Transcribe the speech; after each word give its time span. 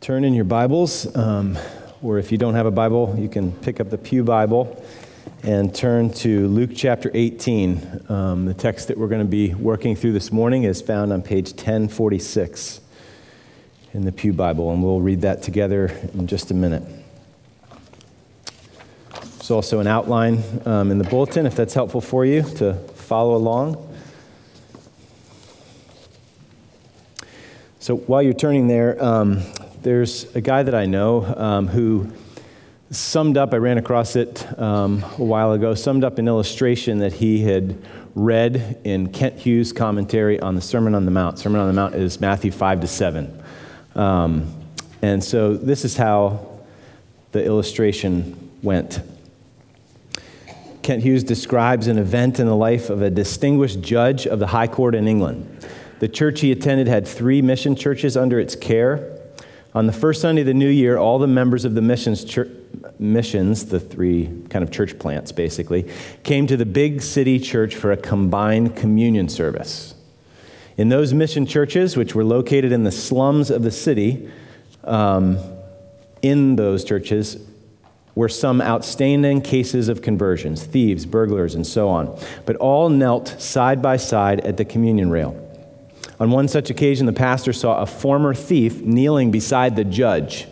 turn 0.00 0.24
in 0.24 0.32
your 0.32 0.46
Bibles, 0.46 1.14
um, 1.14 1.58
or 2.00 2.18
if 2.18 2.32
you 2.32 2.38
don't 2.38 2.54
have 2.54 2.64
a 2.64 2.70
Bible, 2.70 3.14
you 3.18 3.28
can 3.28 3.52
pick 3.52 3.80
up 3.80 3.90
the 3.90 3.98
Pew 3.98 4.24
Bible 4.24 4.82
and 5.42 5.74
turn 5.74 6.10
to 6.10 6.48
Luke 6.48 6.70
chapter 6.74 7.10
18. 7.12 8.06
Um, 8.08 8.46
the 8.46 8.54
text 8.54 8.88
that 8.88 8.96
we're 8.96 9.08
going 9.08 9.20
to 9.20 9.28
be 9.28 9.52
working 9.52 9.94
through 9.94 10.12
this 10.12 10.32
morning 10.32 10.62
is 10.62 10.80
found 10.80 11.12
on 11.12 11.20
page 11.20 11.50
1046 11.50 12.80
in 13.92 14.06
the 14.06 14.12
Pew 14.12 14.32
Bible, 14.32 14.72
and 14.72 14.82
we'll 14.82 15.02
read 15.02 15.20
that 15.20 15.42
together 15.42 15.88
in 16.14 16.26
just 16.26 16.50
a 16.50 16.54
minute. 16.54 16.82
There's 19.10 19.50
also 19.50 19.80
an 19.80 19.86
outline 19.86 20.42
um, 20.64 20.90
in 20.90 20.96
the 20.96 21.04
bulletin 21.04 21.44
if 21.44 21.54
that's 21.54 21.74
helpful 21.74 22.00
for 22.00 22.24
you 22.24 22.42
to 22.56 22.72
follow 22.94 23.36
along. 23.36 23.86
So 27.80 27.96
while 27.96 28.22
you're 28.22 28.32
turning 28.32 28.68
there, 28.68 29.02
um, 29.04 29.42
there's 29.82 30.24
a 30.36 30.40
guy 30.40 30.62
that 30.62 30.74
I 30.74 30.86
know 30.86 31.24
um, 31.36 31.66
who 31.66 32.12
summed 32.90 33.36
up, 33.36 33.54
I 33.54 33.56
ran 33.56 33.78
across 33.78 34.16
it 34.16 34.46
um, 34.58 35.04
a 35.18 35.24
while 35.24 35.52
ago, 35.52 35.74
summed 35.74 36.04
up 36.04 36.18
an 36.18 36.28
illustration 36.28 36.98
that 36.98 37.14
he 37.14 37.42
had 37.42 37.82
read 38.14 38.78
in 38.84 39.12
Kent 39.12 39.38
Hughes' 39.38 39.72
commentary 39.72 40.38
on 40.40 40.54
the 40.54 40.60
Sermon 40.60 40.94
on 40.94 41.04
the 41.04 41.10
Mount. 41.10 41.38
Sermon 41.38 41.60
on 41.60 41.68
the 41.68 41.72
Mount 41.72 41.94
is 41.94 42.20
Matthew 42.20 42.50
5 42.50 42.80
to 42.80 42.86
7. 42.86 43.42
Um, 43.94 44.54
and 45.02 45.22
so 45.22 45.56
this 45.56 45.84
is 45.84 45.96
how 45.96 46.60
the 47.32 47.44
illustration 47.44 48.50
went. 48.62 49.00
Kent 50.82 51.02
Hughes 51.02 51.22
describes 51.22 51.86
an 51.86 51.98
event 51.98 52.40
in 52.40 52.46
the 52.46 52.56
life 52.56 52.90
of 52.90 53.00
a 53.00 53.10
distinguished 53.10 53.80
judge 53.80 54.26
of 54.26 54.40
the 54.40 54.48
High 54.48 54.66
Court 54.66 54.94
in 54.94 55.06
England. 55.06 55.66
The 56.00 56.08
church 56.08 56.40
he 56.40 56.50
attended 56.50 56.88
had 56.88 57.06
three 57.06 57.40
mission 57.40 57.76
churches 57.76 58.16
under 58.16 58.40
its 58.40 58.56
care. 58.56 59.19
On 59.72 59.86
the 59.86 59.92
first 59.92 60.20
Sunday 60.20 60.40
of 60.40 60.46
the 60.46 60.54
new 60.54 60.68
year, 60.68 60.98
all 60.98 61.18
the 61.18 61.28
members 61.28 61.64
of 61.64 61.74
the 61.74 61.82
missions, 61.82 62.26
missions, 62.98 63.66
the 63.66 63.78
three 63.78 64.26
kind 64.50 64.64
of 64.64 64.70
church 64.70 64.98
plants 64.98 65.30
basically, 65.30 65.88
came 66.24 66.46
to 66.48 66.56
the 66.56 66.66
big 66.66 67.02
city 67.02 67.38
church 67.38 67.76
for 67.76 67.92
a 67.92 67.96
combined 67.96 68.74
communion 68.74 69.28
service. 69.28 69.94
In 70.76 70.88
those 70.88 71.14
mission 71.14 71.46
churches, 71.46 71.96
which 71.96 72.14
were 72.14 72.24
located 72.24 72.72
in 72.72 72.84
the 72.84 72.90
slums 72.90 73.50
of 73.50 73.62
the 73.62 73.70
city, 73.70 74.28
um, 74.84 75.38
in 76.22 76.56
those 76.56 76.84
churches 76.84 77.38
were 78.14 78.28
some 78.28 78.60
outstanding 78.60 79.40
cases 79.40 79.88
of 79.88 80.02
conversions 80.02 80.64
thieves, 80.64 81.06
burglars, 81.06 81.54
and 81.54 81.66
so 81.66 81.88
on. 81.88 82.18
But 82.44 82.56
all 82.56 82.88
knelt 82.88 83.40
side 83.40 83.80
by 83.80 83.98
side 83.98 84.40
at 84.40 84.56
the 84.56 84.64
communion 84.64 85.10
rail. 85.10 85.49
On 86.20 86.30
one 86.30 86.48
such 86.48 86.68
occasion, 86.68 87.06
the 87.06 87.14
pastor 87.14 87.54
saw 87.54 87.80
a 87.80 87.86
former 87.86 88.34
thief 88.34 88.82
kneeling 88.82 89.30
beside 89.30 89.74
the 89.74 89.84
judge. 89.84 90.46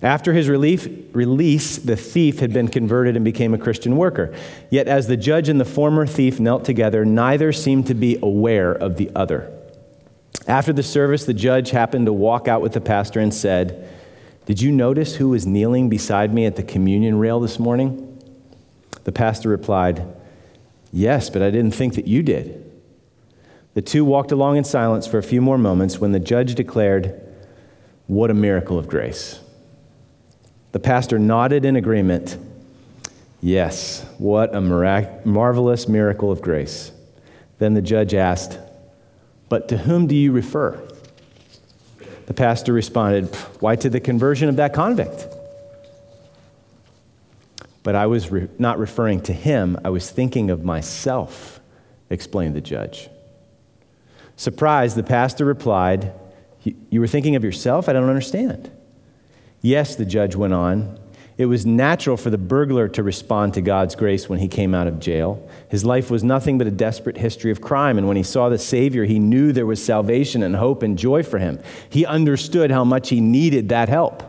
After 0.00 0.32
his 0.32 0.48
relief, 0.48 0.86
release, 1.12 1.78
the 1.78 1.96
thief 1.96 2.38
had 2.38 2.52
been 2.52 2.68
converted 2.68 3.16
and 3.16 3.24
became 3.24 3.52
a 3.52 3.58
Christian 3.58 3.96
worker. 3.96 4.32
Yet, 4.70 4.86
as 4.86 5.08
the 5.08 5.16
judge 5.16 5.48
and 5.48 5.60
the 5.60 5.64
former 5.64 6.06
thief 6.06 6.38
knelt 6.38 6.64
together, 6.64 7.04
neither 7.04 7.52
seemed 7.52 7.88
to 7.88 7.94
be 7.94 8.18
aware 8.22 8.72
of 8.72 8.96
the 8.96 9.10
other. 9.16 9.50
After 10.46 10.72
the 10.72 10.82
service, 10.82 11.24
the 11.24 11.34
judge 11.34 11.70
happened 11.70 12.06
to 12.06 12.12
walk 12.12 12.46
out 12.46 12.62
with 12.62 12.74
the 12.74 12.80
pastor 12.80 13.18
and 13.18 13.34
said, 13.34 13.88
Did 14.46 14.60
you 14.60 14.70
notice 14.70 15.16
who 15.16 15.30
was 15.30 15.46
kneeling 15.46 15.88
beside 15.88 16.32
me 16.32 16.44
at 16.44 16.54
the 16.54 16.62
communion 16.62 17.18
rail 17.18 17.40
this 17.40 17.58
morning? 17.58 18.22
The 19.04 19.12
pastor 19.12 19.48
replied, 19.48 20.06
Yes, 20.92 21.28
but 21.28 21.42
I 21.42 21.50
didn't 21.50 21.72
think 21.72 21.94
that 21.94 22.06
you 22.06 22.22
did. 22.22 22.63
The 23.74 23.82
two 23.82 24.04
walked 24.04 24.30
along 24.30 24.56
in 24.56 24.64
silence 24.64 25.06
for 25.06 25.18
a 25.18 25.22
few 25.22 25.40
more 25.40 25.58
moments 25.58 25.98
when 25.98 26.12
the 26.12 26.20
judge 26.20 26.54
declared, 26.54 27.20
What 28.06 28.30
a 28.30 28.34
miracle 28.34 28.78
of 28.78 28.88
grace. 28.88 29.40
The 30.72 30.80
pastor 30.80 31.18
nodded 31.18 31.64
in 31.64 31.76
agreement. 31.76 32.36
Yes, 33.40 34.06
what 34.18 34.54
a 34.54 34.60
mirac- 34.60 35.26
marvelous 35.26 35.88
miracle 35.88 36.30
of 36.30 36.40
grace. 36.40 36.92
Then 37.58 37.74
the 37.74 37.82
judge 37.82 38.14
asked, 38.14 38.58
But 39.48 39.68
to 39.68 39.78
whom 39.78 40.06
do 40.06 40.14
you 40.14 40.32
refer? 40.32 40.80
The 42.26 42.34
pastor 42.34 42.72
responded, 42.72 43.34
Why, 43.60 43.76
to 43.76 43.90
the 43.90 44.00
conversion 44.00 44.48
of 44.48 44.56
that 44.56 44.72
convict. 44.72 45.26
But 47.82 47.94
I 47.94 48.06
was 48.06 48.30
re- 48.30 48.48
not 48.58 48.78
referring 48.78 49.20
to 49.22 49.32
him, 49.32 49.78
I 49.84 49.90
was 49.90 50.10
thinking 50.10 50.50
of 50.50 50.64
myself, 50.64 51.60
explained 52.08 52.54
the 52.54 52.60
judge. 52.62 53.10
Surprised, 54.36 54.96
the 54.96 55.02
pastor 55.02 55.44
replied, 55.44 56.12
You 56.62 57.00
were 57.00 57.06
thinking 57.06 57.36
of 57.36 57.44
yourself? 57.44 57.88
I 57.88 57.92
don't 57.92 58.08
understand. 58.08 58.70
Yes, 59.60 59.96
the 59.96 60.04
judge 60.04 60.34
went 60.34 60.52
on. 60.52 60.98
It 61.36 61.46
was 61.46 61.66
natural 61.66 62.16
for 62.16 62.30
the 62.30 62.38
burglar 62.38 62.88
to 62.90 63.02
respond 63.02 63.54
to 63.54 63.60
God's 63.60 63.96
grace 63.96 64.28
when 64.28 64.38
he 64.38 64.46
came 64.46 64.72
out 64.72 64.86
of 64.86 65.00
jail. 65.00 65.48
His 65.68 65.84
life 65.84 66.08
was 66.08 66.22
nothing 66.22 66.58
but 66.58 66.68
a 66.68 66.70
desperate 66.70 67.16
history 67.16 67.50
of 67.50 67.60
crime, 67.60 67.98
and 67.98 68.06
when 68.06 68.16
he 68.16 68.22
saw 68.22 68.48
the 68.48 68.58
Savior, 68.58 69.04
he 69.04 69.18
knew 69.18 69.52
there 69.52 69.66
was 69.66 69.84
salvation 69.84 70.44
and 70.44 70.54
hope 70.54 70.84
and 70.84 70.96
joy 70.96 71.24
for 71.24 71.38
him. 71.38 71.58
He 71.88 72.06
understood 72.06 72.70
how 72.70 72.84
much 72.84 73.08
he 73.08 73.20
needed 73.20 73.70
that 73.70 73.88
help. 73.88 74.22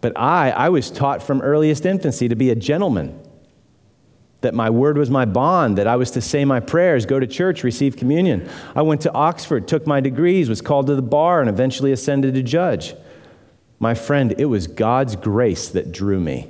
But 0.00 0.18
I, 0.18 0.50
I 0.50 0.68
was 0.70 0.90
taught 0.90 1.22
from 1.22 1.42
earliest 1.42 1.84
infancy 1.84 2.28
to 2.28 2.36
be 2.36 2.50
a 2.50 2.54
gentleman 2.54 3.20
that 4.42 4.54
my 4.54 4.70
word 4.70 4.98
was 4.98 5.10
my 5.10 5.24
bond, 5.24 5.78
that 5.78 5.86
I 5.86 5.96
was 5.96 6.10
to 6.12 6.20
say 6.20 6.44
my 6.44 6.60
prayers, 6.60 7.06
go 7.06 7.18
to 7.18 7.26
church, 7.26 7.64
receive 7.64 7.96
communion. 7.96 8.48
I 8.74 8.82
went 8.82 9.00
to 9.02 9.12
Oxford, 9.12 9.66
took 9.66 9.86
my 9.86 10.00
degrees, 10.00 10.48
was 10.48 10.60
called 10.60 10.86
to 10.88 10.94
the 10.94 11.02
bar, 11.02 11.40
and 11.40 11.48
eventually 11.48 11.90
ascended 11.92 12.34
to 12.34 12.42
judge. 12.42 12.94
My 13.78 13.94
friend, 13.94 14.34
it 14.38 14.46
was 14.46 14.66
God's 14.66 15.16
grace 15.16 15.68
that 15.70 15.92
drew 15.92 16.20
me. 16.20 16.48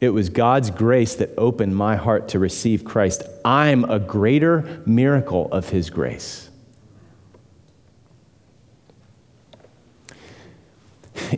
It 0.00 0.10
was 0.10 0.28
God's 0.28 0.70
grace 0.70 1.16
that 1.16 1.30
opened 1.36 1.74
my 1.76 1.96
heart 1.96 2.28
to 2.28 2.38
receive 2.38 2.84
Christ. 2.84 3.24
I'm 3.44 3.84
a 3.84 3.98
greater 3.98 4.82
miracle 4.86 5.48
of 5.50 5.70
His 5.70 5.90
grace. 5.90 6.50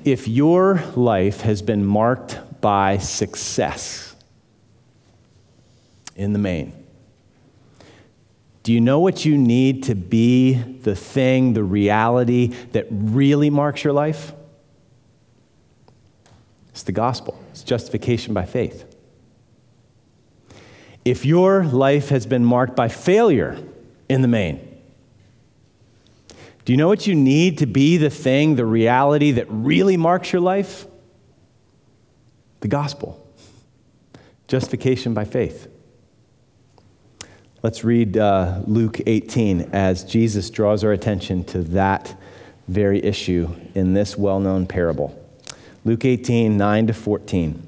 If 0.05 0.29
your 0.29 0.83
life 0.95 1.41
has 1.41 1.63
been 1.63 1.85
marked 1.85 2.39
by 2.61 2.99
success, 2.99 4.10
in 6.21 6.35
the 6.35 6.39
main. 6.39 6.75
Do 8.63 8.75
you 8.75 8.81
know 8.81 9.01
what 9.01 9.25
you 9.25 9.39
need 9.39 9.85
to 9.85 9.95
be 9.95 10.53
the 10.53 10.95
thing, 10.95 11.55
the 11.55 11.65
reality 11.65 12.49
that 12.73 12.87
really 12.91 13.49
marks 13.49 13.83
your 13.83 13.95
life? 13.95 14.35
It's 16.69 16.83
the 16.83 16.93
gospel, 16.93 17.43
it's 17.51 17.63
justification 17.63 18.35
by 18.35 18.45
faith. 18.45 18.85
If 21.07 21.25
your 21.25 21.65
life 21.65 22.11
has 22.11 22.27
been 22.27 22.45
marked 22.45 22.77
by 22.77 22.89
failure 22.89 23.59
in 24.11 24.21
the 24.21 24.29
main, 24.29 24.61
do 26.67 26.75
you 26.75 26.77
know 26.77 26.89
what 26.89 27.07
you 27.07 27.15
need 27.15 27.57
to 27.59 27.67
be 27.67 27.97
the 27.97 28.11
thing, 28.11 28.57
the 28.57 28.67
reality 28.67 29.31
that 29.33 29.47
really 29.49 29.97
marks 29.97 30.35
your 30.35 30.43
life? 30.43 30.87
The 32.61 32.69
gospel, 32.69 33.27
justification 34.49 35.15
by 35.15 35.25
faith. 35.25 35.70
Let's 37.63 37.85
read 37.85 38.17
uh, 38.17 38.63
Luke 38.67 39.01
18 39.05 39.71
as 39.75 40.03
Jesus 40.03 40.49
draws 40.49 40.83
our 40.83 40.93
attention 40.93 41.45
to 41.45 41.63
that 41.65 42.17
very 42.69 43.05
issue 43.05 43.55
in 43.75 43.93
this 43.93 44.17
well 44.17 44.41
known 44.41 44.67
parable. 44.67 45.15
Luke 45.85 46.07
18, 46.07 46.57
9 46.57 46.87
to 46.87 46.95
14. 46.95 47.63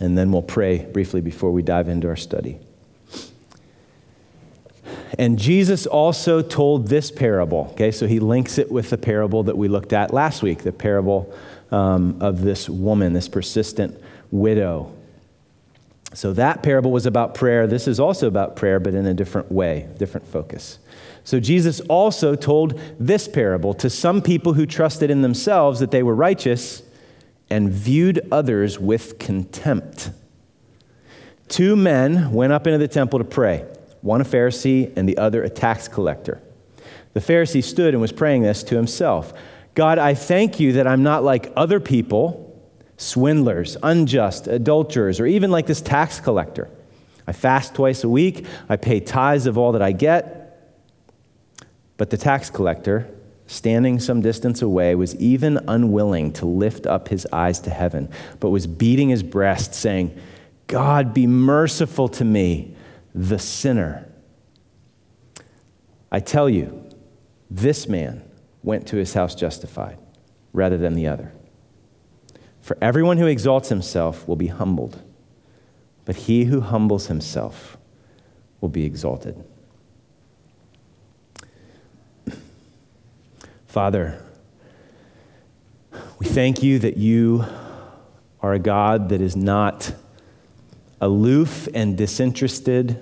And 0.00 0.18
then 0.18 0.32
we'll 0.32 0.42
pray 0.42 0.86
briefly 0.86 1.20
before 1.20 1.52
we 1.52 1.62
dive 1.62 1.88
into 1.88 2.08
our 2.08 2.16
study. 2.16 2.58
And 5.16 5.38
Jesus 5.38 5.86
also 5.86 6.42
told 6.42 6.88
this 6.88 7.12
parable. 7.12 7.68
Okay, 7.74 7.92
so 7.92 8.08
he 8.08 8.18
links 8.18 8.58
it 8.58 8.72
with 8.72 8.90
the 8.90 8.98
parable 8.98 9.44
that 9.44 9.56
we 9.56 9.68
looked 9.68 9.92
at 9.92 10.12
last 10.12 10.42
week, 10.42 10.64
the 10.64 10.72
parable 10.72 11.32
um, 11.70 12.16
of 12.20 12.42
this 12.42 12.68
woman, 12.68 13.12
this 13.12 13.28
persistent 13.28 13.96
widow 14.32 14.92
so 16.14 16.32
that 16.32 16.62
parable 16.62 16.92
was 16.92 17.06
about 17.06 17.34
prayer. 17.34 17.66
This 17.66 17.88
is 17.88 17.98
also 17.98 18.28
about 18.28 18.56
prayer, 18.56 18.78
but 18.78 18.94
in 18.94 19.04
a 19.04 19.14
different 19.14 19.50
way, 19.50 19.88
different 19.98 20.26
focus. 20.26 20.78
So 21.24 21.40
Jesus 21.40 21.80
also 21.80 22.34
told 22.34 22.80
this 23.00 23.26
parable 23.26 23.74
to 23.74 23.90
some 23.90 24.22
people 24.22 24.52
who 24.52 24.64
trusted 24.66 25.10
in 25.10 25.22
themselves 25.22 25.80
that 25.80 25.90
they 25.90 26.02
were 26.02 26.14
righteous 26.14 26.82
and 27.50 27.70
viewed 27.70 28.26
others 28.30 28.78
with 28.78 29.18
contempt. 29.18 30.10
Two 31.48 31.76
men 31.76 32.32
went 32.32 32.52
up 32.52 32.66
into 32.66 32.78
the 32.78 32.88
temple 32.88 33.18
to 33.18 33.24
pray, 33.24 33.66
one 34.00 34.20
a 34.20 34.24
Pharisee 34.24 34.96
and 34.96 35.08
the 35.08 35.18
other 35.18 35.42
a 35.42 35.50
tax 35.50 35.88
collector. 35.88 36.40
The 37.12 37.20
Pharisee 37.20 37.62
stood 37.62 37.94
and 37.94 38.00
was 38.00 38.12
praying 38.12 38.42
this 38.42 38.62
to 38.64 38.76
himself 38.76 39.32
God, 39.74 39.98
I 39.98 40.14
thank 40.14 40.60
you 40.60 40.74
that 40.74 40.86
I'm 40.86 41.02
not 41.02 41.24
like 41.24 41.52
other 41.56 41.80
people 41.80 42.43
swindlers, 42.96 43.76
unjust, 43.82 44.46
adulterers, 44.46 45.20
or 45.20 45.26
even 45.26 45.50
like 45.50 45.66
this 45.66 45.80
tax 45.80 46.20
collector. 46.20 46.70
I 47.26 47.32
fast 47.32 47.74
twice 47.74 48.04
a 48.04 48.08
week, 48.08 48.46
I 48.68 48.76
pay 48.76 49.00
tithes 49.00 49.46
of 49.46 49.56
all 49.58 49.72
that 49.72 49.82
I 49.82 49.92
get. 49.92 50.40
But 51.96 52.10
the 52.10 52.16
tax 52.16 52.50
collector, 52.50 53.08
standing 53.46 54.00
some 54.00 54.20
distance 54.20 54.62
away, 54.62 54.94
was 54.94 55.14
even 55.16 55.58
unwilling 55.68 56.32
to 56.34 56.46
lift 56.46 56.86
up 56.86 57.08
his 57.08 57.26
eyes 57.32 57.60
to 57.60 57.70
heaven, 57.70 58.10
but 58.40 58.50
was 58.50 58.66
beating 58.66 59.08
his 59.08 59.22
breast, 59.22 59.74
saying, 59.74 60.18
God, 60.66 61.14
be 61.14 61.26
merciful 61.26 62.08
to 62.08 62.24
me, 62.24 62.76
the 63.14 63.38
sinner. 63.38 64.08
I 66.10 66.20
tell 66.20 66.48
you, 66.48 66.88
this 67.50 67.88
man 67.88 68.22
went 68.62 68.86
to 68.88 68.96
his 68.96 69.14
house 69.14 69.34
justified 69.34 69.98
rather 70.52 70.76
than 70.76 70.94
the 70.94 71.06
other. 71.06 71.32
For 72.64 72.78
everyone 72.80 73.18
who 73.18 73.26
exalts 73.26 73.68
himself 73.68 74.26
will 74.26 74.36
be 74.36 74.46
humbled, 74.46 75.02
but 76.06 76.16
he 76.16 76.44
who 76.44 76.62
humbles 76.62 77.08
himself 77.08 77.76
will 78.62 78.70
be 78.70 78.86
exalted. 78.86 79.44
Father, 83.66 84.18
we 86.18 86.24
thank 86.24 86.62
you 86.62 86.78
that 86.78 86.96
you 86.96 87.44
are 88.40 88.54
a 88.54 88.58
God 88.58 89.10
that 89.10 89.20
is 89.20 89.36
not 89.36 89.92
aloof 91.02 91.68
and 91.74 91.98
disinterested, 91.98 92.98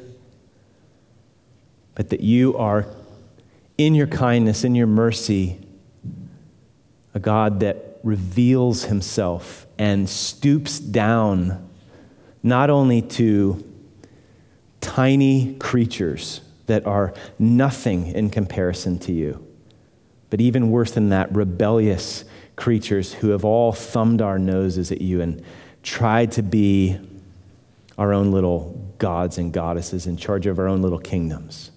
but 1.94 2.08
that 2.08 2.20
you 2.20 2.56
are, 2.56 2.88
in 3.78 3.94
your 3.94 4.08
kindness, 4.08 4.64
in 4.64 4.74
your 4.74 4.88
mercy, 4.88 5.61
a 7.14 7.20
God 7.20 7.60
that 7.60 7.98
reveals 8.02 8.84
himself 8.84 9.66
and 9.78 10.08
stoops 10.08 10.78
down 10.78 11.68
not 12.42 12.70
only 12.70 13.02
to 13.02 13.64
tiny 14.80 15.54
creatures 15.54 16.40
that 16.66 16.86
are 16.86 17.14
nothing 17.38 18.08
in 18.08 18.30
comparison 18.30 18.98
to 18.98 19.12
you, 19.12 19.46
but 20.30 20.40
even 20.40 20.70
worse 20.70 20.92
than 20.92 21.10
that, 21.10 21.32
rebellious 21.34 22.24
creatures 22.56 23.14
who 23.14 23.30
have 23.30 23.44
all 23.44 23.72
thumbed 23.72 24.22
our 24.22 24.38
noses 24.38 24.90
at 24.90 25.00
you 25.00 25.20
and 25.20 25.42
tried 25.82 26.32
to 26.32 26.42
be 26.42 26.98
our 27.98 28.12
own 28.12 28.32
little 28.32 28.94
gods 28.98 29.38
and 29.38 29.52
goddesses 29.52 30.06
in 30.06 30.16
charge 30.16 30.46
of 30.46 30.58
our 30.58 30.68
own 30.68 30.82
little 30.82 30.98
kingdoms. 30.98 31.70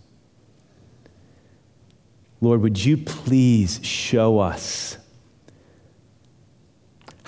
Lord, 2.41 2.61
would 2.61 2.83
you 2.83 2.97
please 2.97 3.79
show 3.83 4.39
us 4.39 4.97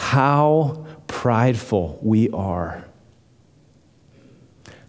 how 0.07 0.85
prideful 1.07 1.99
we 2.01 2.29
are, 2.29 2.85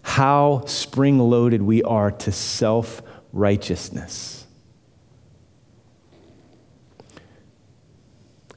how 0.01 0.63
spring 0.65 1.19
loaded 1.19 1.61
we 1.61 1.83
are 1.83 2.09
to 2.09 2.31
self 2.31 3.01
righteousness. 3.33 4.47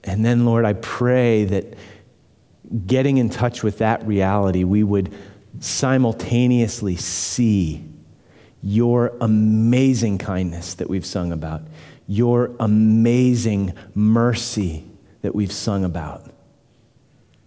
And 0.04 0.24
then, 0.24 0.44
Lord, 0.44 0.64
I 0.64 0.74
pray 0.74 1.46
that 1.46 1.74
getting 2.86 3.16
in 3.16 3.28
touch 3.28 3.64
with 3.64 3.78
that 3.78 4.06
reality, 4.06 4.62
we 4.62 4.84
would 4.84 5.12
simultaneously 5.58 6.94
see 6.94 7.84
your 8.62 9.16
amazing 9.20 10.18
kindness 10.18 10.74
that 10.74 10.88
we've 10.88 11.06
sung 11.06 11.32
about, 11.32 11.62
your 12.06 12.52
amazing 12.60 13.74
mercy 13.96 14.84
that 15.22 15.34
we've 15.34 15.50
sung 15.50 15.84
about, 15.84 16.31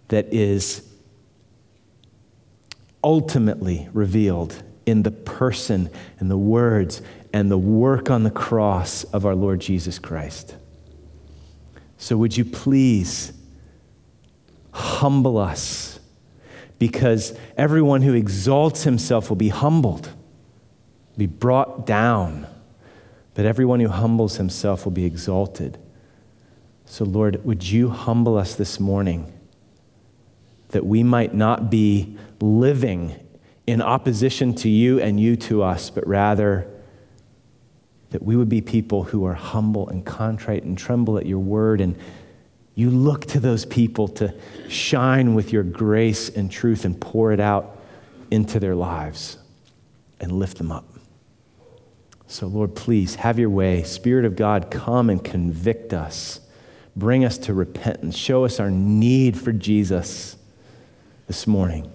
that 0.08 0.32
is 0.32 0.82
ultimately 3.02 3.88
revealed 3.92 4.62
in 4.84 5.02
the 5.02 5.10
person 5.10 5.90
and 6.18 6.30
the 6.30 6.38
words 6.38 7.02
and 7.32 7.50
the 7.50 7.58
work 7.58 8.10
on 8.10 8.22
the 8.22 8.30
cross 8.30 9.04
of 9.04 9.26
our 9.26 9.34
Lord 9.34 9.60
Jesus 9.60 9.98
Christ. 9.98 10.56
So, 11.98 12.16
would 12.16 12.36
you 12.36 12.44
please 12.44 13.32
humble 14.72 15.38
us? 15.38 15.98
Because 16.78 17.36
everyone 17.56 18.02
who 18.02 18.12
exalts 18.12 18.84
himself 18.84 19.28
will 19.28 19.36
be 19.36 19.48
humbled, 19.48 20.10
be 21.16 21.26
brought 21.26 21.86
down. 21.86 22.46
But 23.34 23.44
everyone 23.44 23.80
who 23.80 23.88
humbles 23.88 24.36
himself 24.36 24.84
will 24.84 24.92
be 24.92 25.04
exalted. 25.04 25.78
So, 26.86 27.04
Lord, 27.04 27.44
would 27.44 27.68
you 27.68 27.90
humble 27.90 28.36
us 28.36 28.54
this 28.54 28.80
morning 28.80 29.32
that 30.76 30.84
we 30.84 31.02
might 31.02 31.32
not 31.32 31.70
be 31.70 32.18
living 32.38 33.18
in 33.66 33.80
opposition 33.80 34.54
to 34.54 34.68
you 34.68 35.00
and 35.00 35.18
you 35.18 35.34
to 35.34 35.62
us, 35.62 35.88
but 35.88 36.06
rather 36.06 36.70
that 38.10 38.22
we 38.22 38.36
would 38.36 38.50
be 38.50 38.60
people 38.60 39.04
who 39.04 39.24
are 39.24 39.32
humble 39.32 39.88
and 39.88 40.04
contrite 40.04 40.64
and 40.64 40.76
tremble 40.76 41.16
at 41.16 41.24
your 41.24 41.38
word. 41.38 41.80
And 41.80 41.96
you 42.74 42.90
look 42.90 43.24
to 43.28 43.40
those 43.40 43.64
people 43.64 44.06
to 44.08 44.34
shine 44.68 45.34
with 45.34 45.50
your 45.50 45.62
grace 45.62 46.28
and 46.28 46.50
truth 46.50 46.84
and 46.84 47.00
pour 47.00 47.32
it 47.32 47.40
out 47.40 47.78
into 48.30 48.60
their 48.60 48.74
lives 48.74 49.38
and 50.20 50.30
lift 50.30 50.58
them 50.58 50.70
up. 50.70 50.84
So, 52.26 52.48
Lord, 52.48 52.74
please 52.74 53.14
have 53.14 53.38
your 53.38 53.48
way. 53.48 53.82
Spirit 53.82 54.26
of 54.26 54.36
God, 54.36 54.70
come 54.70 55.08
and 55.08 55.24
convict 55.24 55.94
us. 55.94 56.40
Bring 56.94 57.24
us 57.24 57.38
to 57.38 57.54
repentance. 57.54 58.14
Show 58.14 58.44
us 58.44 58.60
our 58.60 58.70
need 58.70 59.38
for 59.38 59.52
Jesus 59.52 60.36
this 61.26 61.46
morning. 61.46 61.90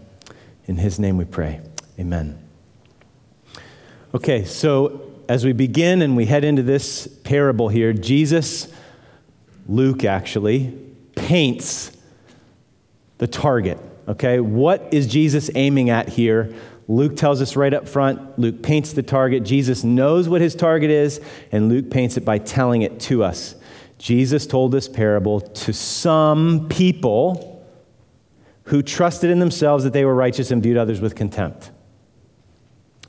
In 0.66 0.78
his 0.78 1.00
name 1.00 1.18
we 1.18 1.26
pray. 1.26 1.62
Amen. 2.00 2.38
Okay, 4.14 4.44
so 4.44 5.10
as 5.30 5.46
we 5.46 5.54
begin 5.54 6.02
and 6.02 6.18
we 6.18 6.26
head 6.26 6.44
into 6.44 6.64
this 6.64 7.08
parable 7.24 7.70
here, 7.70 7.94
Jesus, 7.94 8.74
Luke 9.68 10.04
actually, 10.04 10.78
paints 11.16 11.96
the 13.20 13.28
target. 13.28 13.80
Okay, 14.08 14.40
what 14.40 14.94
is 14.94 15.08
Jesus 15.08 15.50
aiming 15.56 15.90
at 15.90 16.10
here? 16.10 16.54
Luke 16.88 17.16
tells 17.16 17.42
us 17.42 17.56
right 17.56 17.74
up 17.74 17.88
front. 17.88 18.38
Luke 18.38 18.62
paints 18.62 18.92
the 18.92 19.04
target. 19.04 19.44
Jesus 19.44 19.84
knows 19.86 20.28
what 20.28 20.42
his 20.42 20.56
target 20.56 20.90
is, 20.90 21.22
and 21.52 21.70
Luke 21.70 21.90
paints 21.90 22.18
it 22.18 22.26
by 22.26 22.38
telling 22.38 22.82
it 22.82 23.00
to 23.02 23.24
us. 23.24 23.56
Jesus 23.98 24.46
told 24.46 24.74
this 24.74 24.90
parable 24.90 25.40
to 25.40 25.72
some 25.72 26.68
people 26.68 27.51
who 28.72 28.82
trusted 28.82 29.30
in 29.30 29.40
themselves 29.40 29.84
that 29.84 29.92
they 29.92 30.06
were 30.06 30.16
righteous 30.16 30.50
and 30.50 30.64
viewed 30.64 30.78
others 30.78 31.02
with 31.02 31.14
contempt. 31.14 31.72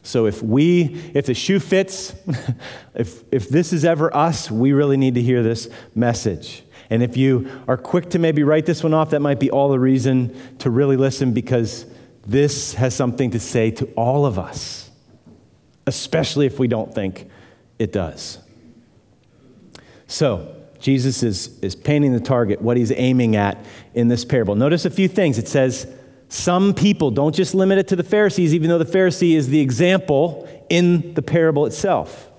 So 0.03 0.27
if 0.27 0.43
we, 0.43 1.01
if 1.15 1.27
the 1.27 1.35
shoe 1.35 1.61
fits, 1.61 2.17
if, 2.97 3.23
if 3.31 3.49
this 3.49 3.73
is 3.73 3.85
ever 3.85 4.15
us, 4.15 4.51
we 4.51 4.73
really 4.73 4.97
need 4.97 5.15
to 5.15 5.23
hear 5.23 5.41
this 5.45 5.69
message. 5.95 6.65
And 6.91 7.01
if 7.01 7.17
you 7.17 7.49
are 7.69 7.77
quick 7.77 8.11
to 8.11 8.19
maybe 8.19 8.43
write 8.43 8.67
this 8.67 8.83
one 8.83 8.93
off, 8.93 9.11
that 9.11 9.21
might 9.21 9.39
be 9.39 9.53
all 9.53 9.69
the 9.69 9.79
reason 9.79 10.37
to 10.59 10.69
really 10.69 10.97
listen 10.97 11.33
because 11.33 11.87
this 12.27 12.75
has 12.75 12.93
something 12.93 13.31
to 13.31 13.39
say 13.39 13.71
to 13.71 13.87
all 13.95 14.27
of 14.27 14.41
us, 14.41 14.91
especially 15.87 16.47
if 16.47 16.59
we 16.59 16.67
don't 16.67 16.93
think 16.93 17.31
it 17.79 17.93
does. 17.93 18.41
So, 20.09 20.57
Jesus 20.83 21.23
is, 21.23 21.59
is 21.61 21.75
painting 21.75 22.13
the 22.13 22.21
target, 22.21 22.61
what 22.61 22.77
he's 22.77 22.93
aiming 22.93 23.37
at 23.37 23.65
in 23.95 24.09
this 24.09 24.25
parable. 24.25 24.55
Notice 24.55 24.85
a 24.85 24.91
few 24.91 25.09
things. 25.09 25.39
It 25.39 25.49
says, 25.49 25.87
some 26.29 26.75
people, 26.75 27.11
don't 27.11 27.35
just 27.35 27.55
limit 27.55 27.79
it 27.79 27.89
to 27.89 27.97
the 27.97 28.03
Pharisees, 28.03 28.53
even 28.55 28.69
though 28.69 28.79
the 28.79 28.85
Pharisee 28.85 29.37
is 29.37 29.49
the 29.49 29.61
example 29.61 30.49
in 30.69 31.15
the 31.15 31.23
parable 31.23 31.67
itself. 31.67 32.31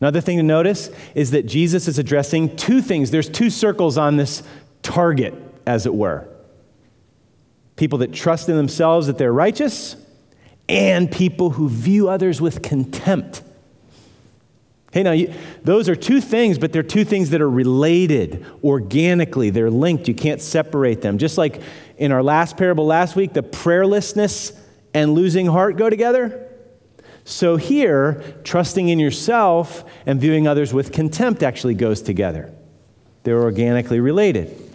Another 0.00 0.20
thing 0.20 0.38
to 0.38 0.42
notice 0.42 0.90
is 1.14 1.30
that 1.30 1.46
Jesus 1.46 1.86
is 1.86 1.98
addressing 1.98 2.56
two 2.56 2.82
things. 2.82 3.10
There's 3.10 3.28
two 3.28 3.50
circles 3.50 3.96
on 3.96 4.16
this 4.16 4.42
target, 4.82 5.34
as 5.66 5.86
it 5.86 5.94
were 5.94 6.28
people 7.76 7.98
that 7.98 8.12
trust 8.12 8.48
in 8.48 8.56
themselves 8.56 9.06
that 9.06 9.18
they're 9.18 9.32
righteous, 9.32 9.96
and 10.68 11.10
people 11.10 11.50
who 11.50 11.68
view 11.68 12.08
others 12.08 12.40
with 12.40 12.62
contempt. 12.62 13.42
Hey, 14.92 15.02
now, 15.02 15.12
you, 15.12 15.32
those 15.62 15.88
are 15.88 15.96
two 15.96 16.20
things, 16.20 16.58
but 16.58 16.72
they're 16.72 16.82
two 16.82 17.04
things 17.04 17.30
that 17.30 17.40
are 17.40 17.48
related 17.48 18.44
organically. 18.62 19.48
They're 19.48 19.70
linked. 19.70 20.06
You 20.06 20.14
can't 20.14 20.40
separate 20.40 21.00
them. 21.00 21.16
Just 21.16 21.38
like 21.38 21.62
in 21.96 22.12
our 22.12 22.22
last 22.22 22.58
parable 22.58 22.84
last 22.84 23.16
week, 23.16 23.32
the 23.32 23.42
prayerlessness 23.42 24.54
and 24.92 25.14
losing 25.14 25.46
heart 25.46 25.78
go 25.78 25.88
together. 25.88 26.46
So 27.24 27.56
here, 27.56 28.22
trusting 28.44 28.88
in 28.88 28.98
yourself 28.98 29.84
and 30.04 30.20
viewing 30.20 30.46
others 30.46 30.74
with 30.74 30.92
contempt 30.92 31.42
actually 31.42 31.74
goes 31.74 32.02
together. 32.02 32.52
They're 33.22 33.42
organically 33.42 34.00
related. 34.00 34.71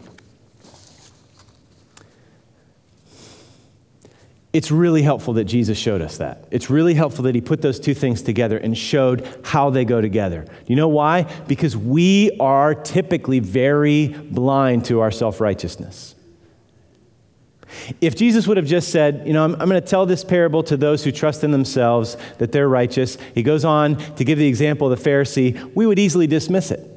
It's 4.58 4.72
really 4.72 5.04
helpful 5.04 5.36
that 5.36 5.44
Jesus 5.44 5.78
showed 5.78 6.02
us 6.02 6.18
that. 6.18 6.48
It's 6.50 6.68
really 6.68 6.96
helpful 6.96 7.26
that 7.26 7.36
he 7.36 7.42
put 7.42 7.62
those 7.62 7.80
two 7.80 7.94
things 7.94 8.24
together 8.24 8.58
and 8.58 8.76
showed 8.76 9.30
how 9.44 9.70
they 9.70 9.86
go 9.86 10.02
together. 10.02 10.48
You 10.66 10.76
know 10.76 10.88
why? 10.88 11.32
Because 11.48 11.78
we 11.78 12.36
are 12.40 12.74
typically 12.74 13.38
very 13.38 14.08
blind 14.08 14.86
to 14.86 15.02
our 15.02 15.12
self 15.12 15.40
righteousness. 15.40 16.16
If 18.02 18.16
Jesus 18.16 18.48
would 18.48 18.58
have 18.58 18.66
just 18.66 18.90
said, 18.90 19.28
you 19.28 19.34
know, 19.34 19.44
I'm, 19.44 19.54
I'm 19.62 19.70
going 19.70 19.80
to 19.80 19.88
tell 19.88 20.08
this 20.08 20.24
parable 20.24 20.64
to 20.64 20.76
those 20.76 21.04
who 21.04 21.12
trust 21.12 21.44
in 21.44 21.52
themselves 21.52 22.18
that 22.40 22.52
they're 22.52 22.68
righteous, 22.68 23.20
he 23.36 23.44
goes 23.44 23.64
on 23.64 23.98
to 24.16 24.24
give 24.24 24.40
the 24.40 24.48
example 24.48 24.92
of 24.92 25.04
the 25.04 25.08
Pharisee, 25.08 25.72
we 25.76 25.86
would 25.86 26.00
easily 26.00 26.26
dismiss 26.26 26.72
it. 26.72 26.97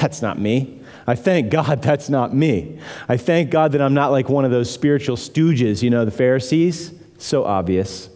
That's 0.00 0.20
not 0.20 0.38
me. 0.38 0.80
I 1.06 1.14
thank 1.14 1.50
God 1.50 1.82
that's 1.82 2.08
not 2.08 2.34
me. 2.34 2.78
I 3.08 3.16
thank 3.16 3.50
God 3.50 3.72
that 3.72 3.80
I'm 3.80 3.94
not 3.94 4.10
like 4.10 4.28
one 4.28 4.44
of 4.44 4.50
those 4.50 4.70
spiritual 4.70 5.16
stooges, 5.16 5.82
you 5.82 5.90
know, 5.90 6.04
the 6.04 6.10
Pharisees. 6.10 6.92
So 7.18 7.44
obvious. 7.44 8.10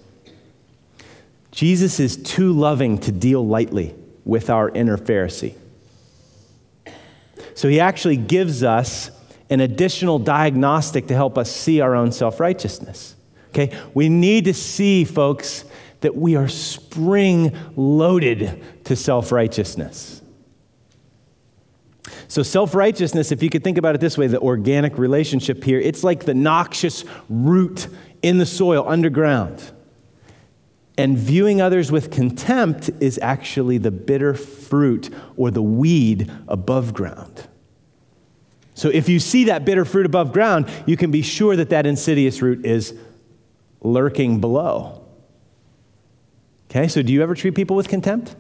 Jesus 1.53 1.99
is 1.99 2.17
too 2.17 2.53
loving 2.53 2.99
to 2.99 3.13
deal 3.13 3.45
lightly 3.47 3.95
with 4.25 4.51
our 4.51 4.69
inner 4.69 4.97
Pharisee. 4.97 5.55
So 7.55 7.69
he 7.69 7.81
actually 7.81 8.17
gives 8.17 8.63
us 8.63 9.11
an 9.49 9.61
additional 9.61 10.19
diagnostic 10.19 11.09
to 11.09 11.15
help 11.15 11.37
us 11.37 11.51
see 11.51 11.81
our 11.81 11.95
own 11.95 12.13
self 12.13 12.41
righteousness. 12.41 13.17
Okay? 13.49 13.77
We 13.95 14.09
need 14.09 14.45
to 14.45 14.55
see, 14.55 15.05
folks, 15.05 15.65
that 16.03 16.15
we 16.15 16.37
are 16.37 16.49
spring 16.49 17.57
loaded 17.75 18.63
to 18.85 18.95
self 18.95 19.33
righteousness. 19.33 20.20
So, 22.29 22.43
self 22.43 22.75
righteousness, 22.75 23.33
if 23.33 23.43
you 23.43 23.50
could 23.50 23.64
think 23.64 23.79
about 23.79 23.95
it 23.95 24.00
this 24.00 24.17
way, 24.19 24.26
the 24.26 24.40
organic 24.40 24.99
relationship 24.99 25.64
here, 25.64 25.81
it's 25.81 26.05
like 26.05 26.25
the 26.25 26.35
noxious 26.35 27.05
root 27.29 27.88
in 28.23 28.38
the 28.38 28.47
soil 28.47 28.85
underground. 28.88 29.73
And 30.99 31.17
viewing 31.17 31.61
others 31.62 31.90
with 31.90 32.11
contempt 32.11 32.90
is 33.00 33.19
actually 33.23 33.79
the 33.79 33.90
bitter 33.90 34.35
fruit 34.35 35.09
or 35.37 35.50
the 35.50 35.62
weed 35.62 36.31
above 36.47 36.93
ground. 36.93 37.49
So 38.75 38.88
if 38.88 39.09
you 39.09 39.19
see 39.19 39.45
that 39.45 39.64
bitter 39.64 39.85
fruit 39.85 40.07
above 40.07 40.33
ground, 40.33 40.69
you 40.87 40.97
can 40.97 41.11
be 41.11 41.23
sure 41.23 41.57
that 41.57 41.71
that 41.71 41.87
insidious 41.87 42.43
root 42.43 42.64
is 42.64 42.95
lurking 43.81 44.40
below. 44.40 45.07
Okay, 46.71 46.87
so 46.87 47.02
do 47.02 47.12
you 47.12 47.23
ever 47.23 47.35
treat 47.35 47.55
people 47.55 47.76
with 47.76 47.88
contempt? 47.88 48.37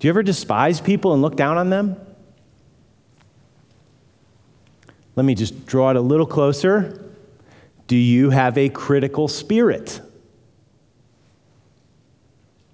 Do 0.00 0.08
you 0.08 0.10
ever 0.10 0.22
despise 0.22 0.80
people 0.80 1.12
and 1.12 1.20
look 1.20 1.36
down 1.36 1.58
on 1.58 1.68
them? 1.68 1.94
Let 5.14 5.24
me 5.24 5.34
just 5.34 5.66
draw 5.66 5.90
it 5.90 5.96
a 5.96 6.00
little 6.00 6.24
closer. 6.24 7.12
Do 7.86 7.96
you 7.96 8.30
have 8.30 8.56
a 8.56 8.70
critical 8.70 9.28
spirit? 9.28 10.00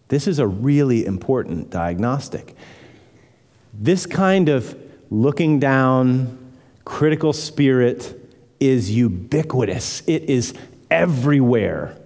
This 0.06 0.28
is 0.28 0.38
a 0.38 0.47
really 0.47 1.04
important 1.04 1.68
diagnostic. 1.68 2.54
This 3.75 4.06
kind 4.06 4.49
of 4.49 4.78
looking 5.11 5.59
down, 5.59 6.54
critical 6.85 7.33
spirit 7.33 8.21
is 8.61 8.92
ubiquitous, 8.92 10.02
it 10.06 10.30
is 10.30 10.54
everywhere. 10.92 11.99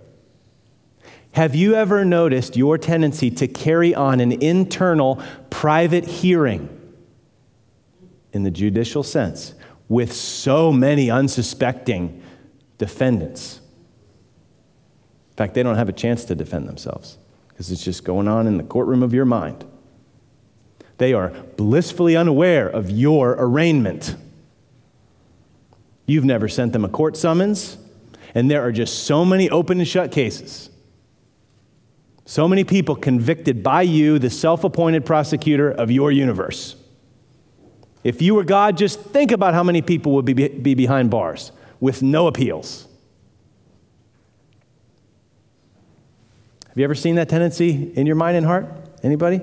Have 1.32 1.54
you 1.54 1.74
ever 1.74 2.04
noticed 2.04 2.56
your 2.56 2.76
tendency 2.76 3.30
to 3.32 3.46
carry 3.46 3.94
on 3.94 4.20
an 4.20 4.32
internal 4.32 5.22
private 5.48 6.04
hearing 6.04 6.68
in 8.32 8.42
the 8.42 8.50
judicial 8.50 9.02
sense 9.02 9.54
with 9.88 10.12
so 10.12 10.72
many 10.72 11.10
unsuspecting 11.10 12.22
defendants? 12.78 13.60
In 15.30 15.36
fact, 15.36 15.54
they 15.54 15.62
don't 15.62 15.76
have 15.76 15.88
a 15.88 15.92
chance 15.92 16.24
to 16.24 16.34
defend 16.34 16.68
themselves 16.68 17.16
because 17.48 17.70
it's 17.70 17.84
just 17.84 18.04
going 18.04 18.26
on 18.26 18.46
in 18.46 18.56
the 18.56 18.64
courtroom 18.64 19.02
of 19.02 19.14
your 19.14 19.24
mind. 19.24 19.64
They 20.98 21.12
are 21.12 21.28
blissfully 21.56 22.16
unaware 22.16 22.68
of 22.68 22.90
your 22.90 23.36
arraignment. 23.38 24.16
You've 26.06 26.24
never 26.24 26.48
sent 26.48 26.72
them 26.72 26.84
a 26.84 26.88
court 26.88 27.16
summons, 27.16 27.78
and 28.34 28.50
there 28.50 28.62
are 28.62 28.72
just 28.72 29.04
so 29.04 29.24
many 29.24 29.48
open 29.48 29.78
and 29.78 29.86
shut 29.86 30.10
cases. 30.10 30.69
So 32.30 32.46
many 32.46 32.62
people 32.62 32.94
convicted 32.94 33.60
by 33.60 33.82
you, 33.82 34.20
the 34.20 34.30
self 34.30 34.62
appointed 34.62 35.04
prosecutor 35.04 35.68
of 35.68 35.90
your 35.90 36.12
universe. 36.12 36.76
If 38.04 38.22
you 38.22 38.36
were 38.36 38.44
God, 38.44 38.76
just 38.76 39.00
think 39.00 39.32
about 39.32 39.52
how 39.52 39.64
many 39.64 39.82
people 39.82 40.12
would 40.12 40.24
be, 40.24 40.46
be 40.46 40.74
behind 40.76 41.10
bars 41.10 41.50
with 41.80 42.04
no 42.04 42.28
appeals. 42.28 42.86
Have 46.68 46.78
you 46.78 46.84
ever 46.84 46.94
seen 46.94 47.16
that 47.16 47.28
tendency 47.28 47.92
in 47.96 48.06
your 48.06 48.14
mind 48.14 48.36
and 48.36 48.46
heart? 48.46 48.66
Anybody? 49.02 49.40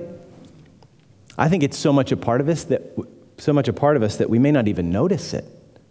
I 1.36 1.50
think 1.50 1.62
it's 1.62 1.76
so 1.76 1.92
much 1.92 2.10
a 2.10 2.16
part 2.16 2.40
of 2.40 2.48
us 2.48 2.64
that 2.64 2.96
so 3.36 3.52
much 3.52 3.68
a 3.68 3.74
part 3.74 3.98
of 3.98 4.02
us 4.02 4.16
that 4.16 4.30
we 4.30 4.38
may 4.38 4.50
not 4.50 4.66
even 4.66 4.88
notice 4.88 5.34
it. 5.34 5.44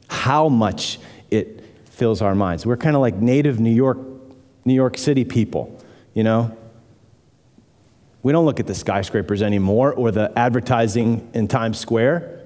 How 0.09 0.49
much 0.49 0.97
it 1.29 1.63
fills 1.85 2.23
our 2.23 2.33
minds. 2.33 2.65
We're 2.65 2.75
kind 2.75 2.95
of 2.95 3.03
like 3.03 3.13
native 3.17 3.59
New 3.59 3.69
York 3.69 3.99
New 4.65 4.73
York 4.73 4.97
City 4.97 5.25
people, 5.25 5.79
you 6.15 6.23
know? 6.23 6.57
We 8.27 8.33
don't 8.33 8.45
look 8.45 8.59
at 8.59 8.67
the 8.67 8.75
skyscrapers 8.75 9.41
anymore 9.41 9.93
or 9.93 10.11
the 10.11 10.37
advertising 10.37 11.29
in 11.33 11.47
Times 11.47 11.79
Square. 11.79 12.41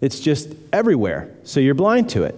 It's 0.00 0.18
just 0.18 0.48
everywhere. 0.72 1.30
So 1.42 1.60
you're 1.60 1.74
blind 1.74 2.08
to 2.10 2.22
it. 2.22 2.34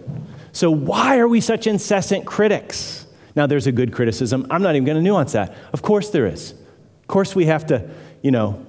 So 0.51 0.69
why 0.69 1.19
are 1.19 1.29
we 1.29 1.41
such 1.41 1.69
incessant 1.69 2.27
critics? 2.27 3.07
Now 3.37 3.47
there's 3.47 3.69
a 3.69 3.73
good 3.73 3.93
criticism. 3.93 4.49
I'm 4.51 4.63
not 4.63 4.75
even 4.75 4.85
going 4.85 4.97
to 4.97 5.03
nuance 5.03 5.31
that. 5.33 5.55
Of 5.73 5.83
course 5.83 6.11
there 6.11 6.27
is. 6.27 6.51
Of 6.51 7.07
course 7.07 7.37
we 7.37 7.47
have 7.47 7.67
to, 7.67 7.89
you 8.21 8.33
know, 8.33 8.67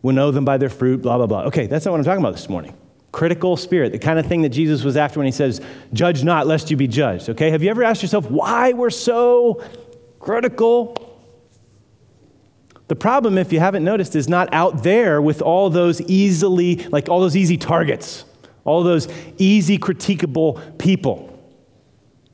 We'll 0.00 0.14
know 0.14 0.30
them 0.30 0.44
by 0.44 0.58
their 0.58 0.68
fruit, 0.68 1.02
blah, 1.02 1.16
blah, 1.16 1.26
blah. 1.26 1.42
Okay, 1.46 1.66
that's 1.66 1.84
not 1.84 1.90
what 1.90 1.98
I'm 1.98 2.04
talking 2.04 2.22
about 2.22 2.34
this 2.34 2.48
morning. 2.48 2.72
Critical 3.10 3.56
spirit, 3.56 3.90
the 3.90 3.98
kind 3.98 4.20
of 4.20 4.26
thing 4.26 4.42
that 4.42 4.50
Jesus 4.50 4.84
was 4.84 4.96
after 4.96 5.18
when 5.18 5.26
he 5.26 5.32
says, 5.32 5.60
Judge 5.92 6.22
not, 6.22 6.46
lest 6.46 6.70
you 6.70 6.76
be 6.76 6.86
judged. 6.86 7.28
Okay, 7.30 7.50
have 7.50 7.64
you 7.64 7.70
ever 7.70 7.82
asked 7.82 8.02
yourself 8.02 8.30
why 8.30 8.72
we're 8.72 8.90
so 8.90 9.60
critical? 10.20 11.07
The 12.88 12.96
problem, 12.96 13.36
if 13.36 13.52
you 13.52 13.60
haven't 13.60 13.84
noticed, 13.84 14.16
is 14.16 14.28
not 14.28 14.52
out 14.52 14.82
there 14.82 15.20
with 15.20 15.42
all 15.42 15.70
those 15.70 16.00
easily, 16.02 16.76
like 16.88 17.08
all 17.08 17.20
those 17.20 17.36
easy 17.36 17.58
targets, 17.58 18.24
all 18.64 18.82
those 18.82 19.08
easy 19.36 19.78
critiquable 19.78 20.78
people. 20.78 21.28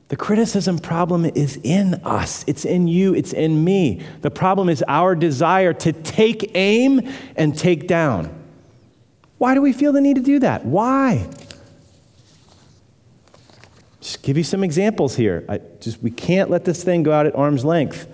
The 0.07 0.15
criticism 0.15 0.79
problem 0.79 1.25
is 1.25 1.59
in 1.63 1.95
us. 2.05 2.45
It's 2.47 2.63
in 2.63 2.87
you. 2.87 3.13
It's 3.15 3.33
in 3.33 3.63
me. 3.63 4.01
The 4.21 4.31
problem 4.31 4.69
is 4.69 4.83
our 4.87 5.15
desire 5.15 5.73
to 5.73 5.91
take 5.91 6.51
aim 6.55 7.01
and 7.35 7.57
take 7.57 7.87
down. 7.87 8.33
Why 9.37 9.55
do 9.55 9.61
we 9.61 9.73
feel 9.73 9.91
the 9.91 10.01
need 10.01 10.15
to 10.15 10.21
do 10.21 10.39
that? 10.39 10.65
Why? 10.65 11.27
Just 13.99 14.21
give 14.21 14.37
you 14.37 14.43
some 14.43 14.63
examples 14.63 15.15
here. 15.15 15.43
I 15.49 15.59
just 15.81 16.01
we 16.03 16.11
can't 16.11 16.49
let 16.49 16.63
this 16.63 16.83
thing 16.83 17.03
go 17.03 17.11
out 17.11 17.25
at 17.25 17.35
arm's 17.35 17.65
length. 17.65 18.07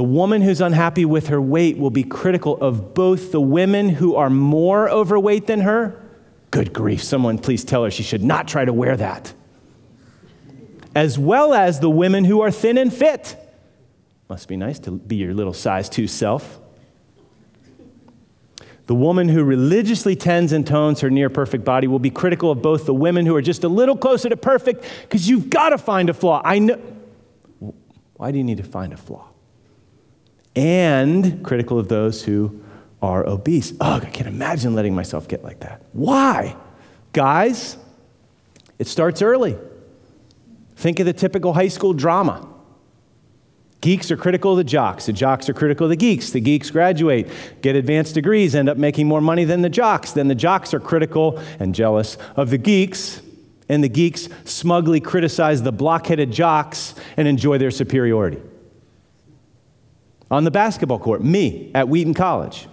The 0.00 0.04
woman 0.04 0.40
who's 0.40 0.62
unhappy 0.62 1.04
with 1.04 1.26
her 1.26 1.42
weight 1.42 1.76
will 1.76 1.90
be 1.90 2.04
critical 2.04 2.56
of 2.62 2.94
both 2.94 3.32
the 3.32 3.40
women 3.40 3.90
who 3.90 4.16
are 4.16 4.30
more 4.30 4.88
overweight 4.88 5.46
than 5.46 5.60
her. 5.60 6.00
Good 6.50 6.72
grief, 6.72 7.04
someone 7.04 7.36
please 7.36 7.64
tell 7.64 7.84
her 7.84 7.90
she 7.90 8.02
should 8.02 8.24
not 8.24 8.48
try 8.48 8.64
to 8.64 8.72
wear 8.72 8.96
that 8.96 9.34
as 10.94 11.18
well 11.18 11.52
as 11.52 11.80
the 11.80 11.90
women 11.90 12.24
who 12.24 12.40
are 12.40 12.50
thin 12.50 12.78
and 12.78 12.90
fit. 12.90 13.36
Must 14.30 14.48
be 14.48 14.56
nice 14.56 14.78
to 14.78 14.92
be 14.92 15.16
your 15.16 15.34
little 15.34 15.52
size 15.52 15.90
two 15.90 16.06
self. 16.06 16.58
The 18.86 18.94
woman 18.94 19.28
who 19.28 19.44
religiously 19.44 20.16
tends 20.16 20.52
and 20.52 20.66
tones 20.66 21.02
her 21.02 21.10
near 21.10 21.28
perfect 21.28 21.66
body 21.66 21.88
will 21.88 21.98
be 21.98 22.08
critical 22.08 22.50
of 22.50 22.62
both 22.62 22.86
the 22.86 22.94
women 22.94 23.26
who 23.26 23.36
are 23.36 23.42
just 23.42 23.64
a 23.64 23.68
little 23.68 23.98
closer 23.98 24.30
to 24.30 24.36
perfect 24.38 24.82
because 25.02 25.28
you've 25.28 25.50
got 25.50 25.68
to 25.68 25.76
find 25.76 26.08
a 26.08 26.14
flaw. 26.14 26.40
I 26.42 26.58
know. 26.58 26.80
Why 28.14 28.30
do 28.30 28.38
you 28.38 28.44
need 28.44 28.56
to 28.56 28.64
find 28.64 28.94
a 28.94 28.96
flaw? 28.96 29.29
And 30.56 31.44
critical 31.44 31.78
of 31.78 31.88
those 31.88 32.24
who 32.24 32.62
are 33.02 33.26
obese. 33.26 33.72
Ugh, 33.80 34.04
I 34.04 34.10
can't 34.10 34.28
imagine 34.28 34.74
letting 34.74 34.94
myself 34.94 35.28
get 35.28 35.42
like 35.42 35.60
that. 35.60 35.82
Why? 35.92 36.56
Guys, 37.12 37.76
it 38.78 38.86
starts 38.86 39.22
early. 39.22 39.56
Think 40.76 41.00
of 41.00 41.06
the 41.06 41.12
typical 41.12 41.52
high 41.52 41.68
school 41.68 41.92
drama. 41.92 42.46
Geeks 43.80 44.10
are 44.10 44.16
critical 44.16 44.52
of 44.52 44.58
the 44.58 44.64
jocks. 44.64 45.06
The 45.06 45.12
jocks 45.12 45.48
are 45.48 45.54
critical 45.54 45.86
of 45.86 45.90
the 45.90 45.96
geeks. 45.96 46.30
The 46.30 46.40
geeks 46.40 46.70
graduate, 46.70 47.30
get 47.62 47.76
advanced 47.76 48.14
degrees, 48.14 48.54
end 48.54 48.68
up 48.68 48.76
making 48.76 49.06
more 49.06 49.22
money 49.22 49.44
than 49.44 49.62
the 49.62 49.70
jocks. 49.70 50.12
Then 50.12 50.28
the 50.28 50.34
jocks 50.34 50.74
are 50.74 50.80
critical 50.80 51.38
and 51.58 51.74
jealous 51.74 52.18
of 52.36 52.50
the 52.50 52.58
geeks, 52.58 53.22
and 53.70 53.82
the 53.82 53.88
geeks 53.88 54.28
smugly 54.44 55.00
criticize 55.00 55.62
the 55.62 55.72
blockheaded 55.72 56.30
jocks 56.30 56.94
and 57.16 57.26
enjoy 57.26 57.56
their 57.56 57.70
superiority. 57.70 58.42
On 60.30 60.44
the 60.44 60.50
basketball 60.50 60.98
court, 60.98 61.22
me 61.22 61.70
at 61.74 61.88
Wheaton 61.88 62.14
College, 62.14 62.68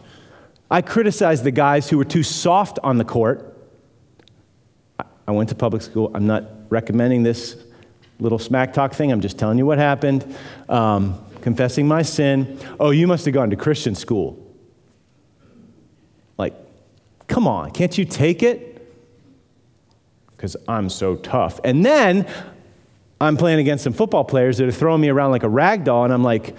I 0.70 0.82
criticized 0.82 1.44
the 1.44 1.52
guys 1.52 1.90
who 1.90 1.98
were 1.98 2.06
too 2.06 2.24
soft 2.24 2.78
on 2.84 2.98
the 2.98 3.06
court. 3.06 3.58
I 5.28 5.32
went 5.32 5.50
to 5.50 5.56
public 5.56 5.82
school. 5.82 6.12
I'm 6.14 6.28
not 6.28 6.46
recommending 6.70 7.24
this 7.24 7.58
little 8.20 8.40
smack 8.40 8.74
talk 8.74 8.94
thing. 8.94 9.12
I'm 9.12 9.22
just 9.22 9.38
telling 9.38 9.58
you 9.58 9.66
what 9.66 9.78
happened. 9.78 10.36
Um, 10.70 11.24
confessing 11.42 11.88
my 11.88 12.02
sin. 12.02 12.60
Oh, 12.80 12.92
you 12.92 13.08
must 13.08 13.26
have 13.26 13.34
gone 13.34 13.50
to 13.50 13.56
Christian 13.56 13.96
school. 13.96 14.44
Like, 16.38 16.54
come 17.28 17.48
on, 17.48 17.72
can't 17.72 17.98
you 17.98 18.06
take 18.06 18.44
it? 18.44 18.68
because 20.38 20.56
I'm 20.68 20.90
so 20.90 21.16
tough. 21.16 21.60
And 21.64 21.84
then 21.84 22.28
I'm 23.20 23.36
playing 23.38 23.60
against 23.60 23.84
some 23.84 23.94
football 23.94 24.24
players 24.24 24.60
that 24.60 24.68
are 24.68 24.72
throwing 24.72 25.02
me 25.02 25.10
around 25.10 25.32
like 25.32 25.44
a 25.44 25.50
rag 25.50 25.84
doll, 25.84 26.04
and 26.06 26.14
I'm 26.14 26.24
like, 26.24 26.56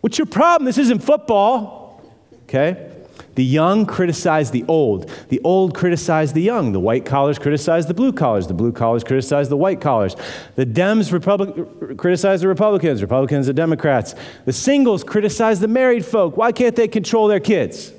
What's 0.00 0.18
your 0.18 0.26
problem? 0.26 0.66
This 0.66 0.78
isn't 0.78 1.00
football. 1.00 2.02
Okay? 2.44 2.90
The 3.34 3.44
young 3.44 3.86
criticize 3.86 4.50
the 4.50 4.64
old. 4.66 5.10
The 5.28 5.40
old 5.44 5.74
criticize 5.74 6.32
the 6.32 6.42
young. 6.42 6.72
The 6.72 6.80
white 6.80 7.04
collars 7.04 7.38
criticize 7.38 7.86
the 7.86 7.94
blue 7.94 8.12
collars. 8.12 8.46
The 8.48 8.54
blue 8.54 8.72
collars 8.72 9.04
criticize 9.04 9.48
the 9.48 9.56
white 9.56 9.80
collars. 9.80 10.16
The 10.56 10.66
Dems 10.66 11.12
Republic, 11.12 11.96
criticize 11.96 12.40
the 12.40 12.48
Republicans. 12.48 13.02
Republicans 13.02 13.46
the 13.46 13.52
Democrats. 13.52 14.14
The 14.46 14.52
singles 14.52 15.04
criticize 15.04 15.60
the 15.60 15.68
married 15.68 16.04
folk. 16.04 16.36
Why 16.36 16.50
can't 16.52 16.74
they 16.74 16.88
control 16.88 17.28
their 17.28 17.40
kids? 17.40 17.92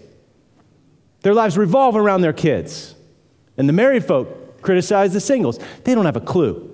Their 1.21 1.33
lives 1.33 1.57
revolve 1.57 1.95
around 1.95 2.21
their 2.21 2.33
kids. 2.33 2.95
And 3.57 3.69
the 3.69 3.73
married 3.73 4.03
folk 4.03 4.61
criticize 4.61 5.13
the 5.13 5.21
singles. 5.21 5.59
They 5.83 5.95
don't 5.95 6.05
have 6.05 6.17
a 6.17 6.21
clue. 6.21 6.70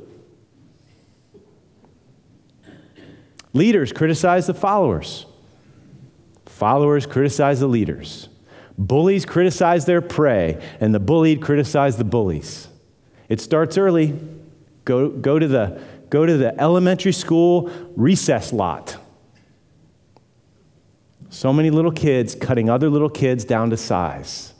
Leaders 3.53 3.91
criticize 3.91 4.47
the 4.47 4.53
followers. 4.53 5.25
Followers 6.45 7.05
criticize 7.05 7.59
the 7.59 7.67
leaders. 7.67 8.29
Bullies 8.77 9.25
criticize 9.25 9.85
their 9.85 10.01
prey, 10.01 10.61
and 10.79 10.93
the 10.93 10.99
bullied 10.99 11.41
criticize 11.41 11.97
the 11.97 12.03
bullies. 12.03 12.67
It 13.29 13.41
starts 13.41 13.77
early. 13.77 14.17
Go, 14.85 15.09
go, 15.09 15.39
to, 15.39 15.47
the, 15.47 15.81
go 16.09 16.25
to 16.25 16.37
the 16.37 16.59
elementary 16.61 17.11
school 17.11 17.71
recess 17.95 18.53
lot. 18.53 18.97
So 21.29 21.51
many 21.51 21.69
little 21.71 21.91
kids 21.91 22.35
cutting 22.35 22.69
other 22.69 22.89
little 22.89 23.09
kids 23.09 23.43
down 23.43 23.71
to 23.71 23.77
size. 23.77 24.53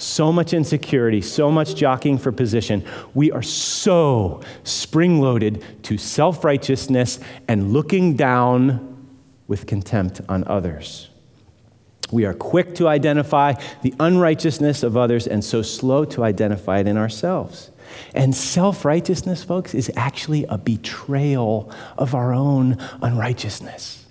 So 0.00 0.32
much 0.32 0.52
insecurity, 0.52 1.20
so 1.20 1.50
much 1.50 1.74
jockeying 1.74 2.18
for 2.18 2.30
position. 2.30 2.84
We 3.14 3.32
are 3.32 3.42
so 3.42 4.42
spring 4.62 5.20
loaded 5.20 5.64
to 5.82 5.98
self 5.98 6.44
righteousness 6.44 7.18
and 7.48 7.72
looking 7.72 8.14
down 8.14 9.08
with 9.48 9.66
contempt 9.66 10.20
on 10.28 10.44
others. 10.46 11.08
We 12.12 12.26
are 12.26 12.32
quick 12.32 12.76
to 12.76 12.86
identify 12.86 13.54
the 13.82 13.92
unrighteousness 13.98 14.84
of 14.84 14.96
others 14.96 15.26
and 15.26 15.44
so 15.44 15.62
slow 15.62 16.04
to 16.04 16.22
identify 16.22 16.78
it 16.78 16.86
in 16.86 16.96
ourselves. 16.96 17.72
And 18.14 18.32
self 18.36 18.84
righteousness, 18.84 19.42
folks, 19.42 19.74
is 19.74 19.90
actually 19.96 20.44
a 20.44 20.58
betrayal 20.58 21.72
of 21.96 22.14
our 22.14 22.32
own 22.32 22.78
unrighteousness. 23.02 24.06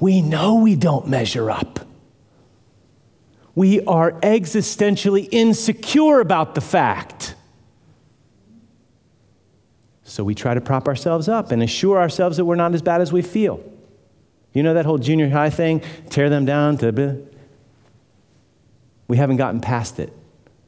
We 0.00 0.20
know 0.20 0.56
we 0.56 0.74
don't 0.74 1.06
measure 1.06 1.48
up. 1.48 1.86
We 3.54 3.84
are 3.84 4.12
existentially 4.20 5.28
insecure 5.30 6.20
about 6.20 6.54
the 6.54 6.60
fact. 6.60 7.34
So 10.02 10.24
we 10.24 10.34
try 10.34 10.54
to 10.54 10.60
prop 10.60 10.86
ourselves 10.88 11.28
up 11.28 11.50
and 11.50 11.62
assure 11.62 11.98
ourselves 11.98 12.36
that 12.36 12.44
we're 12.44 12.56
not 12.56 12.74
as 12.74 12.82
bad 12.82 13.00
as 13.00 13.12
we 13.12 13.22
feel. 13.22 13.60
You 14.52 14.62
know 14.62 14.74
that 14.74 14.86
whole 14.86 14.98
junior 14.98 15.28
high 15.28 15.50
thing? 15.50 15.82
Tear 16.10 16.30
them 16.30 16.44
down 16.44 16.78
to. 16.78 17.26
We 19.08 19.16
haven't 19.16 19.36
gotten 19.36 19.60
past 19.60 19.98
it. 19.98 20.12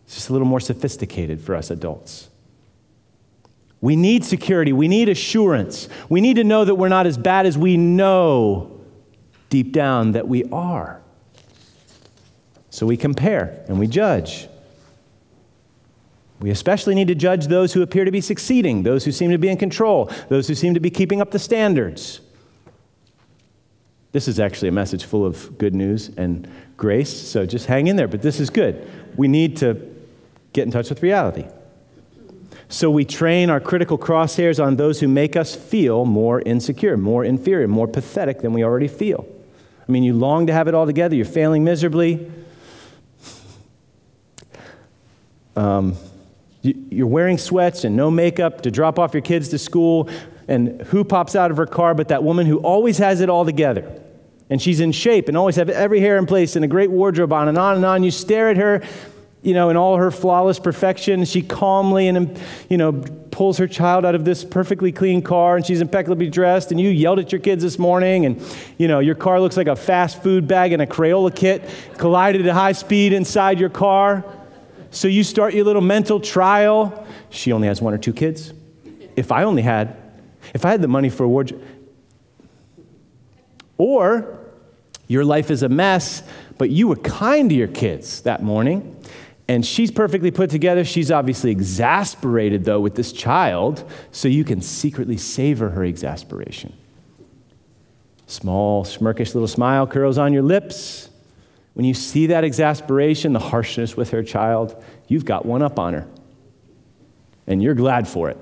It's 0.04 0.14
just 0.14 0.28
a 0.28 0.32
little 0.32 0.48
more 0.48 0.60
sophisticated 0.60 1.40
for 1.40 1.54
us 1.54 1.70
adults. 1.70 2.28
We 3.80 3.94
need 3.94 4.24
security. 4.24 4.72
We 4.72 4.88
need 4.88 5.08
assurance. 5.08 5.88
We 6.08 6.20
need 6.20 6.34
to 6.34 6.44
know 6.44 6.64
that 6.64 6.74
we're 6.74 6.88
not 6.88 7.06
as 7.06 7.18
bad 7.18 7.46
as 7.46 7.58
we 7.58 7.76
know 7.76 8.80
deep 9.50 9.72
down 9.72 10.12
that 10.12 10.26
we 10.26 10.44
are. 10.44 11.00
So 12.76 12.84
we 12.84 12.98
compare 12.98 13.64
and 13.68 13.78
we 13.78 13.86
judge. 13.86 14.48
We 16.40 16.50
especially 16.50 16.94
need 16.94 17.08
to 17.08 17.14
judge 17.14 17.46
those 17.46 17.72
who 17.72 17.80
appear 17.80 18.04
to 18.04 18.10
be 18.10 18.20
succeeding, 18.20 18.82
those 18.82 19.02
who 19.06 19.12
seem 19.12 19.30
to 19.30 19.38
be 19.38 19.48
in 19.48 19.56
control, 19.56 20.10
those 20.28 20.46
who 20.46 20.54
seem 20.54 20.74
to 20.74 20.80
be 20.80 20.90
keeping 20.90 21.22
up 21.22 21.30
the 21.30 21.38
standards. 21.38 22.20
This 24.12 24.28
is 24.28 24.38
actually 24.38 24.68
a 24.68 24.72
message 24.72 25.06
full 25.06 25.24
of 25.24 25.56
good 25.56 25.74
news 25.74 26.10
and 26.18 26.46
grace, 26.76 27.08
so 27.08 27.46
just 27.46 27.64
hang 27.64 27.86
in 27.86 27.96
there. 27.96 28.08
But 28.08 28.20
this 28.20 28.40
is 28.40 28.50
good. 28.50 28.86
We 29.16 29.26
need 29.26 29.56
to 29.56 29.80
get 30.52 30.66
in 30.66 30.70
touch 30.70 30.90
with 30.90 31.02
reality. 31.02 31.46
So 32.68 32.90
we 32.90 33.06
train 33.06 33.48
our 33.48 33.58
critical 33.58 33.96
crosshairs 33.96 34.62
on 34.62 34.76
those 34.76 35.00
who 35.00 35.08
make 35.08 35.34
us 35.34 35.54
feel 35.54 36.04
more 36.04 36.42
insecure, 36.42 36.98
more 36.98 37.24
inferior, 37.24 37.68
more 37.68 37.88
pathetic 37.88 38.42
than 38.42 38.52
we 38.52 38.62
already 38.62 38.88
feel. 38.88 39.26
I 39.88 39.90
mean, 39.90 40.02
you 40.02 40.12
long 40.12 40.46
to 40.48 40.52
have 40.52 40.68
it 40.68 40.74
all 40.74 40.84
together, 40.84 41.16
you're 41.16 41.24
failing 41.24 41.64
miserably. 41.64 42.30
Um, 45.56 45.96
you're 46.62 47.06
wearing 47.06 47.38
sweats 47.38 47.84
and 47.84 47.96
no 47.96 48.10
makeup 48.10 48.62
to 48.62 48.70
drop 48.70 48.98
off 48.98 49.14
your 49.14 49.22
kids 49.22 49.48
to 49.50 49.58
school, 49.58 50.08
and 50.48 50.80
who 50.82 51.04
pops 51.04 51.34
out 51.36 51.50
of 51.50 51.56
her 51.56 51.66
car 51.66 51.94
but 51.94 52.08
that 52.08 52.22
woman 52.22 52.46
who 52.46 52.58
always 52.58 52.98
has 52.98 53.20
it 53.20 53.28
all 53.28 53.44
together? 53.44 54.00
and 54.50 54.62
she's 54.62 54.80
in 54.80 54.92
shape 54.92 55.28
and 55.28 55.36
always 55.36 55.56
have 55.56 55.68
every 55.68 56.00
hair 56.00 56.18
in 56.18 56.26
place 56.26 56.56
and 56.56 56.64
a 56.64 56.68
great 56.68 56.90
wardrobe 56.90 57.32
on 57.32 57.48
and 57.48 57.58
on 57.58 57.76
and 57.76 57.84
on. 57.84 58.02
You 58.02 58.10
stare 58.10 58.48
at 58.48 58.56
her, 58.56 58.82
you 59.42 59.54
know, 59.54 59.70
in 59.70 59.76
all 59.76 59.96
her 59.96 60.10
flawless 60.10 60.58
perfection. 60.58 61.24
She 61.24 61.42
calmly 61.42 62.08
and, 62.08 62.40
you 62.68 62.76
know, 62.76 62.92
pulls 62.92 63.58
her 63.58 63.66
child 63.66 64.04
out 64.04 64.14
of 64.14 64.24
this 64.24 64.44
perfectly 64.44 64.92
clean 64.92 65.20
car 65.20 65.56
and 65.56 65.66
she's 65.66 65.80
impeccably 65.80 66.30
dressed. 66.30 66.70
And 66.70 66.80
you 66.80 66.90
yelled 66.90 67.18
at 67.18 67.32
your 67.32 67.40
kids 67.40 67.62
this 67.62 67.78
morning 67.78 68.24
and, 68.24 68.40
you 68.78 68.86
know, 68.88 69.00
your 69.00 69.14
car 69.16 69.40
looks 69.40 69.56
like 69.56 69.66
a 69.66 69.76
fast 69.76 70.22
food 70.22 70.46
bag 70.46 70.72
and 70.72 70.80
a 70.80 70.86
Crayola 70.86 71.34
kit 71.34 71.68
collided 71.98 72.46
at 72.46 72.54
high 72.54 72.72
speed 72.72 73.12
inside 73.12 73.58
your 73.58 73.70
car. 73.70 74.24
So 74.90 75.08
you 75.08 75.24
start 75.24 75.54
your 75.54 75.64
little 75.64 75.82
mental 75.82 76.20
trial. 76.20 77.06
She 77.30 77.52
only 77.52 77.68
has 77.68 77.82
one 77.82 77.92
or 77.94 77.98
two 77.98 78.12
kids. 78.12 78.52
If 79.16 79.32
I 79.32 79.44
only 79.44 79.62
had, 79.62 79.96
if 80.54 80.64
I 80.64 80.70
had 80.70 80.82
the 80.82 80.88
money 80.88 81.08
for 81.08 81.24
a 81.24 81.28
wardrobe, 81.28 81.62
or 83.78 84.38
your 85.08 85.24
life 85.24 85.50
is 85.50 85.62
a 85.62 85.68
mess, 85.68 86.22
but 86.58 86.70
you 86.70 86.88
were 86.88 86.96
kind 86.96 87.50
to 87.50 87.56
your 87.56 87.68
kids 87.68 88.22
that 88.22 88.42
morning, 88.42 88.96
and 89.48 89.64
she's 89.64 89.90
perfectly 89.90 90.30
put 90.30 90.50
together. 90.50 90.84
She's 90.84 91.10
obviously 91.10 91.50
exasperated, 91.50 92.64
though, 92.64 92.80
with 92.80 92.94
this 92.94 93.12
child, 93.12 93.88
so 94.10 94.28
you 94.28 94.44
can 94.44 94.60
secretly 94.60 95.16
savor 95.16 95.70
her 95.70 95.84
exasperation. 95.84 96.72
Small, 98.26 98.84
smirkish 98.84 99.34
little 99.34 99.46
smile 99.46 99.86
curls 99.86 100.18
on 100.18 100.32
your 100.32 100.42
lips. 100.42 101.10
When 101.76 101.84
you 101.84 101.92
see 101.92 102.28
that 102.28 102.42
exasperation, 102.42 103.34
the 103.34 103.38
harshness 103.38 103.98
with 103.98 104.08
her 104.08 104.22
child, 104.22 104.82
you've 105.08 105.26
got 105.26 105.44
one 105.44 105.60
up 105.60 105.78
on 105.78 105.92
her. 105.92 106.08
And 107.46 107.62
you're 107.62 107.74
glad 107.74 108.08
for 108.08 108.30
it. 108.30 108.38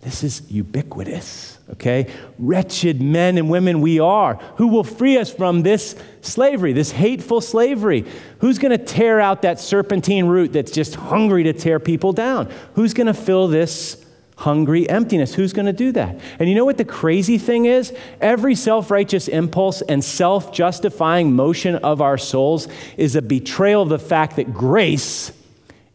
This 0.00 0.24
is 0.24 0.42
ubiquitous, 0.50 1.60
okay? 1.70 2.12
Wretched 2.40 3.00
men 3.00 3.38
and 3.38 3.48
women 3.48 3.80
we 3.80 4.00
are. 4.00 4.34
Who 4.56 4.66
will 4.66 4.82
free 4.82 5.16
us 5.16 5.32
from 5.32 5.62
this 5.62 5.94
slavery, 6.22 6.72
this 6.72 6.90
hateful 6.90 7.40
slavery? 7.40 8.04
Who's 8.40 8.58
to 8.76 8.84
tear 8.84 9.20
out 9.20 9.42
that 9.42 9.60
serpentine 9.60 10.26
root 10.26 10.52
that's 10.52 10.72
just 10.72 10.96
hungry 10.96 11.44
to 11.44 11.52
tear 11.52 11.78
people 11.78 12.12
down? 12.12 12.52
Who's 12.74 12.94
to 13.06 13.14
fill 13.14 13.46
this 13.46 14.04
hungry 14.38 14.88
emptiness? 14.88 15.34
Who's 15.34 15.52
going 15.52 15.66
to 15.66 15.72
do 15.72 15.92
that? 15.92 16.18
And 16.38 16.48
you 16.48 16.54
know 16.54 16.64
what 16.64 16.78
the 16.78 16.84
crazy 16.84 17.38
thing 17.38 17.64
is? 17.64 17.92
Every 18.20 18.54
self 18.54 18.90
righteous 18.90 19.28
impulse 19.28 19.82
and 19.82 20.02
self 20.04 20.52
justifying 20.52 21.34
motion 21.34 21.76
of 21.76 22.00
our 22.00 22.16
souls 22.16 22.68
is 22.96 23.16
a 23.16 23.22
betrayal 23.22 23.82
of 23.82 23.88
the 23.88 23.98
fact 23.98 24.36
that 24.36 24.54
grace 24.54 25.32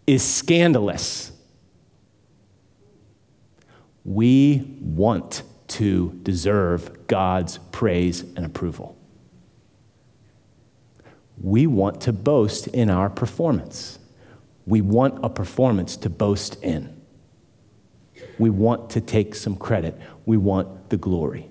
is 0.05 0.23
scandalous. 0.23 1.31
We 4.03 4.77
want 4.81 5.43
to 5.69 6.19
deserve 6.23 7.07
God's 7.07 7.59
praise 7.71 8.21
and 8.21 8.45
approval. 8.45 8.97
We 11.41 11.65
want 11.65 12.01
to 12.01 12.13
boast 12.13 12.67
in 12.67 12.89
our 12.89 13.09
performance. 13.09 13.99
We 14.65 14.81
want 14.81 15.23
a 15.23 15.29
performance 15.29 15.95
to 15.97 16.09
boast 16.09 16.61
in. 16.61 17.01
We 18.39 18.49
want 18.49 18.91
to 18.91 19.01
take 19.01 19.35
some 19.35 19.55
credit. 19.55 19.99
We 20.25 20.37
want 20.37 20.89
the 20.89 20.97
glory. 20.97 21.49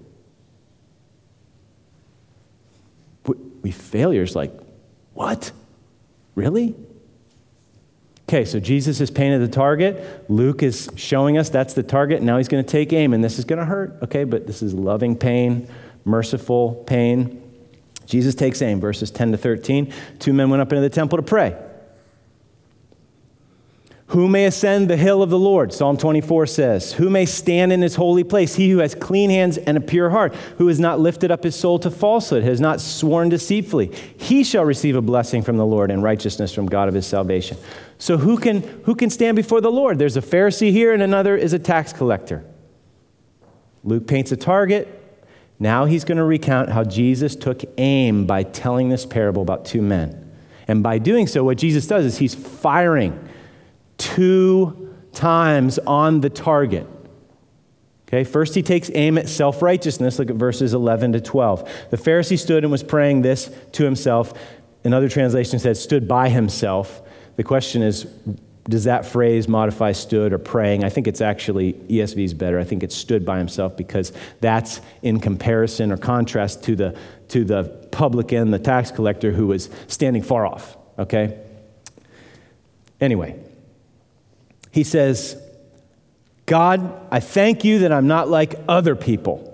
We 3.63 3.71
failures 3.71 4.35
like, 4.35 4.53
what? 5.15 5.53
Really? 6.35 6.75
Okay, 8.29 8.45
so 8.45 8.59
Jesus 8.59 8.99
has 8.99 9.11
painted 9.11 9.41
the 9.41 9.49
target. 9.49 10.29
Luke 10.29 10.63
is 10.63 10.91
showing 10.97 11.39
us 11.39 11.49
that's 11.49 11.75
the 11.75 11.83
target. 11.83 12.23
Now 12.23 12.39
he's 12.39 12.49
going 12.49 12.65
to 12.65 12.71
take 12.71 12.93
aim, 12.93 13.13
and 13.13 13.23
this 13.23 13.39
is 13.39 13.45
going 13.45 13.59
to 13.59 13.65
hurt, 13.65 13.97
okay? 14.03 14.25
But 14.25 14.47
this 14.47 14.63
is 14.63 14.75
loving 14.75 15.17
pain, 15.17 15.69
merciful 16.05 16.83
pain. 16.87 17.41
Jesus 18.07 18.35
takes 18.35 18.63
aim, 18.63 18.81
verses 18.81 19.11
10 19.11 19.33
to 19.33 19.39
13. 19.39 19.93
Two 20.19 20.33
men 20.33 20.51
went 20.51 20.61
up 20.61 20.73
into 20.73 20.81
the 20.81 20.91
temple 20.91 21.19
to 21.19 21.23
pray. 21.23 21.57
Who 24.13 24.29
may 24.29 24.45
ascend 24.45 24.91
the 24.91 24.99
hill 24.99 25.23
of 25.23 25.31
the 25.31 25.39
Lord? 25.39 25.73
Psalm 25.73 25.97
24 25.97 26.47
says. 26.47 26.93
Who 26.93 27.09
may 27.09 27.25
stand 27.25 27.73
in 27.73 27.81
his 27.81 27.95
holy 27.95 28.25
place? 28.25 28.55
He 28.55 28.69
who 28.69 28.81
has 28.81 28.95
clean 28.95 29.31
hands 29.31 29.57
and 29.57 29.79
a 29.79 29.81
pure 29.81 30.11
heart, 30.11 30.35
who 30.59 30.69
has 30.69 30.79
not 30.79 31.01
lifted 31.01 31.31
up 31.31 31.43
his 31.43 31.57
soul 31.57 31.79
to 31.79 31.91
falsehood, 31.91 32.43
has 32.43 32.61
not 32.61 32.83
sworn 32.83 33.31
deceitfully. 33.31 33.87
He 34.19 34.45
shall 34.45 34.67
receive 34.67 34.97
a 34.97 35.01
blessing 35.01 35.41
from 35.41 35.57
the 35.57 35.65
Lord 35.65 35.91
and 35.91 36.03
righteousness 36.03 36.53
from 36.53 36.67
God 36.67 36.89
of 36.89 36.95
his 36.95 37.07
salvation. 37.07 37.57
So 37.97 38.19
who 38.19 38.37
can, 38.37 38.61
who 38.85 38.95
can 38.95 39.09
stand 39.09 39.35
before 39.35 39.63
the 39.63 39.73
Lord? 39.73 39.99
There's 39.99 40.19
a 40.19 40.23
Pharisee 40.23 40.73
here 40.73 40.93
and 40.93 41.03
another 41.03 41.35
is 41.35 41.55
a 41.55 41.59
tax 41.59 41.95
collector. 41.95 42.45
Luke 43.83 44.07
paints 44.07 44.31
a 44.31 44.37
target. 44.37 44.89
Now 45.59 45.87
he's 45.87 46.05
going 46.05 46.19
to 46.19 46.25
recount 46.25 46.69
how 46.69 46.85
Jesus 46.85 47.35
took 47.35 47.63
aim 47.79 48.27
by 48.27 48.43
telling 48.43 48.91
this 48.91 49.07
parable 49.07 49.41
about 49.41 49.65
two 49.65 49.81
men. 49.81 50.31
And 50.69 50.83
by 50.83 50.99
doing 50.99 51.27
so, 51.27 51.45
what 51.45 51.57
Jesus 51.57 51.87
does 51.87 52.05
is 52.05 52.19
he's 52.19 52.35
firing 52.35 53.31
two 54.03 54.95
times 55.13 55.79
on 55.81 56.21
the 56.21 56.31
target. 56.31 56.87
Okay, 58.09 58.25
first 58.25 58.55
he 58.55 58.63
takes 58.63 58.91
aim 58.95 59.17
at 59.17 59.29
self 59.29 59.63
righteousness. 59.63 60.19
Look 60.19 60.29
at 60.29 60.37
verses 60.37 60.75
11 60.75 61.13
to 61.13 61.21
12. 61.21 61.89
The 61.91 61.97
Pharisee 61.97 62.39
stood 62.39 62.65
and 62.65 62.71
was 62.71 62.83
praying 62.83 63.23
this 63.23 63.51
to 63.73 63.85
himself. 63.85 64.35
Another 64.85 65.09
translation 65.09 65.59
says, 65.59 65.81
stood 65.81 66.09
by 66.09 66.29
himself. 66.29 67.01
The 67.37 67.45
question 67.45 67.83
is, 67.83 68.05
does 68.69 68.85
that 68.85 69.07
phrase 69.07 69.49
modify 69.49 69.93
stood 69.93 70.33
or 70.33 70.39
praying? 70.39 70.85
I 70.85 70.89
think 70.89 71.07
it's 71.07 71.21
actually, 71.21 71.73
ESV 71.73 72.25
is 72.25 72.35
better. 72.35 72.59
I 72.59 72.65
think 72.65 72.83
it's 72.83 72.95
stood 72.95 73.25
by 73.25 73.39
himself 73.39 73.77
because 73.77 74.13
that's 74.41 74.81
in 75.03 75.21
comparison 75.21 75.91
or 75.91 75.97
contrast 75.97 76.63
to 76.65 76.77
the, 76.77 76.99
to 77.29 77.45
the 77.45 77.65
publican, 77.93 78.51
the 78.51 78.59
tax 78.59 78.91
collector, 78.91 79.33
who 79.33 79.47
was 79.47 79.71
standing 79.87 80.23
far 80.23 80.45
off. 80.47 80.77
Okay? 80.99 81.39
Anyway, 83.01 83.37
he 84.73 84.83
says, 84.83 85.41
God, 86.47 87.01
I 87.13 87.21
thank 87.21 87.63
you 87.63 87.79
that 87.81 87.93
I'm 87.93 88.09
not 88.09 88.29
like 88.29 88.57
other 88.69 88.97
people 88.97 89.49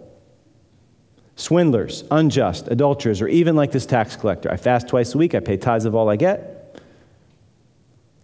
swindlers, 1.36 2.02
unjust, 2.10 2.66
adulterers, 2.66 3.22
or 3.22 3.28
even 3.28 3.54
like 3.54 3.70
this 3.70 3.86
tax 3.86 4.16
collector. 4.16 4.50
I 4.50 4.56
fast 4.56 4.88
twice 4.88 5.14
a 5.14 5.18
week, 5.18 5.36
I 5.36 5.40
pay 5.40 5.56
tithes 5.56 5.84
of 5.84 5.94
all 5.94 6.08
I 6.08 6.16
get. 6.16 6.80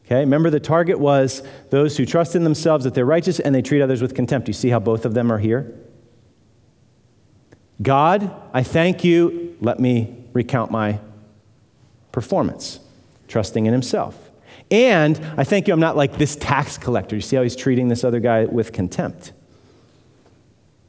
Okay, 0.04 0.18
remember 0.18 0.50
the 0.50 0.60
target 0.60 0.98
was 0.98 1.42
those 1.70 1.96
who 1.96 2.04
trust 2.04 2.34
in 2.34 2.42
themselves 2.44 2.84
that 2.84 2.92
they're 2.92 3.06
righteous 3.06 3.38
and 3.38 3.54
they 3.54 3.62
treat 3.62 3.82
others 3.82 4.02
with 4.02 4.14
contempt. 4.14 4.48
You 4.48 4.54
see 4.54 4.68
how 4.68 4.80
both 4.80 5.04
of 5.04 5.14
them 5.14 5.30
are 5.30 5.38
here? 5.38 5.72
God, 7.80 8.30
I 8.52 8.62
thank 8.62 9.04
you. 9.04 9.56
Let 9.60 9.78
me 9.78 10.24
recount 10.32 10.70
my 10.70 10.98
performance, 12.12 12.80
trusting 13.28 13.64
in 13.64 13.72
himself. 13.72 14.23
And 14.70 15.20
I 15.36 15.44
thank 15.44 15.68
you, 15.68 15.74
I'm 15.74 15.80
not 15.80 15.96
like 15.96 16.18
this 16.18 16.36
tax 16.36 16.78
collector. 16.78 17.14
You 17.14 17.22
see 17.22 17.36
how 17.36 17.42
he's 17.42 17.56
treating 17.56 17.88
this 17.88 18.02
other 18.02 18.20
guy 18.20 18.44
with 18.44 18.72
contempt. 18.72 19.32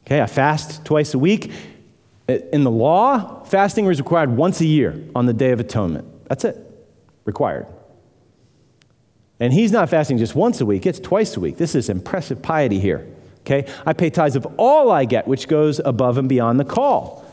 Okay, 0.06 0.22
I 0.22 0.28
fast 0.28 0.86
twice 0.86 1.14
a 1.14 1.20
week. 1.20 1.52
In 2.28 2.64
the 2.64 2.72
law, 2.72 3.44
fasting 3.44 3.86
was 3.86 4.00
required 4.00 4.32
once 4.32 4.62
a 4.62 4.66
year 4.66 5.00
on 5.16 5.26
the 5.26 5.34
Day 5.34 5.52
of 5.52 5.60
Atonement. 5.60 6.08
That's 6.28 6.44
it, 6.44 6.58
required. 7.26 7.68
And 9.40 9.54
he's 9.54 9.72
not 9.72 9.90
fasting 9.90 10.18
just 10.18 10.34
once 10.34 10.62
a 10.62 10.66
week, 10.66 10.86
it's 10.86 11.00
twice 11.00 11.36
a 11.36 11.40
week. 11.40 11.58
This 11.58 11.76
is 11.76 11.90
impressive 11.90 12.42
piety 12.42 12.80
here. 12.80 13.08
Okay, 13.42 13.72
I 13.86 13.94
pay 13.94 14.10
tithes 14.10 14.36
of 14.36 14.48
all 14.58 14.90
I 14.90 15.06
get, 15.06 15.28
which 15.28 15.48
goes 15.48 15.80
above 15.80 16.18
and 16.18 16.28
beyond 16.28 16.60
the 16.60 16.66
call, 16.66 17.24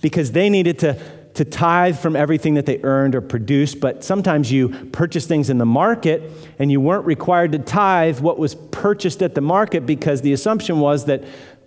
because 0.00 0.32
they 0.32 0.50
needed 0.50 0.80
to 0.80 1.00
to 1.34 1.44
tithe 1.44 1.98
from 1.98 2.14
everything 2.14 2.54
that 2.54 2.66
they 2.66 2.78
earned 2.82 3.14
or 3.14 3.20
produced, 3.20 3.80
but 3.80 4.04
sometimes 4.04 4.52
you 4.52 4.68
purchase 4.92 5.26
things 5.26 5.48
in 5.48 5.58
the 5.58 5.66
market 5.66 6.30
and 6.58 6.70
you 6.70 6.80
weren't 6.80 7.06
required 7.06 7.52
to 7.52 7.58
tithe 7.58 8.20
what 8.20 8.38
was 8.38 8.54
purchased 8.54 9.22
at 9.22 9.34
the 9.34 9.40
market 9.40 9.86
because 9.86 10.20
the 10.20 10.32
assumption 10.32 10.78
was 10.78 11.06
that 11.06 11.24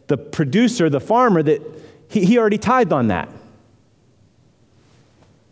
the 0.08 0.18
producer, 0.18 0.90
the 0.90 1.00
farmer, 1.00 1.42
that 1.42 1.62
he, 2.10 2.26
he 2.26 2.38
already 2.38 2.60
tithed 2.60 2.94
on 2.94 3.08
that. 3.08 3.28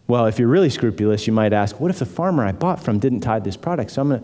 Well, 0.07 0.27
if 0.27 0.37
you're 0.37 0.49
really 0.49 0.69
scrupulous, 0.69 1.25
you 1.25 1.33
might 1.33 1.53
ask, 1.53 1.79
what 1.79 1.89
if 1.89 1.97
the 1.97 2.05
farmer 2.05 2.45
I 2.45 2.51
bought 2.51 2.83
from 2.83 2.99
didn't 2.99 3.21
tithe 3.21 3.43
this 3.43 3.57
product? 3.57 3.89
So 3.91 4.01
I'm 4.01 4.09
gonna, 4.09 4.23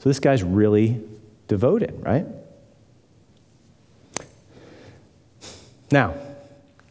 so 0.00 0.08
this 0.08 0.18
guy's 0.18 0.42
really 0.42 1.00
devoted, 1.46 2.02
right? 2.02 2.26
Now, 5.90 6.14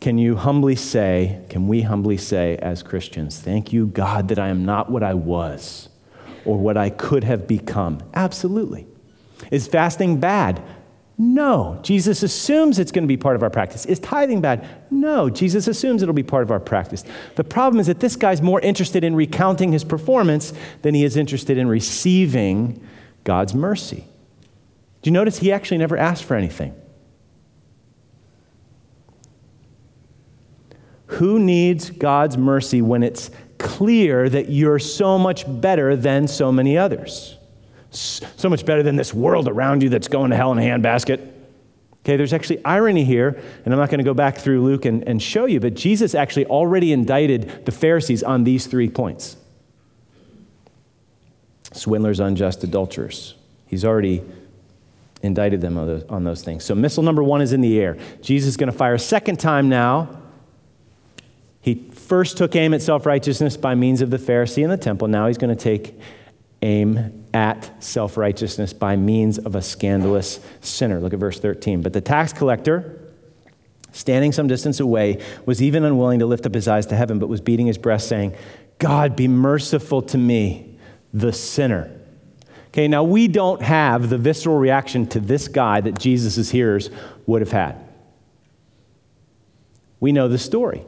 can 0.03 0.17
you 0.17 0.35
humbly 0.35 0.75
say, 0.75 1.39
can 1.49 1.65
we 1.65 1.81
humbly 1.81 2.17
say 2.17 2.57
as 2.57 2.83
Christians, 2.83 3.39
thank 3.39 3.71
you, 3.71 3.87
God, 3.87 4.27
that 4.27 4.37
I 4.37 4.49
am 4.49 4.65
not 4.65 4.91
what 4.91 5.01
I 5.01 5.13
was 5.13 5.87
or 6.43 6.57
what 6.57 6.75
I 6.75 6.89
could 6.89 7.23
have 7.23 7.47
become? 7.47 8.03
Absolutely. 8.13 8.85
Is 9.49 9.65
fasting 9.65 10.19
bad? 10.19 10.61
No. 11.17 11.79
Jesus 11.83 12.21
assumes 12.21 12.79
it's 12.79 12.91
going 12.91 13.05
to 13.05 13.07
be 13.07 13.15
part 13.15 13.37
of 13.37 13.43
our 13.43 13.49
practice. 13.49 13.85
Is 13.85 13.97
tithing 14.01 14.41
bad? 14.41 14.67
No. 14.91 15.29
Jesus 15.29 15.69
assumes 15.69 16.01
it'll 16.01 16.13
be 16.13 16.21
part 16.21 16.43
of 16.43 16.51
our 16.51 16.59
practice. 16.59 17.05
The 17.35 17.45
problem 17.45 17.79
is 17.79 17.87
that 17.87 18.01
this 18.01 18.17
guy's 18.17 18.41
more 18.41 18.59
interested 18.59 19.05
in 19.05 19.15
recounting 19.15 19.71
his 19.71 19.85
performance 19.85 20.51
than 20.81 20.95
he 20.95 21.05
is 21.05 21.15
interested 21.15 21.57
in 21.57 21.69
receiving 21.69 22.85
God's 23.23 23.55
mercy. 23.55 24.05
Do 25.01 25.09
you 25.09 25.13
notice 25.13 25.37
he 25.37 25.53
actually 25.53 25.77
never 25.77 25.95
asked 25.95 26.25
for 26.25 26.35
anything? 26.35 26.75
Who 31.13 31.39
needs 31.39 31.91
God's 31.91 32.37
mercy 32.37 32.81
when 32.81 33.03
it's 33.03 33.29
clear 33.59 34.27
that 34.29 34.49
you're 34.49 34.79
so 34.79 35.19
much 35.19 35.45
better 35.47 35.95
than 35.95 36.27
so 36.27 36.51
many 36.51 36.77
others? 36.77 37.37
So 37.91 38.49
much 38.49 38.65
better 38.65 38.81
than 38.81 38.95
this 38.95 39.13
world 39.13 39.47
around 39.47 39.83
you 39.83 39.89
that's 39.89 40.07
going 40.07 40.31
to 40.31 40.35
hell 40.35 40.51
in 40.51 40.57
a 40.57 40.61
handbasket. 40.61 41.31
Okay, 41.99 42.17
there's 42.17 42.33
actually 42.33 42.65
irony 42.65 43.03
here, 43.03 43.39
and 43.63 43.73
I'm 43.73 43.79
not 43.79 43.89
going 43.89 43.99
to 43.99 44.03
go 44.03 44.15
back 44.15 44.37
through 44.37 44.63
Luke 44.63 44.85
and, 44.85 45.07
and 45.07 45.21
show 45.21 45.45
you, 45.45 45.59
but 45.59 45.75
Jesus 45.75 46.15
actually 46.15 46.47
already 46.47 46.91
indicted 46.91 47.65
the 47.65 47.71
Pharisees 47.71 48.23
on 48.23 48.43
these 48.43 48.65
three 48.65 48.89
points 48.89 49.37
swindlers, 51.73 52.19
unjust, 52.19 52.63
adulterers. 52.63 53.35
He's 53.67 53.85
already 53.85 54.23
indicted 55.21 55.61
them 55.61 55.77
on 55.77 55.87
those, 55.87 56.03
on 56.03 56.23
those 56.23 56.43
things. 56.43 56.63
So, 56.63 56.75
missile 56.75 57.03
number 57.03 57.23
one 57.23 57.41
is 57.41 57.53
in 57.53 57.61
the 57.61 57.79
air. 57.79 57.97
Jesus 58.21 58.49
is 58.49 58.57
going 58.57 58.71
to 58.71 58.77
fire 58.77 58.95
a 58.95 58.99
second 58.99 59.39
time 59.39 59.69
now 59.69 60.22
first 62.13 62.37
took 62.37 62.55
aim 62.55 62.75
at 62.75 62.81
self 62.83 63.07
righteousness 63.07 63.57
by 63.57 63.73
means 63.73 63.99
of 63.99 64.11
the 64.11 64.19
Pharisee 64.19 64.63
in 64.63 64.69
the 64.69 64.77
temple. 64.77 65.07
Now 65.07 65.25
he's 65.25 65.39
going 65.39 65.49
to 65.49 65.59
take 65.59 65.99
aim 66.61 67.25
at 67.33 67.83
self 67.83 68.17
righteousness 68.17 68.71
by 68.71 68.95
means 68.95 69.39
of 69.39 69.55
a 69.55 69.63
scandalous 69.63 70.39
sinner. 70.61 70.99
Look 70.99 71.13
at 71.13 71.19
verse 71.19 71.39
13. 71.39 71.81
But 71.81 71.93
the 71.93 72.01
tax 72.01 72.31
collector, 72.31 73.01
standing 73.93 74.31
some 74.31 74.45
distance 74.45 74.79
away, 74.79 75.23
was 75.47 75.59
even 75.59 75.83
unwilling 75.83 76.19
to 76.19 76.27
lift 76.27 76.45
up 76.45 76.53
his 76.53 76.67
eyes 76.67 76.85
to 76.85 76.95
heaven, 76.95 77.17
but 77.17 77.29
was 77.29 77.41
beating 77.41 77.65
his 77.65 77.79
breast, 77.79 78.07
saying, 78.07 78.35
God, 78.77 79.15
be 79.15 79.27
merciful 79.27 80.03
to 80.03 80.17
me, 80.19 80.77
the 81.15 81.33
sinner. 81.33 81.99
Okay, 82.67 82.87
now 82.87 83.03
we 83.03 83.27
don't 83.27 83.63
have 83.63 84.09
the 84.11 84.19
visceral 84.19 84.59
reaction 84.59 85.07
to 85.07 85.19
this 85.19 85.47
guy 85.47 85.81
that 85.81 85.97
Jesus' 85.97 86.51
hearers 86.51 86.91
would 87.25 87.41
have 87.41 87.51
had. 87.51 87.83
We 89.99 90.11
know 90.11 90.27
the 90.27 90.37
story. 90.37 90.85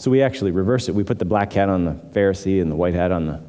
So 0.00 0.10
we 0.10 0.22
actually 0.22 0.50
reverse 0.50 0.88
it. 0.88 0.94
We 0.94 1.04
put 1.04 1.18
the 1.18 1.26
black 1.26 1.52
hat 1.52 1.68
on 1.68 1.84
the 1.84 1.92
Pharisee 1.92 2.62
and 2.62 2.72
the 2.72 2.74
white 2.74 2.94
hat 2.94 3.12
on 3.12 3.26
the 3.26 3.42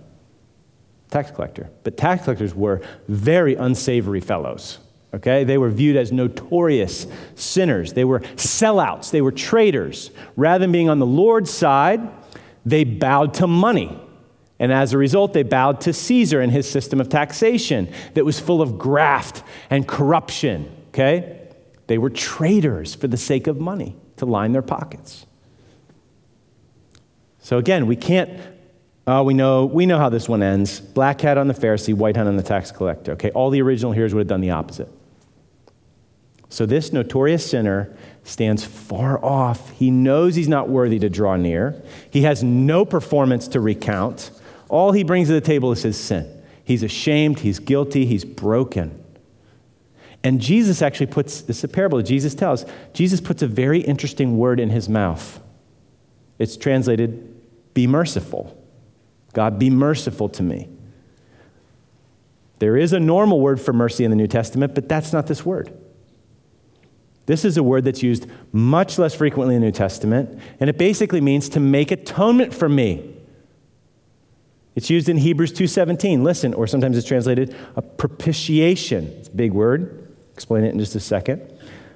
tax 1.09 1.31
collector. 1.31 1.69
But 1.85 1.95
tax 1.95 2.25
collectors 2.25 2.53
were 2.53 2.81
very 3.07 3.55
unsavory 3.55 4.19
fellows. 4.19 4.79
Okay? 5.13 5.45
They 5.45 5.57
were 5.57 5.69
viewed 5.69 5.95
as 5.95 6.11
notorious 6.11 7.07
sinners. 7.35 7.93
They 7.93 8.03
were 8.03 8.19
sellouts. 8.35 9.11
They 9.11 9.21
were 9.21 9.31
traitors. 9.31 10.11
Rather 10.35 10.63
than 10.63 10.73
being 10.73 10.89
on 10.89 10.99
the 10.99 11.05
Lord's 11.05 11.49
side, 11.49 12.01
they 12.65 12.83
bowed 12.83 13.33
to 13.35 13.47
money. 13.47 13.97
And 14.59 14.73
as 14.73 14.91
a 14.91 14.97
result, 14.97 15.31
they 15.31 15.43
bowed 15.43 15.79
to 15.81 15.93
Caesar 15.93 16.41
and 16.41 16.51
his 16.51 16.69
system 16.69 16.99
of 16.99 17.07
taxation 17.07 17.89
that 18.13 18.25
was 18.25 18.41
full 18.41 18.61
of 18.61 18.77
graft 18.77 19.41
and 19.69 19.87
corruption. 19.87 20.69
Okay? 20.89 21.47
They 21.87 21.97
were 21.97 22.09
traitors 22.09 22.93
for 22.93 23.07
the 23.07 23.15
sake 23.15 23.47
of 23.47 23.57
money 23.57 23.95
to 24.17 24.25
line 24.25 24.51
their 24.51 24.61
pockets. 24.61 25.27
So 27.41 27.57
again, 27.57 27.87
we 27.87 27.95
can't, 27.95 28.39
uh, 29.05 29.23
we, 29.25 29.33
know, 29.33 29.65
we 29.65 29.85
know 29.85 29.97
how 29.97 30.09
this 30.09 30.29
one 30.29 30.41
ends. 30.41 30.79
Black 30.79 31.19
hat 31.21 31.37
on 31.37 31.47
the 31.47 31.53
Pharisee, 31.53 31.93
white 31.93 32.15
hat 32.15 32.27
on 32.27 32.37
the 32.37 32.43
tax 32.43 32.71
collector. 32.71 33.13
Okay, 33.13 33.31
all 33.31 33.49
the 33.49 33.61
original 33.61 33.91
hearers 33.91 34.13
would 34.13 34.21
have 34.21 34.27
done 34.27 34.41
the 34.41 34.51
opposite. 34.51 34.87
So 36.49 36.65
this 36.65 36.93
notorious 36.93 37.49
sinner 37.49 37.95
stands 38.23 38.63
far 38.63 39.23
off. 39.23 39.71
He 39.71 39.89
knows 39.89 40.35
he's 40.35 40.49
not 40.49 40.69
worthy 40.69 40.99
to 40.99 41.09
draw 41.09 41.35
near. 41.35 41.81
He 42.09 42.21
has 42.23 42.43
no 42.43 42.85
performance 42.85 43.47
to 43.49 43.59
recount. 43.59 44.31
All 44.69 44.91
he 44.91 45.03
brings 45.03 45.29
to 45.29 45.33
the 45.33 45.41
table 45.41 45.71
is 45.71 45.81
his 45.81 45.97
sin. 45.97 46.41
He's 46.63 46.83
ashamed, 46.83 47.39
he's 47.39 47.59
guilty, 47.59 48.05
he's 48.05 48.23
broken. 48.23 49.03
And 50.23 50.39
Jesus 50.39 50.81
actually 50.81 51.07
puts, 51.07 51.41
this 51.41 51.65
parable 51.65 52.01
Jesus 52.01 52.35
tells, 52.35 52.65
Jesus 52.93 53.19
puts 53.19 53.41
a 53.41 53.47
very 53.47 53.79
interesting 53.79 54.37
word 54.37 54.59
in 54.59 54.69
his 54.69 54.87
mouth. 54.87 55.39
It's 56.37 56.57
translated 56.57 57.30
be 57.73 57.87
merciful. 57.87 58.57
God, 59.33 59.57
be 59.57 59.69
merciful 59.69 60.29
to 60.29 60.43
me. 60.43 60.69
There 62.59 62.77
is 62.77 62.93
a 62.93 62.99
normal 62.99 63.39
word 63.39 63.59
for 63.59 63.73
mercy 63.73 64.03
in 64.03 64.11
the 64.11 64.17
New 64.17 64.27
Testament, 64.27 64.75
but 64.75 64.87
that's 64.87 65.11
not 65.11 65.27
this 65.27 65.45
word. 65.45 65.75
This 67.25 67.45
is 67.45 67.57
a 67.57 67.63
word 67.63 67.85
that's 67.85 68.03
used 68.03 68.27
much 68.51 68.99
less 68.99 69.15
frequently 69.15 69.55
in 69.55 69.61
the 69.61 69.67
New 69.67 69.71
Testament, 69.71 70.39
and 70.59 70.69
it 70.69 70.77
basically 70.77 71.21
means 71.21 71.49
to 71.49 71.59
make 71.59 71.91
atonement 71.91 72.53
for 72.53 72.67
me. 72.67 73.15
It's 74.75 74.89
used 74.89 75.09
in 75.09 75.17
Hebrews 75.17 75.51
2:17. 75.51 76.23
Listen, 76.23 76.53
or 76.53 76.67
sometimes 76.67 76.97
it's 76.97 77.07
translated 77.07 77.55
a 77.75 77.81
propitiation. 77.81 79.05
It's 79.19 79.27
a 79.27 79.35
big 79.35 79.53
word. 79.53 80.13
Explain 80.33 80.63
it 80.63 80.73
in 80.73 80.79
just 80.79 80.95
a 80.95 80.99
second. 80.99 81.41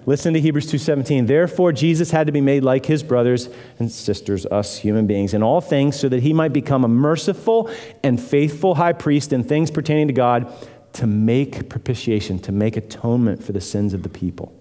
Listen 0.07 0.33
to 0.35 0.41
Hebrews 0.41 0.67
2:17. 0.67 1.25
Therefore 1.25 1.71
Jesus 1.71 2.11
had 2.11 2.27
to 2.27 2.33
be 2.33 2.41
made 2.41 2.63
like 2.63 2.85
his 2.85 3.01
brothers 3.01 3.49
and 3.79 3.91
sisters, 3.91 4.45
us 4.45 4.77
human 4.77 5.07
beings, 5.07 5.33
in 5.33 5.41
all 5.41 5.61
things 5.61 5.99
so 5.99 6.07
that 6.09 6.21
he 6.21 6.31
might 6.31 6.53
become 6.53 6.83
a 6.83 6.87
merciful 6.87 7.69
and 8.03 8.21
faithful 8.21 8.75
high 8.75 8.93
priest 8.93 9.33
in 9.33 9.43
things 9.43 9.71
pertaining 9.71 10.07
to 10.07 10.13
God 10.13 10.51
to 10.93 11.07
make 11.07 11.69
propitiation, 11.69 12.39
to 12.39 12.51
make 12.51 12.77
atonement 12.77 13.43
for 13.43 13.51
the 13.51 13.61
sins 13.61 13.93
of 13.93 14.03
the 14.03 14.09
people. 14.09 14.53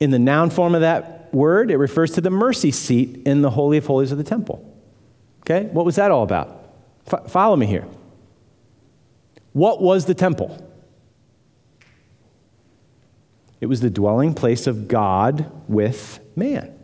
In 0.00 0.10
the 0.10 0.18
noun 0.18 0.50
form 0.50 0.74
of 0.74 0.80
that 0.80 1.32
word, 1.34 1.70
it 1.70 1.76
refers 1.76 2.12
to 2.12 2.20
the 2.20 2.30
mercy 2.30 2.70
seat 2.70 3.22
in 3.26 3.42
the 3.42 3.50
holy 3.50 3.76
of 3.76 3.86
holies 3.86 4.12
of 4.12 4.18
the 4.18 4.24
temple. 4.24 4.64
Okay? 5.40 5.64
What 5.66 5.84
was 5.84 5.96
that 5.96 6.10
all 6.10 6.22
about? 6.22 6.70
F- 7.12 7.30
follow 7.30 7.56
me 7.56 7.66
here. 7.66 7.86
What 9.52 9.82
was 9.82 10.04
the 10.04 10.14
temple? 10.14 10.64
It 13.60 13.66
was 13.66 13.80
the 13.80 13.90
dwelling 13.90 14.34
place 14.34 14.66
of 14.66 14.88
God 14.88 15.50
with 15.68 16.20
man. 16.36 16.74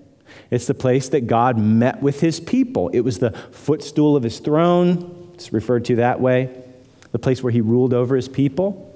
It's 0.51 0.67
the 0.67 0.75
place 0.75 1.09
that 1.11 1.27
God 1.27 1.59
met 1.59 2.03
with 2.03 2.21
his 2.21 2.41
people. 2.41 2.89
It 2.91 3.01
was 3.01 3.19
the 3.19 3.31
footstool 3.31 4.17
of 4.17 4.23
his 4.23 4.41
throne. 4.41 5.31
It's 5.35 5.53
referred 5.53 5.85
to 5.87 5.97
that 5.97 6.21
way. 6.21 6.51
The 7.13 7.19
place 7.19 7.43
where 7.43 7.53
he 7.53 7.61
ruled 7.61 7.95
over 7.95 8.17
his 8.17 8.29
people. 8.29 8.91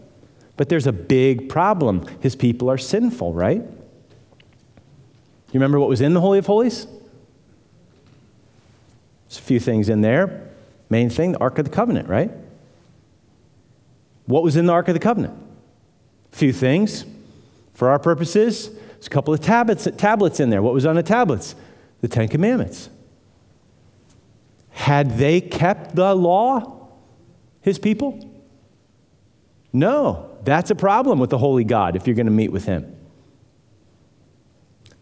But 0.56 0.68
there's 0.68 0.86
a 0.86 0.92
big 0.92 1.48
problem. 1.48 2.06
His 2.20 2.34
people 2.34 2.68
are 2.68 2.78
sinful, 2.78 3.32
right? 3.32 3.60
You 3.60 5.54
remember 5.54 5.78
what 5.78 5.88
was 5.88 6.00
in 6.00 6.14
the 6.14 6.20
Holy 6.20 6.38
of 6.38 6.46
Holies? 6.46 6.86
There's 9.28 9.38
a 9.38 9.42
few 9.42 9.60
things 9.60 9.88
in 9.88 10.00
there. 10.00 10.50
Main 10.90 11.10
thing, 11.10 11.32
the 11.32 11.38
Ark 11.38 11.58
of 11.58 11.64
the 11.64 11.70
Covenant, 11.70 12.08
right? 12.08 12.30
What 14.26 14.42
was 14.42 14.56
in 14.56 14.66
the 14.66 14.72
Ark 14.72 14.88
of 14.88 14.94
the 14.94 15.00
Covenant? 15.00 15.34
A 16.32 16.36
few 16.36 16.52
things. 16.52 17.04
For 17.78 17.90
our 17.90 18.00
purposes, 18.00 18.70
there's 18.70 19.06
a 19.06 19.10
couple 19.10 19.32
of 19.32 19.38
tablets, 19.38 19.86
tablets 19.96 20.40
in 20.40 20.50
there. 20.50 20.60
What 20.60 20.74
was 20.74 20.84
on 20.84 20.96
the 20.96 21.02
tablets? 21.04 21.54
The 22.00 22.08
Ten 22.08 22.26
Commandments. 22.26 22.90
Had 24.70 25.16
they 25.16 25.40
kept 25.40 25.94
the 25.94 26.12
law, 26.12 26.88
his 27.60 27.78
people? 27.78 28.28
No, 29.72 30.28
that's 30.42 30.72
a 30.72 30.74
problem 30.74 31.20
with 31.20 31.30
the 31.30 31.38
holy 31.38 31.62
God 31.62 31.94
if 31.94 32.08
you're 32.08 32.16
going 32.16 32.26
to 32.26 32.32
meet 32.32 32.50
with 32.50 32.64
him. 32.64 32.96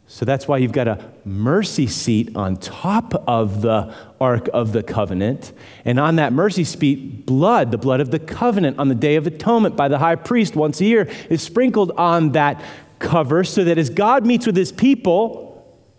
So 0.09 0.25
that's 0.25 0.47
why 0.47 0.59
you've 0.59 0.73
got 0.73 0.87
a 0.87 1.05
mercy 1.25 1.89
seat 1.89 2.37
on 2.37 2.57
top 2.57 3.15
of 3.27 3.63
the 3.63 3.93
Ark 4.21 4.49
of 4.55 4.73
the 4.73 4.83
Covenant. 4.83 5.53
And 5.85 5.99
on 5.99 6.17
that 6.17 6.33
mercy 6.33 6.63
seat, 6.63 7.27
blood, 7.27 7.73
the 7.73 7.79
blood 7.79 8.01
of 8.01 8.13
the 8.13 8.21
covenant 8.21 8.79
on 8.79 8.89
the 8.89 8.95
Day 8.95 9.17
of 9.17 9.27
Atonement 9.27 9.77
by 9.77 9.89
the 9.89 9.99
high 9.99 10.15
priest 10.15 10.55
once 10.55 10.81
a 10.81 10.85
year, 10.85 11.11
is 11.29 11.43
sprinkled 11.43 11.91
on 11.93 12.33
that 12.33 12.63
cover 13.01 13.43
so 13.43 13.65
that 13.65 13.79
as 13.79 13.91
God 13.91 14.25
meets 14.25 14.47
with 14.47 14.57
his 14.57 14.71
people, 14.71 15.47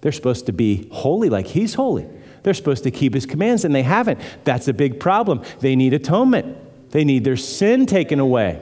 they're 0.02 0.12
supposed 0.13 0.46
to 0.46 0.54
be 0.54 0.88
holy 0.91 1.30
like 1.30 1.48
he's 1.48 1.74
holy. 1.74 2.08
They're 2.43 2.54
supposed 2.54 2.84
to 2.84 2.91
keep 2.91 3.13
his 3.13 3.26
commands, 3.26 3.65
and 3.65 3.76
they 3.76 3.84
haven't. 3.84 4.22
That's 4.46 4.70
a 4.70 4.74
big 4.74 5.02
problem. 5.02 5.43
They 5.60 5.76
need 5.76 5.93
atonement, 5.93 6.91
they 6.91 7.04
need 7.04 7.26
their 7.26 7.36
sin 7.36 7.86
taken 7.86 8.20
away. 8.22 8.62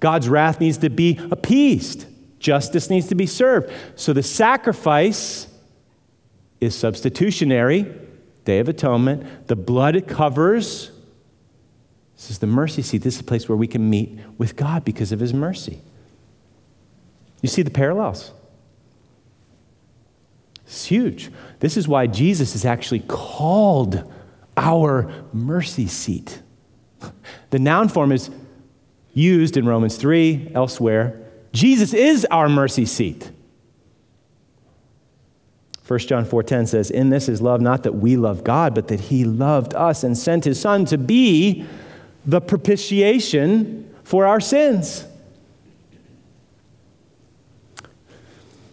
God's 0.00 0.28
wrath 0.28 0.60
needs 0.60 0.76
to 0.78 0.90
be 0.90 1.18
appeased, 1.30 2.04
justice 2.44 2.90
needs 2.90 3.08
to 3.08 3.14
be 3.14 3.24
served. 3.24 3.72
So 3.96 4.12
the 4.12 4.22
sacrifice 4.22 5.48
is 6.60 6.74
substitutionary 6.74 7.90
Day 8.44 8.58
of 8.58 8.68
Atonement. 8.68 9.48
The 9.48 9.56
blood 9.56 10.06
covers. 10.06 10.90
This 12.16 12.30
is 12.30 12.38
the 12.40 12.46
mercy 12.46 12.82
seat. 12.82 12.98
This 12.98 13.14
is 13.14 13.20
a 13.22 13.24
place 13.24 13.48
where 13.48 13.56
we 13.56 13.66
can 13.66 13.88
meet 13.88 14.18
with 14.36 14.56
God 14.56 14.84
because 14.84 15.10
of 15.10 15.20
His 15.20 15.32
mercy. 15.32 15.80
You 17.40 17.48
see 17.48 17.62
the 17.62 17.70
parallels? 17.70 18.32
It's 20.66 20.84
huge. 20.84 21.30
This 21.60 21.78
is 21.78 21.88
why 21.88 22.06
Jesus 22.06 22.54
is 22.54 22.66
actually 22.66 23.00
called 23.00 24.12
our 24.56 25.10
mercy 25.32 25.86
seat. 25.86 26.42
The 27.50 27.60
noun 27.60 27.88
form 27.88 28.10
is 28.10 28.30
used 29.12 29.56
in 29.56 29.64
Romans 29.64 29.96
3, 29.96 30.50
elsewhere. 30.56 31.23
Jesus 31.54 31.94
is 31.94 32.26
our 32.32 32.48
mercy 32.48 32.84
seat. 32.84 33.30
1 35.86 35.98
John 36.00 36.24
4:10 36.24 36.66
says, 36.66 36.90
"In 36.90 37.10
this 37.10 37.28
is 37.28 37.40
love 37.40 37.60
not 37.60 37.84
that 37.84 37.94
we 37.94 38.16
love 38.16 38.42
God, 38.42 38.74
but 38.74 38.88
that 38.88 39.00
he 39.00 39.24
loved 39.24 39.72
us 39.74 40.02
and 40.02 40.18
sent 40.18 40.44
his 40.44 40.58
son 40.58 40.84
to 40.86 40.98
be 40.98 41.64
the 42.26 42.40
propitiation 42.40 43.84
for 44.02 44.26
our 44.26 44.40
sins." 44.40 45.04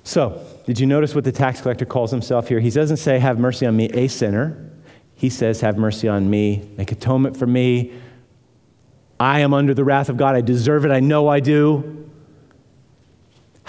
So, 0.03 0.41
did 0.65 0.79
you 0.79 0.87
notice 0.87 1.13
what 1.13 1.23
the 1.23 1.31
tax 1.31 1.61
collector 1.61 1.85
calls 1.85 2.11
himself 2.11 2.47
here? 2.47 2.59
He 2.59 2.69
doesn't 2.69 2.97
say, 2.97 3.19
Have 3.19 3.39
mercy 3.39 3.65
on 3.65 3.75
me, 3.75 3.85
a 3.93 4.07
sinner. 4.07 4.57
He 5.15 5.29
says, 5.29 5.61
Have 5.61 5.77
mercy 5.77 6.07
on 6.07 6.29
me, 6.29 6.67
make 6.77 6.91
atonement 6.91 7.37
for 7.37 7.45
me. 7.45 7.91
I 9.19 9.41
am 9.41 9.53
under 9.53 9.73
the 9.73 9.83
wrath 9.83 10.09
of 10.09 10.17
God. 10.17 10.35
I 10.35 10.41
deserve 10.41 10.83
it. 10.83 10.91
I 10.91 10.99
know 10.99 11.27
I 11.27 11.39
do. 11.39 12.00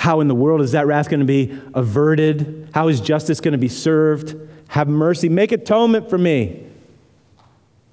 How 0.03 0.19
in 0.19 0.27
the 0.27 0.35
world 0.35 0.63
is 0.63 0.73
that 0.73 0.89
wrath 0.89 1.09
going 1.09 1.21
to 1.21 1.27
be 1.27 1.57
averted? 1.75 2.69
How 2.75 2.89
is 2.89 3.01
justice 3.01 3.41
going 3.41 3.53
to 3.53 3.59
be 3.59 3.69
served? 3.69 4.35
Have 4.67 4.89
mercy. 4.89 5.29
Make 5.29 5.53
atonement 5.53 6.11
for 6.11 6.19
me, 6.19 6.67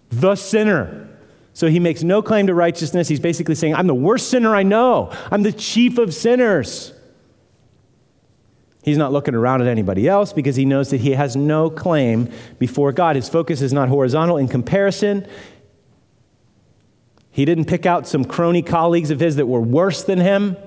the 0.10 0.36
sinner. 0.36 1.08
So 1.54 1.67
he 1.67 1.80
makes 1.80 2.02
no 2.02 2.24
claim 2.24 2.48
to 2.48 2.56
righteousness. 2.56 3.10
He's 3.10 3.19
basically 3.19 3.54
saying, 3.54 3.76
I'm 3.76 3.86
the 3.86 3.93
worst 3.93 4.32
sinner 4.32 4.56
I 4.56 4.63
know. 4.63 5.15
I'm 5.30 5.43
the 5.43 5.52
chief 5.52 6.00
of 6.00 6.12
sinners. 6.12 6.93
He's 8.82 8.98
not 8.98 9.12
looking 9.12 9.36
around 9.36 9.62
at 9.62 9.67
anybody 9.67 10.08
else 10.08 10.34
because 10.34 10.56
he 10.56 10.65
knows 10.65 10.89
that 10.89 11.02
he 11.02 11.12
has 11.12 11.36
no 11.36 11.69
claim 11.69 12.32
before 12.58 12.91
God. 12.91 13.17
His 13.17 13.30
focus 13.30 13.62
is 13.62 13.72
not 13.72 13.88
horizontal 13.88 14.38
in 14.38 14.48
comparison. 14.48 15.28
He 17.30 17.45
didn't 17.45 17.65
pick 17.65 17.86
out 17.86 18.08
some 18.08 18.26
crony 18.26 18.63
colleagues 18.63 19.12
of 19.12 19.19
his 19.19 19.36
that 19.36 19.45
were 19.45 19.62
worse 19.62 20.04
than 20.04 20.17
him. 20.17 20.58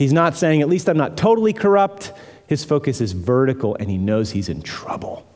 He's 0.00 0.14
not 0.14 0.34
saying, 0.34 0.62
at 0.62 0.68
least 0.70 0.88
I'm 0.88 0.96
not 0.96 1.18
totally 1.18 1.52
corrupt. 1.52 2.14
His 2.46 2.64
focus 2.64 3.02
is 3.02 3.12
vertical, 3.12 3.76
and 3.78 3.90
he 3.90 3.98
knows 3.98 4.30
he's 4.30 4.48
in 4.48 4.62
trouble. 4.62 5.26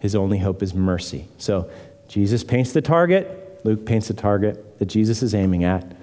His 0.00 0.14
only 0.14 0.36
hope 0.36 0.62
is 0.62 0.74
mercy. 0.74 1.28
So 1.38 1.70
Jesus 2.08 2.44
paints 2.44 2.74
the 2.74 2.82
target, 2.82 3.62
Luke 3.64 3.86
paints 3.86 4.08
the 4.08 4.12
target 4.12 4.78
that 4.80 4.84
Jesus 4.84 5.22
is 5.22 5.34
aiming 5.34 5.64
at. 5.64 5.96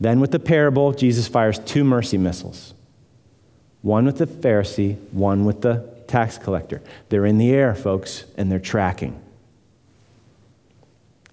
Then, 0.00 0.20
with 0.20 0.30
the 0.30 0.38
parable, 0.38 0.94
Jesus 0.94 1.28
fires 1.28 1.58
two 1.58 1.84
mercy 1.84 2.16
missiles 2.16 2.72
one 3.82 4.06
with 4.06 4.16
the 4.16 4.26
Pharisee, 4.26 4.96
one 5.12 5.44
with 5.44 5.60
the 5.60 5.86
tax 6.06 6.38
collector. 6.38 6.80
They're 7.10 7.26
in 7.26 7.36
the 7.36 7.50
air, 7.50 7.74
folks, 7.74 8.24
and 8.38 8.50
they're 8.50 8.58
tracking. 8.58 9.20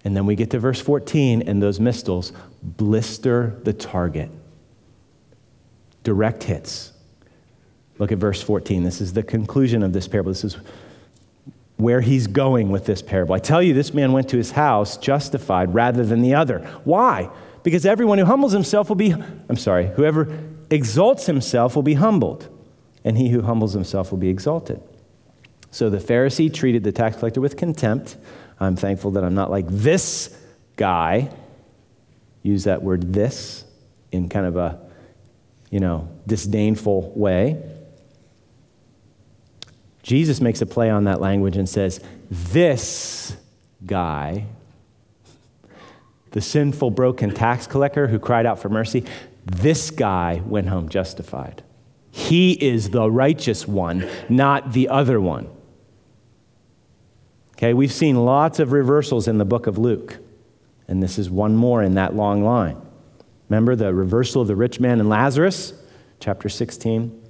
And 0.04 0.14
then 0.14 0.26
we 0.26 0.36
get 0.36 0.52
to 0.52 0.60
verse 0.60 0.82
14, 0.82 1.42
and 1.48 1.64
those 1.64 1.80
missiles 1.80 2.34
blister 2.62 3.56
the 3.64 3.72
target 3.72 4.30
direct 6.08 6.44
hits. 6.44 6.94
Look 8.00 8.14
at 8.14 8.18
verse 8.18 8.42
14. 8.42 8.84
This 8.84 9.02
is 9.02 9.12
the 9.12 9.24
conclusion 9.24 9.84
of 9.84 9.92
this 9.92 10.08
parable. 10.08 10.32
This 10.32 10.46
is 10.46 10.58
where 11.76 12.00
he's 12.00 12.28
going 12.28 12.70
with 12.70 12.86
this 12.86 13.02
parable. 13.02 13.36
I 13.36 13.40
tell 13.40 13.62
you, 13.62 13.74
this 13.74 13.94
man 13.94 14.14
went 14.14 14.30
to 14.30 14.38
his 14.38 14.52
house 14.52 14.96
justified 14.96 15.74
rather 15.74 16.06
than 16.06 16.22
the 16.22 16.34
other. 16.34 16.60
Why? 16.86 17.30
Because 17.62 17.86
everyone 17.86 18.20
who 18.20 18.24
humbles 18.24 18.54
himself 18.54 18.88
will 18.88 18.96
be, 18.96 19.12
I'm 19.50 19.58
sorry, 19.58 19.88
whoever 19.88 20.34
exalts 20.70 21.26
himself 21.26 21.76
will 21.76 21.84
be 21.84 21.96
humbled, 21.96 22.48
and 23.04 23.18
he 23.18 23.28
who 23.28 23.42
humbles 23.42 23.74
himself 23.74 24.10
will 24.10 24.18
be 24.18 24.30
exalted. 24.30 24.82
So 25.72 25.90
the 25.90 25.98
Pharisee 25.98 26.54
treated 26.54 26.86
the 26.86 26.94
tax 26.94 27.18
collector 27.18 27.42
with 27.42 27.58
contempt. 27.58 28.16
I'm 28.62 28.78
thankful 28.78 29.12
that 29.12 29.26
I'm 29.26 29.36
not 29.36 29.52
like 29.52 29.66
this 29.68 30.34
guy. 30.78 31.30
Use 32.44 32.64
that 32.64 32.82
word 32.82 33.14
this 33.14 33.66
in 34.14 34.30
kind 34.30 34.46
of 34.46 34.56
a 34.56 34.87
you 35.70 35.80
know, 35.80 36.10
disdainful 36.26 37.12
way. 37.16 37.62
Jesus 40.02 40.40
makes 40.40 40.62
a 40.62 40.66
play 40.66 40.90
on 40.90 41.04
that 41.04 41.20
language 41.20 41.58
and 41.58 41.68
says, 41.68 42.00
This 42.30 43.36
guy, 43.86 44.46
the 46.32 46.42
sinful, 46.42 46.92
broken 46.92 47.34
tax 47.34 47.68
collector 47.68 48.08
who 48.08 48.20
cried 48.20 48.46
out 48.46 48.60
for 48.60 48.70
mercy, 48.70 49.04
this 49.46 49.92
guy 49.92 50.42
went 50.46 50.70
home 50.70 50.88
justified. 50.90 51.64
He 52.12 52.54
is 52.54 52.90
the 52.90 53.12
righteous 53.12 53.68
one, 53.68 54.10
not 54.30 54.74
the 54.74 54.90
other 54.90 55.20
one. 55.20 55.50
Okay, 57.54 57.74
we've 57.74 57.92
seen 57.92 58.24
lots 58.24 58.60
of 58.60 58.72
reversals 58.72 59.28
in 59.28 59.40
the 59.40 59.46
book 59.46 59.68
of 59.68 59.78
Luke. 59.78 60.20
And 60.88 61.04
this 61.04 61.18
is 61.18 61.30
one 61.30 61.56
more 61.56 61.84
in 61.84 61.96
that 61.96 62.16
long 62.16 62.44
line. 62.44 62.82
Remember 63.50 63.76
the 63.76 63.94
reversal 63.94 64.42
of 64.42 64.48
the 64.48 64.56
rich 64.56 64.80
man 64.80 65.00
and 65.00 65.10
Lazarus, 65.10 65.74
chapter 66.20 66.50
16? 66.50 67.24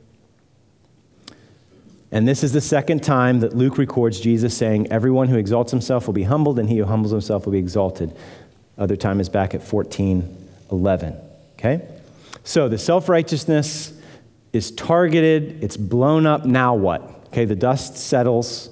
And 2.12 2.28
this 2.28 2.44
is 2.44 2.54
the 2.54 2.62
second 2.62 3.04
time 3.04 3.42
that 3.42 3.56
Luke 3.56 3.78
records 3.78 4.20
Jesus 4.20 4.56
saying, 4.56 4.92
Everyone 4.92 5.28
who 5.28 5.38
exalts 5.38 5.72
himself 5.72 6.08
will 6.08 6.14
be 6.14 6.24
humbled, 6.24 6.58
and 6.58 6.70
he 6.70 6.78
who 6.78 6.86
humbles 6.86 7.12
himself 7.12 7.46
will 7.46 7.52
be 7.52 7.60
exalted. 7.60 8.16
Other 8.78 8.96
time 8.96 9.20
is 9.20 9.30
back 9.30 9.54
at 9.54 9.62
14 9.62 10.46
11. 10.72 11.16
Okay? 11.54 11.88
So 12.44 12.70
the 12.70 12.78
self 12.78 13.10
righteousness 13.10 13.94
is 14.54 14.72
targeted, 14.72 15.64
it's 15.64 15.78
blown 15.78 16.26
up. 16.26 16.46
Now 16.46 16.76
what? 16.76 17.02
Okay, 17.28 17.46
the 17.46 17.56
dust 17.56 17.98
settles. 17.98 18.70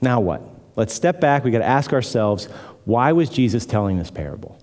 Now 0.00 0.20
what? 0.20 0.42
Let's 0.76 0.92
step 0.92 1.20
back. 1.20 1.44
We 1.44 1.50
got 1.50 1.58
to 1.58 1.64
ask 1.64 1.92
ourselves 1.92 2.48
why 2.84 3.12
was 3.12 3.28
Jesus 3.28 3.66
telling 3.66 3.98
this 3.98 4.10
parable? 4.10 4.58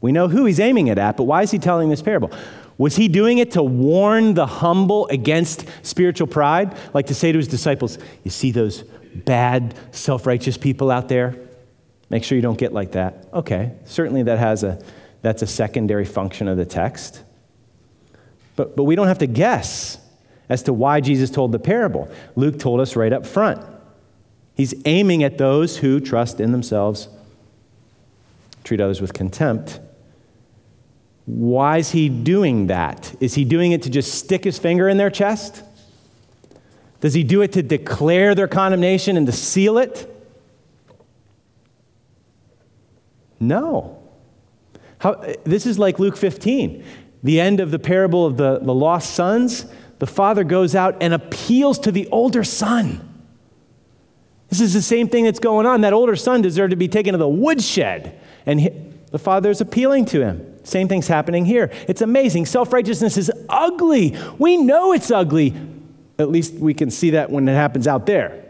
We 0.00 0.12
know 0.12 0.28
who 0.28 0.44
he's 0.44 0.60
aiming 0.60 0.86
it 0.88 0.98
at, 0.98 1.16
but 1.16 1.24
why 1.24 1.42
is 1.42 1.50
he 1.50 1.58
telling 1.58 1.88
this 1.88 2.02
parable? 2.02 2.30
Was 2.78 2.96
he 2.96 3.08
doing 3.08 3.38
it 3.38 3.52
to 3.52 3.62
warn 3.62 4.34
the 4.34 4.46
humble 4.46 5.06
against 5.08 5.66
spiritual 5.82 6.26
pride? 6.26 6.76
Like 6.92 7.06
to 7.06 7.14
say 7.14 7.32
to 7.32 7.38
his 7.38 7.48
disciples, 7.48 7.98
You 8.22 8.30
see 8.30 8.50
those 8.50 8.82
bad, 9.14 9.74
self 9.92 10.26
righteous 10.26 10.58
people 10.58 10.90
out 10.90 11.08
there? 11.08 11.36
Make 12.10 12.22
sure 12.22 12.36
you 12.36 12.42
don't 12.42 12.58
get 12.58 12.72
like 12.72 12.92
that. 12.92 13.26
Okay, 13.32 13.72
certainly 13.84 14.22
that 14.24 14.38
has 14.38 14.62
a, 14.62 14.80
that's 15.22 15.42
a 15.42 15.46
secondary 15.46 16.04
function 16.04 16.46
of 16.48 16.56
the 16.56 16.66
text. 16.66 17.22
But, 18.54 18.76
but 18.76 18.84
we 18.84 18.94
don't 18.94 19.08
have 19.08 19.18
to 19.18 19.26
guess 19.26 19.98
as 20.48 20.62
to 20.64 20.72
why 20.72 21.00
Jesus 21.00 21.30
told 21.30 21.52
the 21.52 21.58
parable. 21.58 22.08
Luke 22.36 22.58
told 22.58 22.80
us 22.80 22.94
right 22.94 23.12
up 23.12 23.26
front. 23.26 23.64
He's 24.54 24.74
aiming 24.84 25.22
at 25.24 25.36
those 25.38 25.78
who 25.78 26.00
trust 26.00 26.40
in 26.40 26.52
themselves, 26.52 27.08
treat 28.66 28.80
others 28.80 29.00
with 29.00 29.14
contempt. 29.14 29.80
Why 31.24 31.78
is 31.78 31.92
he 31.92 32.08
doing 32.08 32.66
that? 32.66 33.14
Is 33.20 33.34
he 33.34 33.44
doing 33.44 33.72
it 33.72 33.82
to 33.82 33.90
just 33.90 34.14
stick 34.14 34.44
his 34.44 34.58
finger 34.58 34.88
in 34.88 34.96
their 34.96 35.10
chest? 35.10 35.62
Does 37.00 37.14
he 37.14 37.22
do 37.22 37.42
it 37.42 37.52
to 37.52 37.62
declare 37.62 38.34
their 38.34 38.48
condemnation 38.48 39.16
and 39.16 39.26
to 39.26 39.32
seal 39.32 39.78
it? 39.78 40.12
No. 43.38 44.02
How, 44.98 45.22
this 45.44 45.66
is 45.66 45.78
like 45.78 45.98
Luke 45.98 46.16
15, 46.16 46.84
the 47.22 47.40
end 47.40 47.60
of 47.60 47.70
the 47.70 47.78
parable 47.78 48.26
of 48.26 48.36
the, 48.36 48.58
the 48.58 48.74
lost 48.74 49.14
sons. 49.14 49.66
The 49.98 50.06
father 50.06 50.42
goes 50.42 50.74
out 50.74 50.96
and 51.00 51.14
appeals 51.14 51.78
to 51.80 51.92
the 51.92 52.08
older 52.08 52.42
son. 52.42 53.16
This 54.48 54.60
is 54.60 54.74
the 54.74 54.82
same 54.82 55.08
thing 55.08 55.24
that's 55.24 55.38
going 55.38 55.66
on. 55.66 55.82
That 55.82 55.92
older 55.92 56.16
son 56.16 56.40
deserved 56.40 56.70
to 56.70 56.76
be 56.76 56.88
taken 56.88 57.12
to 57.12 57.18
the 57.18 57.28
woodshed, 57.28 58.18
and 58.46 58.60
he, 58.60 58.70
the 59.10 59.18
father 59.18 59.50
is 59.50 59.60
appealing 59.60 60.06
to 60.06 60.20
him. 60.20 60.64
Same 60.64 60.88
thing's 60.88 61.08
happening 61.08 61.44
here. 61.44 61.70
It's 61.88 62.00
amazing. 62.00 62.46
Self 62.46 62.72
righteousness 62.72 63.16
is 63.16 63.30
ugly. 63.48 64.16
We 64.38 64.56
know 64.56 64.92
it's 64.92 65.10
ugly. 65.10 65.54
At 66.18 66.30
least 66.30 66.54
we 66.54 66.74
can 66.74 66.90
see 66.90 67.10
that 67.10 67.30
when 67.30 67.48
it 67.48 67.54
happens 67.54 67.86
out 67.86 68.06
there. 68.06 68.42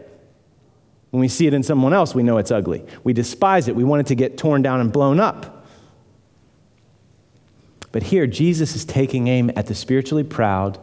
When 1.09 1.21
we 1.21 1.27
see 1.27 1.47
it 1.47 1.53
in 1.53 1.63
someone 1.63 1.93
else, 1.93 2.13
we 2.13 2.23
know 2.23 2.37
it's 2.37 2.51
ugly. 2.51 2.85
We 3.03 3.13
despise 3.13 3.67
it. 3.67 3.75
We 3.75 3.83
want 3.83 4.01
it 4.01 4.07
to 4.07 4.15
get 4.15 4.37
torn 4.37 4.61
down 4.61 4.79
and 4.79 4.91
blown 4.91 5.19
up. 5.19 5.65
But 7.91 8.03
here, 8.03 8.27
Jesus 8.27 8.75
is 8.75 8.83
taking 8.85 9.27
aim 9.27 9.49
at 9.55 9.67
the 9.67 9.75
spiritually 9.75 10.23
proud, 10.23 10.79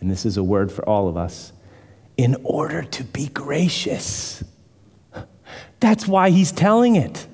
and 0.00 0.10
this 0.10 0.26
is 0.26 0.36
a 0.36 0.42
word 0.42 0.72
for 0.72 0.86
all 0.88 1.08
of 1.08 1.16
us, 1.16 1.52
in 2.16 2.36
order 2.42 2.82
to 2.82 3.04
be 3.04 3.28
gracious. 3.28 4.42
That's 5.78 6.06
why 6.06 6.30
he's 6.30 6.52
telling 6.52 6.96
it. 6.96 7.26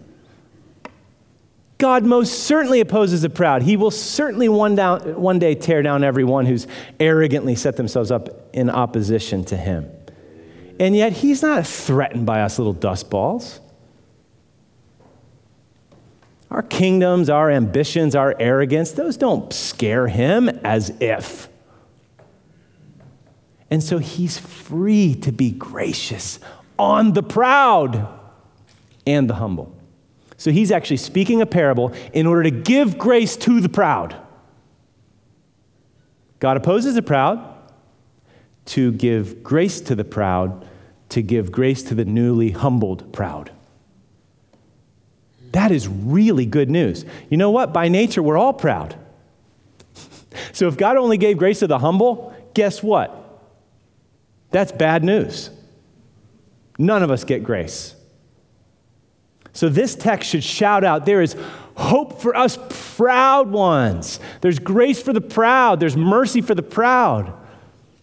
God 1.78 2.04
most 2.04 2.44
certainly 2.44 2.80
opposes 2.80 3.22
the 3.22 3.28
proud. 3.28 3.62
He 3.62 3.76
will 3.76 3.90
certainly 3.90 4.48
one, 4.48 4.74
down, 4.74 5.20
one 5.20 5.38
day 5.38 5.54
tear 5.54 5.82
down 5.82 6.04
everyone 6.04 6.46
who's 6.46 6.66
arrogantly 6.98 7.54
set 7.54 7.76
themselves 7.76 8.10
up 8.10 8.28
in 8.54 8.70
opposition 8.70 9.44
to 9.46 9.56
him. 9.56 9.90
And 10.80 10.96
yet, 10.96 11.12
he's 11.12 11.42
not 11.42 11.66
threatened 11.66 12.26
by 12.26 12.42
us 12.42 12.58
little 12.58 12.72
dust 12.72 13.10
balls. 13.10 13.60
Our 16.50 16.62
kingdoms, 16.62 17.28
our 17.28 17.50
ambitions, 17.50 18.14
our 18.14 18.34
arrogance, 18.38 18.92
those 18.92 19.16
don't 19.16 19.52
scare 19.52 20.06
him 20.06 20.48
as 20.64 20.92
if. 21.00 21.48
And 23.70 23.82
so 23.82 23.98
he's 23.98 24.38
free 24.38 25.14
to 25.16 25.32
be 25.32 25.50
gracious 25.50 26.38
on 26.78 27.12
the 27.12 27.22
proud 27.22 28.08
and 29.06 29.28
the 29.28 29.34
humble. 29.34 29.75
So 30.36 30.50
he's 30.50 30.70
actually 30.70 30.98
speaking 30.98 31.40
a 31.40 31.46
parable 31.46 31.92
in 32.12 32.26
order 32.26 32.42
to 32.44 32.50
give 32.50 32.98
grace 32.98 33.36
to 33.38 33.60
the 33.60 33.68
proud. 33.68 34.16
God 36.38 36.56
opposes 36.56 36.94
the 36.94 37.02
proud 37.02 37.54
to 38.66 38.92
give 38.92 39.42
grace 39.42 39.80
to 39.80 39.94
the 39.94 40.04
proud, 40.04 40.66
to 41.08 41.22
give 41.22 41.50
grace 41.50 41.82
to 41.84 41.94
the 41.94 42.04
newly 42.04 42.50
humbled 42.50 43.12
proud. 43.12 43.50
That 45.52 45.72
is 45.72 45.88
really 45.88 46.44
good 46.44 46.68
news. 46.68 47.06
You 47.30 47.38
know 47.38 47.50
what? 47.50 47.72
By 47.72 47.88
nature, 47.88 48.22
we're 48.22 48.36
all 48.36 48.52
proud. 48.52 48.94
so 50.52 50.68
if 50.68 50.76
God 50.76 50.96
only 50.96 51.16
gave 51.16 51.38
grace 51.38 51.60
to 51.60 51.66
the 51.66 51.78
humble, 51.78 52.34
guess 52.52 52.82
what? 52.82 53.40
That's 54.50 54.72
bad 54.72 55.02
news. 55.02 55.50
None 56.78 57.02
of 57.02 57.10
us 57.10 57.24
get 57.24 57.42
grace. 57.42 57.95
So 59.56 59.70
this 59.70 59.94
text 59.94 60.28
should 60.28 60.44
shout 60.44 60.84
out 60.84 61.06
there 61.06 61.22
is 61.22 61.34
hope 61.76 62.20
for 62.20 62.36
us 62.36 62.58
proud 62.96 63.50
ones. 63.50 64.20
There's 64.42 64.58
grace 64.58 65.02
for 65.02 65.14
the 65.14 65.20
proud, 65.22 65.80
there's 65.80 65.96
mercy 65.96 66.42
for 66.42 66.54
the 66.54 66.62
proud. 66.62 67.32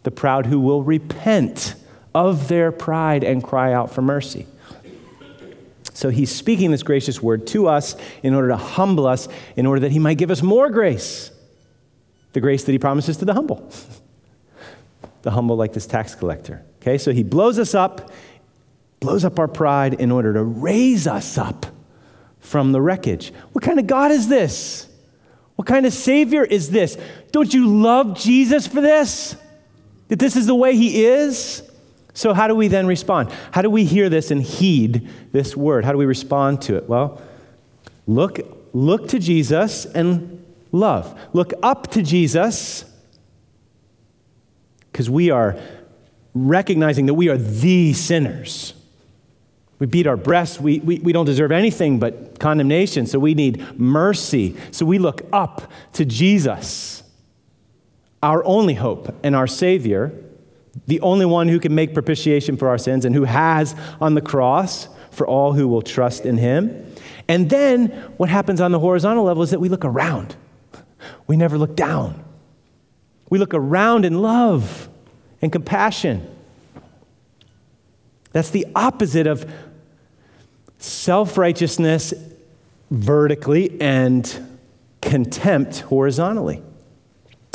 The 0.01 0.09
proud 0.09 0.47
who 0.47 0.59
will 0.59 0.81
repent 0.81 1.75
of 2.13 2.47
their 2.47 2.71
pride 2.71 3.23
and 3.23 3.43
cry 3.43 3.71
out 3.71 3.91
for 3.91 4.01
mercy. 4.01 4.47
So 5.93 6.09
he's 6.09 6.33
speaking 6.33 6.71
this 6.71 6.81
gracious 6.81 7.21
word 7.21 7.45
to 7.47 7.67
us 7.67 7.95
in 8.23 8.33
order 8.33 8.47
to 8.47 8.57
humble 8.57 9.05
us, 9.05 9.27
in 9.55 9.67
order 9.67 9.81
that 9.81 9.91
he 9.91 9.99
might 9.99 10.17
give 10.17 10.31
us 10.31 10.41
more 10.41 10.71
grace. 10.71 11.29
The 12.33 12.41
grace 12.41 12.63
that 12.63 12.71
he 12.71 12.79
promises 12.79 13.17
to 13.17 13.25
the 13.25 13.33
humble. 13.35 13.71
the 15.21 15.31
humble, 15.31 15.55
like 15.55 15.73
this 15.73 15.85
tax 15.85 16.15
collector. 16.15 16.65
Okay, 16.81 16.97
so 16.97 17.11
he 17.11 17.21
blows 17.21 17.59
us 17.59 17.75
up 17.75 18.11
blows 19.03 19.25
up 19.25 19.37
our 19.37 19.49
pride 19.49 19.95
in 19.95 20.11
order 20.11 20.33
to 20.33 20.41
raise 20.41 21.07
us 21.07 21.37
up 21.37 21.65
from 22.39 22.71
the 22.71 22.81
wreckage. 22.81 23.33
What 23.51 23.61
kind 23.61 23.77
of 23.77 23.85
God 23.85 24.11
is 24.11 24.29
this? 24.29 24.87
What 25.57 25.67
kind 25.67 25.85
of 25.85 25.91
Savior 25.91 26.43
is 26.45 26.69
this? 26.69 26.97
Don't 27.33 27.53
you 27.53 27.67
love 27.67 28.17
Jesus 28.17 28.65
for 28.65 28.79
this? 28.79 29.35
That 30.07 30.19
this 30.19 30.37
is 30.37 30.47
the 30.47 30.55
way 30.55 30.77
He 30.77 31.05
is? 31.05 31.69
So, 32.13 32.33
how 32.33 32.47
do 32.47 32.55
we 32.55 32.69
then 32.69 32.87
respond? 32.87 33.29
How 33.51 33.61
do 33.61 33.69
we 33.69 33.83
hear 33.83 34.07
this 34.07 34.31
and 34.31 34.41
heed 34.41 35.09
this 35.33 35.57
word? 35.57 35.83
How 35.83 35.91
do 35.91 35.97
we 35.97 36.05
respond 36.05 36.61
to 36.63 36.77
it? 36.77 36.87
Well, 36.87 37.21
look, 38.07 38.39
look 38.71 39.09
to 39.09 39.19
Jesus 39.19 39.85
and 39.85 40.45
love. 40.71 41.19
Look 41.33 41.51
up 41.61 41.91
to 41.91 42.01
Jesus 42.01 42.85
because 44.91 45.09
we 45.09 45.29
are 45.29 45.59
recognizing 46.33 47.07
that 47.07 47.15
we 47.15 47.27
are 47.27 47.37
the 47.37 47.91
sinners. 47.91 48.75
We 49.83 49.87
beat 49.87 50.07
our 50.07 50.15
breasts. 50.15 50.61
We, 50.61 50.79
we, 50.79 50.99
we 50.99 51.11
don't 51.11 51.25
deserve 51.25 51.51
anything 51.51 51.99
but 51.99 52.39
condemnation, 52.39 53.05
so 53.05 53.19
we 53.19 53.33
need 53.33 53.77
mercy. 53.77 54.55
So 54.71 54.85
we 54.85 54.97
look 54.97 55.23
up 55.33 55.69
to 55.91 56.05
Jesus, 56.05 57.03
our 58.21 58.45
only 58.45 58.75
hope 58.75 59.13
and 59.23 59.35
our 59.35 59.45
Savior, 59.45 60.13
the 60.87 61.01
only 61.01 61.25
one 61.25 61.49
who 61.49 61.59
can 61.59 61.75
make 61.75 61.93
propitiation 61.93 62.55
for 62.55 62.69
our 62.69 62.77
sins 62.77 63.03
and 63.03 63.13
who 63.13 63.25
has 63.25 63.75
on 63.99 64.13
the 64.13 64.21
cross 64.21 64.87
for 65.11 65.27
all 65.27 65.51
who 65.51 65.67
will 65.67 65.81
trust 65.81 66.25
in 66.25 66.37
Him. 66.37 66.95
And 67.27 67.49
then 67.49 67.87
what 68.15 68.29
happens 68.29 68.61
on 68.61 68.71
the 68.71 68.79
horizontal 68.79 69.25
level 69.25 69.43
is 69.43 69.51
that 69.51 69.59
we 69.59 69.67
look 69.67 69.83
around, 69.83 70.37
we 71.27 71.35
never 71.35 71.57
look 71.57 71.75
down. 71.75 72.23
We 73.29 73.37
look 73.37 73.53
around 73.53 74.05
in 74.05 74.21
love 74.21 74.87
and 75.41 75.51
compassion. 75.51 76.25
That's 78.31 78.49
the 78.49 78.65
opposite 78.75 79.27
of 79.27 79.45
self 80.83 81.37
righteousness 81.37 82.13
vertically 82.91 83.79
and 83.79 84.59
contempt 85.01 85.79
horizontally. 85.79 86.61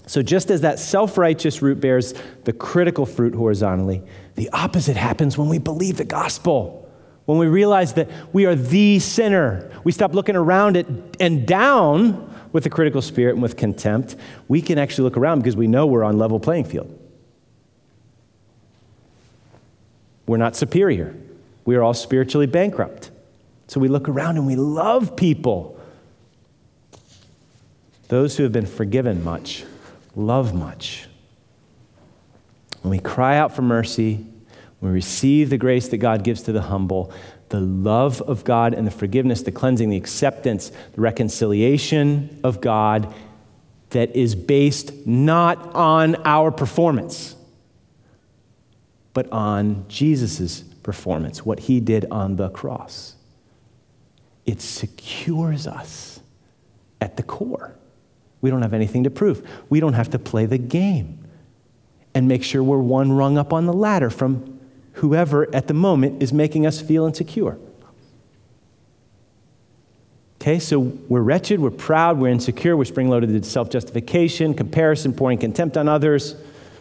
So, 0.07 0.23
just 0.23 0.51
as 0.51 0.63
that 0.63 0.79
self 0.79 1.19
righteous 1.19 1.61
root 1.61 1.81
bears 1.81 2.15
the 2.45 2.53
critical 2.55 3.05
fruit 3.05 3.35
horizontally, 3.35 4.03
the 4.37 4.49
opposite 4.51 4.97
happens 4.97 5.37
when 5.37 5.49
we 5.49 5.59
believe 5.59 5.99
the 5.99 6.05
gospel. 6.05 6.87
When 7.27 7.37
we 7.37 7.47
realize 7.47 7.93
that 7.95 8.09
we 8.33 8.47
are 8.47 8.55
the 8.55 8.99
sinner, 9.01 9.71
we 9.85 9.93
stop 9.93 10.15
looking 10.15 10.35
around 10.35 10.79
it 10.79 10.87
and 11.21 11.47
down 11.47 12.35
with 12.53 12.65
the 12.65 12.71
critical 12.71 13.03
spirit 13.03 13.35
and 13.35 13.43
with 13.43 13.59
contempt. 13.59 14.17
We 14.49 14.63
can 14.63 14.79
actually 14.79 15.05
look 15.05 15.19
around 15.19 15.41
because 15.41 15.55
we 15.55 15.67
know 15.67 15.87
we're 15.87 16.05
on 16.05 16.17
level 16.17 16.41
playing 16.41 16.65
field. 16.65 16.99
We're 20.27 20.39
not 20.39 20.57
superior. 20.57 21.15
We 21.67 21.77
are 21.77 21.83
all 21.83 21.93
spiritually 21.93 22.47
bankrupt. 22.47 23.11
So 23.69 23.81
we 23.81 23.89
look 23.89 24.09
around 24.09 24.37
and 24.37 24.47
we 24.47 24.57
love 24.57 25.15
people. 25.15 25.79
Those 28.09 28.37
who 28.37 28.43
have 28.43 28.53
been 28.53 28.67
forgiven 28.67 29.23
much 29.23 29.65
love 30.17 30.53
much. 30.53 31.07
When 32.83 32.91
we 32.91 32.99
cry 32.99 33.37
out 33.37 33.55
for 33.55 33.63
mercy, 33.63 34.27
when 34.81 34.93
we 34.93 34.95
receive 34.95 35.51
the 35.51 35.59
grace 35.59 35.89
that 35.89 35.99
God 35.99 36.25
gives 36.25 36.43
to 36.43 36.53
the 36.53 36.63
humble, 36.63 37.13
the 37.51 37.61
love 37.61 38.21
of 38.23 38.45
God 38.45 38.75
and 38.75 38.87
the 38.87 38.91
forgiveness, 38.91 39.43
the 39.43 39.53
cleansing, 39.53 39.91
the 39.91 39.97
acceptance, 39.97 40.71
the 40.95 41.01
reconciliation 41.01 42.41
of 42.43 42.61
God 42.61 43.13
that 43.91 44.15
is 44.15 44.35
based 44.35 45.07
not 45.07 45.75
on 45.75 46.17
our 46.25 46.51
performance, 46.51 47.37
but 49.15 49.31
on 49.33 49.85
Jesus' 49.89 50.63
performance, 50.83 51.45
what 51.45 51.61
he 51.61 51.81
did 51.81 52.07
on 52.11 52.37
the 52.37 52.51
cross. 52.51 53.15
It 54.49 54.63
secures 54.63 55.67
us 55.67 56.21
at 57.03 57.19
the 57.19 57.23
core. 57.23 57.77
We 58.41 58.49
don't 58.49 58.63
have 58.63 58.73
anything 58.73 59.05
to 59.05 59.11
prove. 59.11 59.47
We 59.69 59.79
don't 59.79 59.93
have 59.93 60.09
to 60.13 60.19
play 60.19 60.47
the 60.47 60.57
game 60.57 61.23
and 62.15 62.27
make 62.27 62.43
sure 62.43 62.63
we're 62.63 62.79
one 62.79 63.13
rung 63.13 63.37
up 63.37 63.53
on 63.53 63.67
the 63.67 63.75
ladder 63.75 64.09
from 64.09 64.59
whoever 64.95 65.55
at 65.55 65.69
the 65.69 65.75
moment 65.75 66.23
is 66.23 66.33
making 66.33 66.65
us 66.65 66.81
feel 66.81 67.05
insecure. 67.05 67.59
Okay, 70.41 70.59
so 70.59 70.79
we're 70.79 71.21
wretched, 71.21 71.61
we're 71.61 71.71
proud, 71.71 72.19
we're 72.19 72.29
insecure, 72.29 72.75
we're 72.75 72.87
spring 72.87 73.11
loaded 73.11 73.29
to 73.29 73.47
self 73.47 73.69
justification, 73.69 74.55
comparison, 74.55 75.13
pouring 75.13 75.37
contempt 75.37 75.77
on 75.77 75.89
others, 75.89 76.37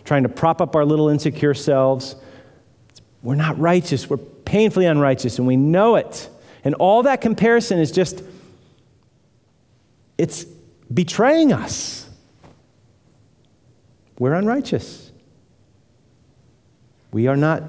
trying 0.06 0.24
to 0.24 0.30
prop 0.30 0.62
up 0.62 0.74
our 0.74 0.86
little 0.86 1.10
insecure 1.10 1.54
selves. 1.54 2.16
We're 3.22 3.36
not 3.36 3.60
righteous, 3.60 4.10
we're 4.10 4.16
painfully 4.16 4.86
unrighteous, 4.86 5.38
and 5.38 5.46
we 5.46 5.58
know 5.58 5.98
it. 5.98 6.30
And 6.64 6.76
all 6.76 7.04
that 7.04 7.22
comparison 7.22 7.80
is 7.80 7.92
just, 7.92 8.24
it's 10.18 10.46
betraying 10.94 11.54
us. 11.54 12.10
We're 14.20 14.34
unrighteous. 14.34 15.12
We 17.12 17.28
are 17.28 17.38
not 17.38 17.64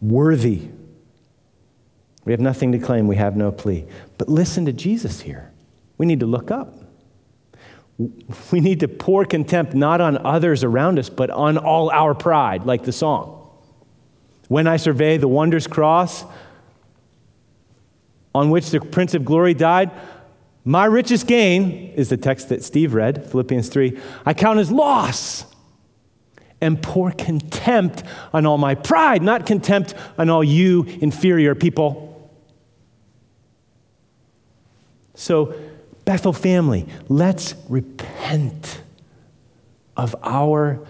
worthy. 0.00 0.68
We 2.24 2.32
have 2.32 2.40
nothing 2.40 2.72
to 2.72 2.78
claim, 2.78 3.08
we 3.08 3.16
have 3.16 3.36
no 3.36 3.50
plea. 3.50 3.84
But 4.18 4.28
listen 4.28 4.64
to 4.66 4.72
Jesus 4.72 5.20
here. 5.20 5.50
We 5.98 6.06
need 6.06 6.20
to 6.20 6.26
look 6.26 6.50
up. 6.50 6.78
We 8.50 8.60
need 8.60 8.80
to 8.80 8.88
pour 8.88 9.24
contempt 9.24 9.74
not 9.74 10.00
on 10.00 10.18
others 10.18 10.64
around 10.64 10.98
us, 10.98 11.08
but 11.08 11.30
on 11.30 11.58
all 11.58 11.90
our 11.90 12.14
pride, 12.14 12.64
like 12.64 12.84
the 12.84 12.92
song. 12.92 13.38
When 14.48 14.66
I 14.66 14.76
survey 14.76 15.18
the 15.18 15.28
wondrous 15.28 15.66
cross 15.66 16.24
on 18.34 18.50
which 18.50 18.70
the 18.70 18.80
Prince 18.80 19.14
of 19.14 19.24
Glory 19.24 19.54
died, 19.54 19.90
my 20.64 20.84
richest 20.84 21.26
gain 21.26 21.92
is 21.94 22.08
the 22.08 22.16
text 22.16 22.48
that 22.50 22.62
Steve 22.62 22.94
read, 22.94 23.28
Philippians 23.30 23.68
3. 23.68 23.98
I 24.24 24.32
count 24.32 24.60
as 24.60 24.70
loss 24.70 25.44
and 26.60 26.80
pour 26.80 27.10
contempt 27.10 28.04
on 28.32 28.46
all 28.46 28.58
my 28.58 28.76
pride, 28.76 29.22
not 29.22 29.44
contempt 29.44 29.94
on 30.16 30.30
all 30.30 30.44
you 30.44 30.84
inferior 30.84 31.56
people. 31.56 32.30
So, 35.14 35.54
Bethel 36.04 36.32
family, 36.32 36.86
let's 37.08 37.54
repent 37.68 38.80
of 39.96 40.14
our 40.22 40.80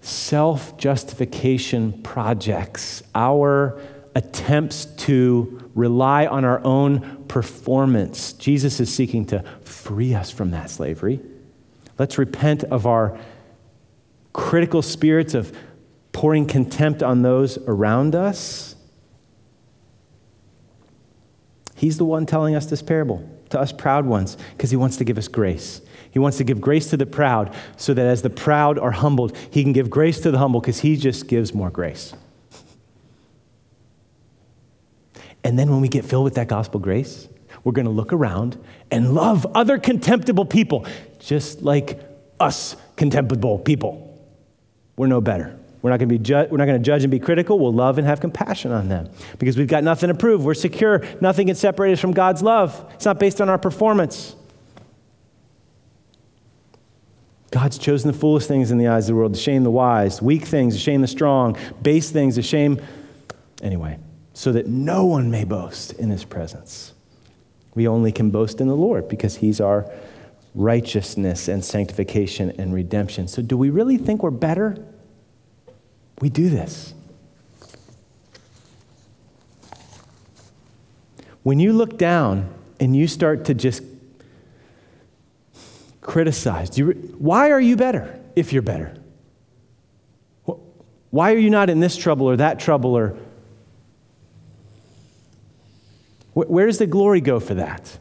self 0.00 0.76
justification 0.76 2.02
projects, 2.02 3.02
our 3.14 3.80
attempts 4.14 4.84
to 4.84 5.70
rely 5.74 6.26
on 6.26 6.44
our 6.44 6.62
own 6.64 7.24
performance. 7.28 8.32
Jesus 8.34 8.80
is 8.80 8.92
seeking 8.92 9.24
to 9.26 9.44
free 9.62 10.14
us 10.14 10.30
from 10.30 10.50
that 10.50 10.70
slavery. 10.70 11.20
Let's 11.98 12.18
repent 12.18 12.64
of 12.64 12.86
our 12.86 13.18
critical 14.32 14.82
spirits 14.82 15.34
of 15.34 15.56
pouring 16.12 16.46
contempt 16.46 17.02
on 17.02 17.22
those 17.22 17.58
around 17.58 18.14
us. 18.14 18.76
He's 21.74 21.98
the 21.98 22.04
one 22.04 22.26
telling 22.26 22.54
us 22.54 22.66
this 22.66 22.82
parable 22.82 23.28
to 23.50 23.60
us 23.60 23.72
proud 23.72 24.06
ones 24.06 24.36
because 24.56 24.70
he 24.70 24.76
wants 24.76 24.96
to 24.98 25.04
give 25.04 25.18
us 25.18 25.28
grace. 25.28 25.80
He 26.10 26.18
wants 26.18 26.36
to 26.38 26.44
give 26.44 26.60
grace 26.60 26.90
to 26.90 26.96
the 26.96 27.06
proud 27.06 27.54
so 27.76 27.94
that 27.94 28.06
as 28.06 28.22
the 28.22 28.30
proud 28.30 28.78
are 28.78 28.90
humbled, 28.90 29.36
he 29.50 29.62
can 29.62 29.72
give 29.72 29.90
grace 29.90 30.20
to 30.20 30.30
the 30.30 30.38
humble 30.38 30.60
because 30.60 30.80
he 30.80 30.96
just 30.96 31.26
gives 31.26 31.54
more 31.54 31.70
grace. 31.70 32.14
And 35.44 35.58
then 35.58 35.70
when 35.70 35.80
we 35.80 35.88
get 35.88 36.04
filled 36.04 36.24
with 36.24 36.34
that 36.34 36.48
gospel 36.48 36.80
grace, 36.80 37.28
we're 37.64 37.72
going 37.72 37.86
to 37.86 37.90
look 37.90 38.12
around 38.12 38.58
and 38.90 39.14
love 39.14 39.46
other 39.54 39.78
contemptible 39.78 40.44
people, 40.44 40.86
just 41.18 41.62
like 41.62 42.00
us 42.40 42.76
contemptible 42.96 43.58
people. 43.58 44.08
We're 44.96 45.06
no 45.06 45.20
better. 45.20 45.58
We're 45.80 45.90
not 45.90 45.98
going 45.98 46.08
to 46.08 46.18
be 46.18 46.22
ju- 46.22 46.46
we're 46.48 46.58
not 46.58 46.66
going 46.66 46.80
to 46.80 46.84
judge 46.84 47.02
and 47.02 47.10
be 47.10 47.18
critical. 47.18 47.58
We'll 47.58 47.72
love 47.72 47.98
and 47.98 48.06
have 48.06 48.20
compassion 48.20 48.70
on 48.70 48.88
them 48.88 49.10
because 49.38 49.56
we've 49.56 49.66
got 49.66 49.82
nothing 49.82 50.08
to 50.08 50.14
prove. 50.14 50.44
We're 50.44 50.54
secure. 50.54 51.04
Nothing 51.20 51.48
can 51.48 51.56
separate 51.56 51.92
us 51.92 52.00
from 52.00 52.12
God's 52.12 52.42
love. 52.42 52.88
It's 52.94 53.04
not 53.04 53.18
based 53.18 53.40
on 53.40 53.48
our 53.48 53.58
performance. 53.58 54.36
God's 57.50 57.78
chosen 57.78 58.10
the 58.10 58.16
foolish 58.16 58.46
things 58.46 58.70
in 58.70 58.78
the 58.78 58.88
eyes 58.88 59.04
of 59.04 59.08
the 59.08 59.16
world 59.16 59.34
to 59.34 59.40
shame 59.40 59.62
the 59.62 59.70
wise, 59.70 60.22
weak 60.22 60.46
things 60.46 60.74
to 60.74 60.80
shame 60.80 61.02
the 61.02 61.08
strong, 61.08 61.56
base 61.82 62.10
things 62.10 62.36
to 62.36 62.42
shame. 62.42 62.80
Anyway, 63.60 63.98
so 64.34 64.52
that 64.52 64.66
no 64.66 65.04
one 65.04 65.30
may 65.30 65.44
boast 65.44 65.92
in 65.94 66.10
his 66.10 66.24
presence. 66.24 66.92
We 67.74 67.88
only 67.88 68.12
can 68.12 68.30
boast 68.30 68.60
in 68.60 68.68
the 68.68 68.76
Lord 68.76 69.08
because 69.08 69.36
he's 69.36 69.60
our 69.60 69.90
righteousness 70.54 71.48
and 71.48 71.64
sanctification 71.64 72.50
and 72.58 72.74
redemption. 72.74 73.28
So, 73.28 73.42
do 73.42 73.56
we 73.56 73.70
really 73.70 73.96
think 73.96 74.22
we're 74.22 74.30
better? 74.30 74.76
We 76.20 76.28
do 76.28 76.50
this. 76.50 76.94
When 81.42 81.58
you 81.58 81.72
look 81.72 81.98
down 81.98 82.52
and 82.78 82.94
you 82.94 83.08
start 83.08 83.46
to 83.46 83.54
just 83.54 83.82
criticize, 86.00 86.78
you 86.78 86.92
why 87.18 87.50
are 87.50 87.60
you 87.60 87.76
better 87.76 88.20
if 88.36 88.52
you're 88.52 88.62
better? 88.62 88.94
Why 91.10 91.32
are 91.32 91.38
you 91.38 91.50
not 91.50 91.68
in 91.68 91.80
this 91.80 91.96
trouble 91.96 92.28
or 92.28 92.36
that 92.36 92.58
trouble 92.58 92.96
or 92.96 93.18
where 96.34 96.66
does 96.66 96.78
the 96.78 96.86
glory 96.86 97.20
go 97.20 97.40
for 97.40 97.54
that? 97.54 97.98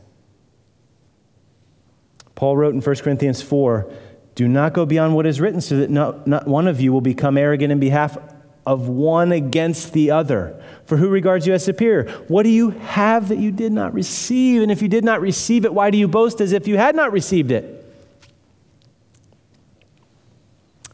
Paul 2.36 2.58
wrote 2.58 2.74
in 2.74 2.82
1 2.82 2.96
Corinthians 2.98 3.42
4 3.42 3.92
Do 4.36 4.48
not 4.48 4.74
go 4.74 4.86
beyond 4.86 5.16
what 5.16 5.26
is 5.26 5.40
written, 5.42 5.62
so 5.62 5.78
that 5.78 5.90
not, 5.90 6.26
not 6.26 6.48
one 6.48 6.68
of 6.68 6.80
you 6.80 6.92
will 6.94 7.02
become 7.02 7.38
arrogant 7.38 7.72
in 7.72 7.80
behalf 7.80 8.18
of 8.66 8.88
one 8.88 9.32
against 9.32 9.94
the 9.94 10.12
other. 10.12 10.62
For 10.86 10.98
who 10.98 11.10
regards 11.10 11.48
you 11.48 11.54
as 11.54 11.64
superior? 11.64 12.10
What 12.28 12.44
do 12.44 12.50
you 12.50 12.72
have 12.72 13.30
that 13.30 13.38
you 13.38 13.52
did 13.52 13.72
not 13.72 13.94
receive? 13.94 14.62
And 14.62 14.72
if 14.72 14.82
you 14.82 14.88
did 14.88 15.04
not 15.04 15.22
receive 15.22 15.66
it, 15.66 15.74
why 15.74 15.90
do 15.92 15.98
you 15.98 16.08
boast 16.08 16.42
as 16.42 16.52
if 16.52 16.68
you 16.68 16.78
had 16.78 16.96
not 16.96 17.12
received 17.12 17.52
it? 17.52 17.78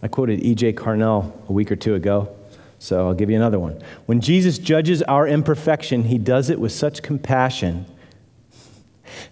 I 0.01 0.07
quoted 0.07 0.41
E.J. 0.41 0.73
Carnell 0.73 1.33
a 1.49 1.51
week 1.51 1.71
or 1.71 1.75
two 1.75 1.95
ago. 1.95 2.36
So 2.79 3.07
I'll 3.07 3.13
give 3.13 3.29
you 3.29 3.35
another 3.35 3.59
one. 3.59 3.81
When 4.05 4.21
Jesus 4.21 4.57
judges 4.57 5.01
our 5.03 5.27
imperfection, 5.27 6.05
he 6.05 6.17
does 6.17 6.49
it 6.49 6.59
with 6.59 6.71
such 6.71 7.01
compassion 7.01 7.85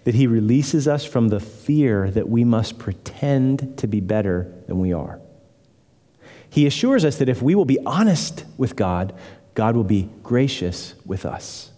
that 0.04 0.14
he 0.14 0.26
releases 0.26 0.88
us 0.88 1.04
from 1.04 1.28
the 1.28 1.40
fear 1.40 2.10
that 2.10 2.28
we 2.28 2.44
must 2.44 2.78
pretend 2.78 3.78
to 3.78 3.86
be 3.86 4.00
better 4.00 4.52
than 4.66 4.78
we 4.80 4.92
are. 4.92 5.20
He 6.48 6.66
assures 6.66 7.04
us 7.04 7.18
that 7.18 7.28
if 7.28 7.42
we 7.42 7.54
will 7.54 7.64
be 7.64 7.78
honest 7.84 8.44
with 8.56 8.76
God, 8.76 9.14
God 9.54 9.76
will 9.76 9.84
be 9.84 10.08
gracious 10.22 10.94
with 11.04 11.26
us. 11.26 11.70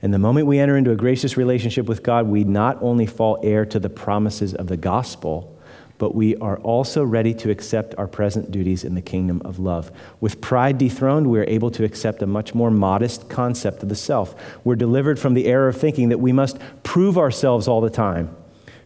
And 0.00 0.12
the 0.12 0.18
moment 0.18 0.46
we 0.46 0.58
enter 0.58 0.76
into 0.76 0.90
a 0.90 0.96
gracious 0.96 1.36
relationship 1.36 1.86
with 1.86 2.02
God, 2.02 2.26
we 2.26 2.44
not 2.44 2.78
only 2.82 3.06
fall 3.06 3.38
heir 3.42 3.64
to 3.66 3.78
the 3.78 3.88
promises 3.88 4.54
of 4.54 4.66
the 4.66 4.76
gospel, 4.76 5.56
but 6.02 6.16
we 6.16 6.34
are 6.38 6.58
also 6.62 7.04
ready 7.04 7.32
to 7.32 7.48
accept 7.48 7.94
our 7.96 8.08
present 8.08 8.50
duties 8.50 8.82
in 8.82 8.96
the 8.96 9.00
kingdom 9.00 9.40
of 9.44 9.60
love. 9.60 9.92
With 10.20 10.40
pride 10.40 10.76
dethroned, 10.76 11.28
we 11.28 11.38
are 11.38 11.44
able 11.44 11.70
to 11.70 11.84
accept 11.84 12.22
a 12.22 12.26
much 12.26 12.56
more 12.56 12.72
modest 12.72 13.28
concept 13.28 13.84
of 13.84 13.88
the 13.88 13.94
self. 13.94 14.34
We're 14.64 14.74
delivered 14.74 15.20
from 15.20 15.34
the 15.34 15.46
error 15.46 15.68
of 15.68 15.76
thinking 15.76 16.08
that 16.08 16.18
we 16.18 16.32
must 16.32 16.58
prove 16.82 17.16
ourselves 17.16 17.68
all 17.68 17.80
the 17.80 17.88
time. 17.88 18.36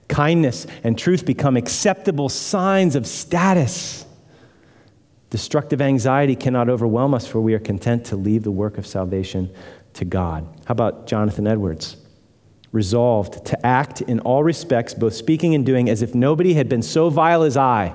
Kindness 0.09 0.67
and 0.85 0.99
truth 0.99 1.25
become 1.25 1.57
acceptable 1.57 2.29
signs 2.29 2.95
of 2.95 3.07
status. 3.07 4.05
Destructive 5.31 5.81
anxiety 5.81 6.37
cannot 6.37 6.69
overwhelm 6.69 7.15
us, 7.15 7.27
for 7.27 7.41
we 7.41 7.55
are 7.55 7.59
content 7.59 8.05
to 8.05 8.17
leave 8.17 8.43
the 8.43 8.51
work 8.51 8.77
of 8.77 8.87
salvation 8.87 9.51
to 9.95 10.05
God. 10.05 10.47
How 10.67 10.73
about 10.73 11.07
Jonathan 11.07 11.47
Edwards? 11.47 11.97
Resolved 12.73 13.47
to 13.47 13.67
act 13.67 14.01
in 14.03 14.21
all 14.21 14.43
respects, 14.45 14.95
both 14.95 15.15
speaking 15.15 15.55
and 15.55 15.65
doing, 15.65 15.89
as 15.89 16.03
if 16.03 16.15
nobody 16.15 16.55
had 16.55 16.69
been 16.69 16.83
so 16.83 17.11
vile 17.11 17.43
as 17.43 17.57
I. 17.57 17.95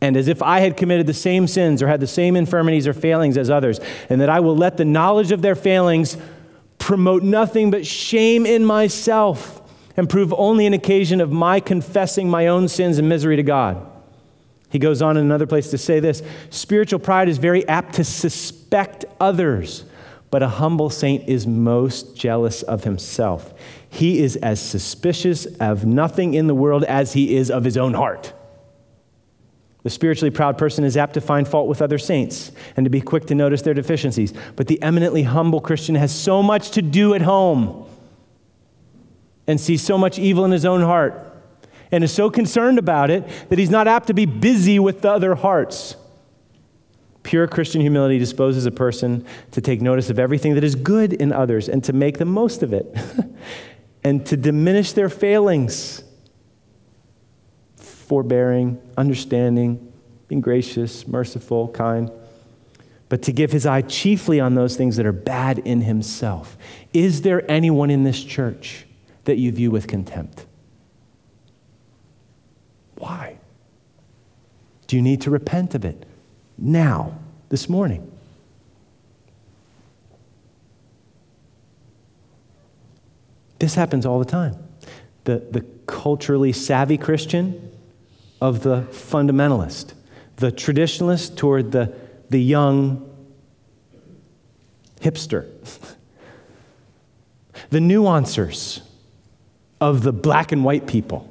and 0.00 0.16
as 0.16 0.28
if 0.28 0.42
I 0.42 0.60
had 0.60 0.76
committed 0.76 1.06
the 1.06 1.14
same 1.14 1.46
sins 1.46 1.82
or 1.82 1.88
had 1.88 2.00
the 2.00 2.06
same 2.06 2.34
infirmities 2.36 2.86
or 2.86 2.92
failings 2.92 3.36
as 3.36 3.50
others, 3.50 3.80
and 4.08 4.20
that 4.20 4.30
I 4.30 4.40
will 4.40 4.56
let 4.56 4.76
the 4.76 4.84
knowledge 4.84 5.30
of 5.30 5.42
their 5.42 5.54
failings 5.54 6.16
promote 6.78 7.22
nothing 7.22 7.70
but 7.70 7.86
shame 7.86 8.46
in 8.46 8.64
myself 8.64 9.60
and 9.96 10.08
prove 10.08 10.32
only 10.32 10.64
an 10.66 10.72
occasion 10.72 11.20
of 11.20 11.30
my 11.30 11.60
confessing 11.60 12.30
my 12.30 12.46
own 12.46 12.68
sins 12.68 12.96
and 12.96 13.08
misery 13.08 13.36
to 13.36 13.42
God. 13.42 13.86
He 14.70 14.78
goes 14.78 15.02
on 15.02 15.16
in 15.16 15.24
another 15.24 15.46
place 15.46 15.70
to 15.72 15.78
say 15.78 16.00
this 16.00 16.22
spiritual 16.48 17.00
pride 17.00 17.28
is 17.28 17.38
very 17.38 17.68
apt 17.68 17.94
to 17.96 18.04
suspect 18.04 19.04
others, 19.20 19.84
but 20.30 20.42
a 20.42 20.48
humble 20.48 20.90
saint 20.90 21.28
is 21.28 21.46
most 21.46 22.16
jealous 22.16 22.62
of 22.62 22.84
himself. 22.84 23.52
He 23.88 24.20
is 24.20 24.36
as 24.36 24.60
suspicious 24.60 25.46
of 25.58 25.84
nothing 25.84 26.34
in 26.34 26.46
the 26.46 26.54
world 26.54 26.84
as 26.84 27.14
he 27.14 27.36
is 27.36 27.50
of 27.50 27.64
his 27.64 27.76
own 27.76 27.94
heart. 27.94 28.32
The 29.82 29.90
spiritually 29.90 30.30
proud 30.30 30.58
person 30.58 30.84
is 30.84 30.96
apt 30.96 31.14
to 31.14 31.20
find 31.20 31.48
fault 31.48 31.66
with 31.68 31.80
other 31.80 31.98
saints 31.98 32.52
and 32.76 32.84
to 32.84 32.90
be 32.90 33.00
quick 33.00 33.26
to 33.26 33.34
notice 33.34 33.62
their 33.62 33.74
deficiencies. 33.74 34.34
But 34.54 34.66
the 34.66 34.80
eminently 34.82 35.22
humble 35.22 35.60
Christian 35.60 35.94
has 35.94 36.14
so 36.14 36.42
much 36.42 36.72
to 36.72 36.82
do 36.82 37.14
at 37.14 37.22
home 37.22 37.86
and 39.46 39.60
sees 39.60 39.82
so 39.82 39.96
much 39.96 40.18
evil 40.18 40.44
in 40.44 40.50
his 40.50 40.66
own 40.66 40.82
heart 40.82 41.26
and 41.90 42.04
is 42.04 42.12
so 42.12 42.30
concerned 42.30 42.78
about 42.78 43.10
it 43.10 43.26
that 43.48 43.58
he's 43.58 43.70
not 43.70 43.88
apt 43.88 44.06
to 44.08 44.14
be 44.14 44.26
busy 44.26 44.78
with 44.78 45.00
the 45.00 45.10
other 45.10 45.34
hearts. 45.34 45.96
Pure 47.30 47.46
Christian 47.46 47.80
humility 47.80 48.18
disposes 48.18 48.66
a 48.66 48.72
person 48.72 49.24
to 49.52 49.60
take 49.60 49.80
notice 49.80 50.10
of 50.10 50.18
everything 50.18 50.56
that 50.56 50.64
is 50.64 50.74
good 50.74 51.12
in 51.12 51.32
others 51.32 51.68
and 51.68 51.84
to 51.84 51.92
make 51.92 52.18
the 52.18 52.24
most 52.24 52.64
of 52.64 52.72
it 52.72 52.92
and 54.04 54.26
to 54.26 54.36
diminish 54.36 54.94
their 54.94 55.08
failings 55.08 56.02
forbearing, 57.76 58.82
understanding, 58.96 59.92
being 60.26 60.40
gracious, 60.40 61.06
merciful, 61.06 61.68
kind, 61.68 62.10
but 63.08 63.22
to 63.22 63.30
give 63.30 63.52
his 63.52 63.64
eye 63.64 63.82
chiefly 63.82 64.40
on 64.40 64.56
those 64.56 64.76
things 64.76 64.96
that 64.96 65.06
are 65.06 65.12
bad 65.12 65.60
in 65.60 65.82
himself. 65.82 66.58
Is 66.92 67.22
there 67.22 67.48
anyone 67.48 67.90
in 67.90 68.02
this 68.02 68.24
church 68.24 68.88
that 69.22 69.38
you 69.38 69.52
view 69.52 69.70
with 69.70 69.86
contempt? 69.86 70.46
Why? 72.96 73.38
Do 74.88 74.96
you 74.96 75.02
need 75.02 75.20
to 75.20 75.30
repent 75.30 75.76
of 75.76 75.84
it 75.84 76.06
now, 76.60 77.19
this 77.50 77.68
morning? 77.68 78.10
This 83.58 83.74
happens 83.74 84.06
all 84.06 84.18
the 84.18 84.24
time. 84.24 84.56
The, 85.24 85.46
the 85.50 85.60
culturally 85.86 86.52
savvy 86.52 86.96
Christian 86.96 87.76
of 88.40 88.62
the 88.62 88.82
fundamentalist, 88.90 89.92
the 90.36 90.50
traditionalist 90.50 91.36
toward 91.36 91.72
the, 91.72 91.94
the 92.30 92.40
young 92.40 93.06
hipster, 95.00 95.46
the 97.70 97.80
nuancers 97.80 98.80
of 99.80 100.02
the 100.02 100.12
black 100.12 100.52
and 100.52 100.64
white 100.64 100.86
people, 100.86 101.29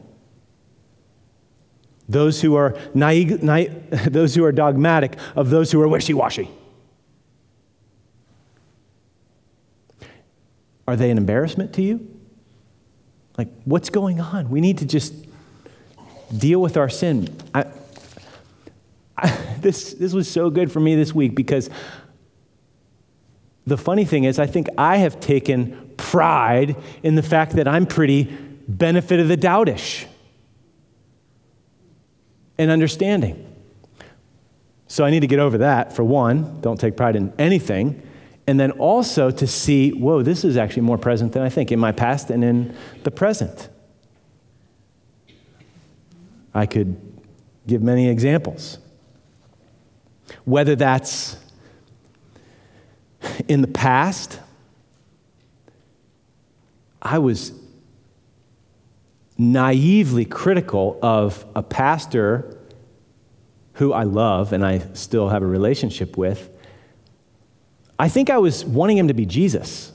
those 2.10 2.42
who 2.42 2.56
are 2.56 2.76
naive, 2.94 3.42
naive 3.44 3.72
those 4.12 4.34
who 4.36 4.44
are 4.44 4.52
dogmatic 4.52 5.16
of 5.36 5.52
those 5.52 5.72
who 5.72 5.80
are 5.82 5.88
wishy-washy. 5.88 6.50
Are 10.88 10.96
they 10.96 11.12
an 11.12 11.20
embarrassment 11.20 11.72
to 11.74 11.84
you? 11.84 12.20
Like, 13.38 13.48
what's 13.64 13.92
going 13.92 14.20
on? 14.20 14.50
We 14.50 14.60
need 14.60 14.80
to 14.80 14.86
just 14.86 15.14
deal 16.36 16.60
with 16.60 16.78
our 16.78 16.90
sin. 16.90 17.34
I, 17.54 17.66
I, 19.16 19.28
this, 19.60 19.94
this 19.94 20.14
was 20.14 20.30
so 20.30 20.50
good 20.50 20.72
for 20.72 20.80
me 20.80 20.96
this 20.96 21.14
week 21.14 21.36
because 21.36 21.70
the 23.68 23.78
funny 23.78 24.04
thing 24.04 24.24
is, 24.24 24.40
I 24.40 24.48
think 24.48 24.68
I 24.80 24.98
have 24.98 25.20
taken 25.20 25.94
pride 25.96 26.76
in 27.04 27.14
the 27.14 27.22
fact 27.22 27.52
that 27.54 27.68
I'm 27.68 27.86
pretty 27.86 28.24
benefit 28.68 29.20
of 29.20 29.28
the 29.28 29.38
doubtish 29.38 30.08
and 32.60 32.70
understanding. 32.70 33.46
So 34.88 35.06
I 35.06 35.10
need 35.10 35.22
to 35.22 35.28
get 35.28 35.40
over 35.40 35.60
that, 35.60 35.96
for 35.96 36.04
one. 36.04 36.62
Don't 36.62 36.80
take 36.80 36.98
pride 36.98 37.16
in 37.16 37.34
anything. 37.40 38.04
And 38.46 38.60
then 38.60 38.72
also 38.72 39.32
to 39.32 39.48
see, 39.48 39.92
whoa, 39.92 40.22
this 40.24 40.44
is 40.44 40.58
actually 40.58 40.82
more 40.82 40.98
present 40.98 41.32
than 41.34 41.42
I 41.42 41.50
think 41.50 41.72
in 41.72 41.80
my 41.80 41.92
past 41.92 42.30
and 42.30 42.44
in 42.44 42.76
the 43.04 43.12
present. 43.12 43.70
I 46.54 46.66
could 46.66 47.00
give 47.66 47.82
many 47.82 48.10
examples. 48.10 48.80
Whether 50.46 50.76
that's 50.76 51.38
in 53.48 53.62
the 53.62 53.68
past, 53.68 54.40
I 57.02 57.20
was 57.20 57.54
naively 59.40 60.26
critical 60.26 61.00
of 61.02 61.46
a 61.56 61.64
pastor 61.64 62.58
who 63.74 63.94
I 63.94 64.04
love 64.04 64.52
and 64.52 64.66
I 64.66 64.80
still 64.94 65.30
have 65.30 65.42
a 65.42 65.48
relationship 65.48 66.18
with. 66.18 66.50
I 67.98 68.10
think 68.10 68.30
I 68.30 68.38
was 68.38 68.66
wanting 68.66 68.98
him 68.98 69.08
to 69.08 69.14
be 69.14 69.26
Jesus. 69.26 69.94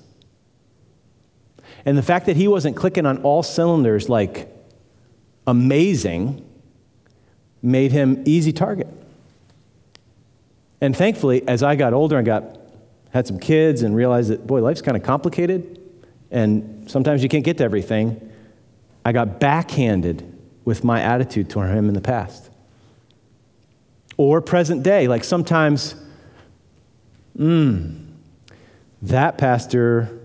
And 1.84 1.98
the 1.98 2.02
fact 2.02 2.24
that 2.26 2.36
he 2.36 2.48
wasn't 2.48 2.74
clicking 2.74 3.04
on 3.04 3.18
all 3.18 3.42
cylinders 3.42 4.08
like 4.08 4.48
amazing 5.46 6.42
made 7.62 7.92
him 7.92 8.22
easy 8.24 8.52
target. 8.52 8.88
And 10.80 10.96
thankfully, 10.96 11.46
as 11.46 11.62
I 11.62 11.76
got 11.76 11.92
older 11.92 12.16
and 12.16 12.24
got 12.24 12.60
had 13.10 13.26
some 13.26 13.38
kids 13.38 13.82
and 13.82 13.94
realized 13.94 14.30
that 14.30 14.46
boy, 14.46 14.62
life's 14.62 14.82
kind 14.82 14.96
of 14.96 15.02
complicated 15.02 15.80
and 16.30 16.90
sometimes 16.90 17.22
you 17.22 17.28
can't 17.28 17.44
get 17.44 17.58
to 17.58 17.64
everything, 17.64 18.32
I 19.04 19.12
got 19.12 19.38
backhanded 19.38 20.30
with 20.64 20.82
my 20.82 21.00
attitude 21.00 21.50
toward 21.50 21.70
him 21.70 21.88
in 21.88 21.94
the 21.94 22.00
past. 22.00 22.50
Or 24.16 24.40
present 24.40 24.82
day, 24.82 25.08
like 25.08 25.24
sometimes, 25.24 25.94
hmm, 27.36 28.04
that 29.02 29.36
pastor, 29.36 30.18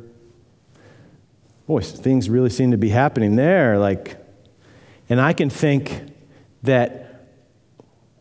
boy, 1.67 1.81
things 1.81 2.29
really 2.29 2.49
seem 2.49 2.71
to 2.71 2.77
be 2.77 2.89
happening 2.89 3.35
there. 3.35 3.77
Like, 3.77 4.15
and 5.09 5.19
I 5.19 5.33
can 5.33 5.49
think 5.49 6.13
that, 6.63 7.27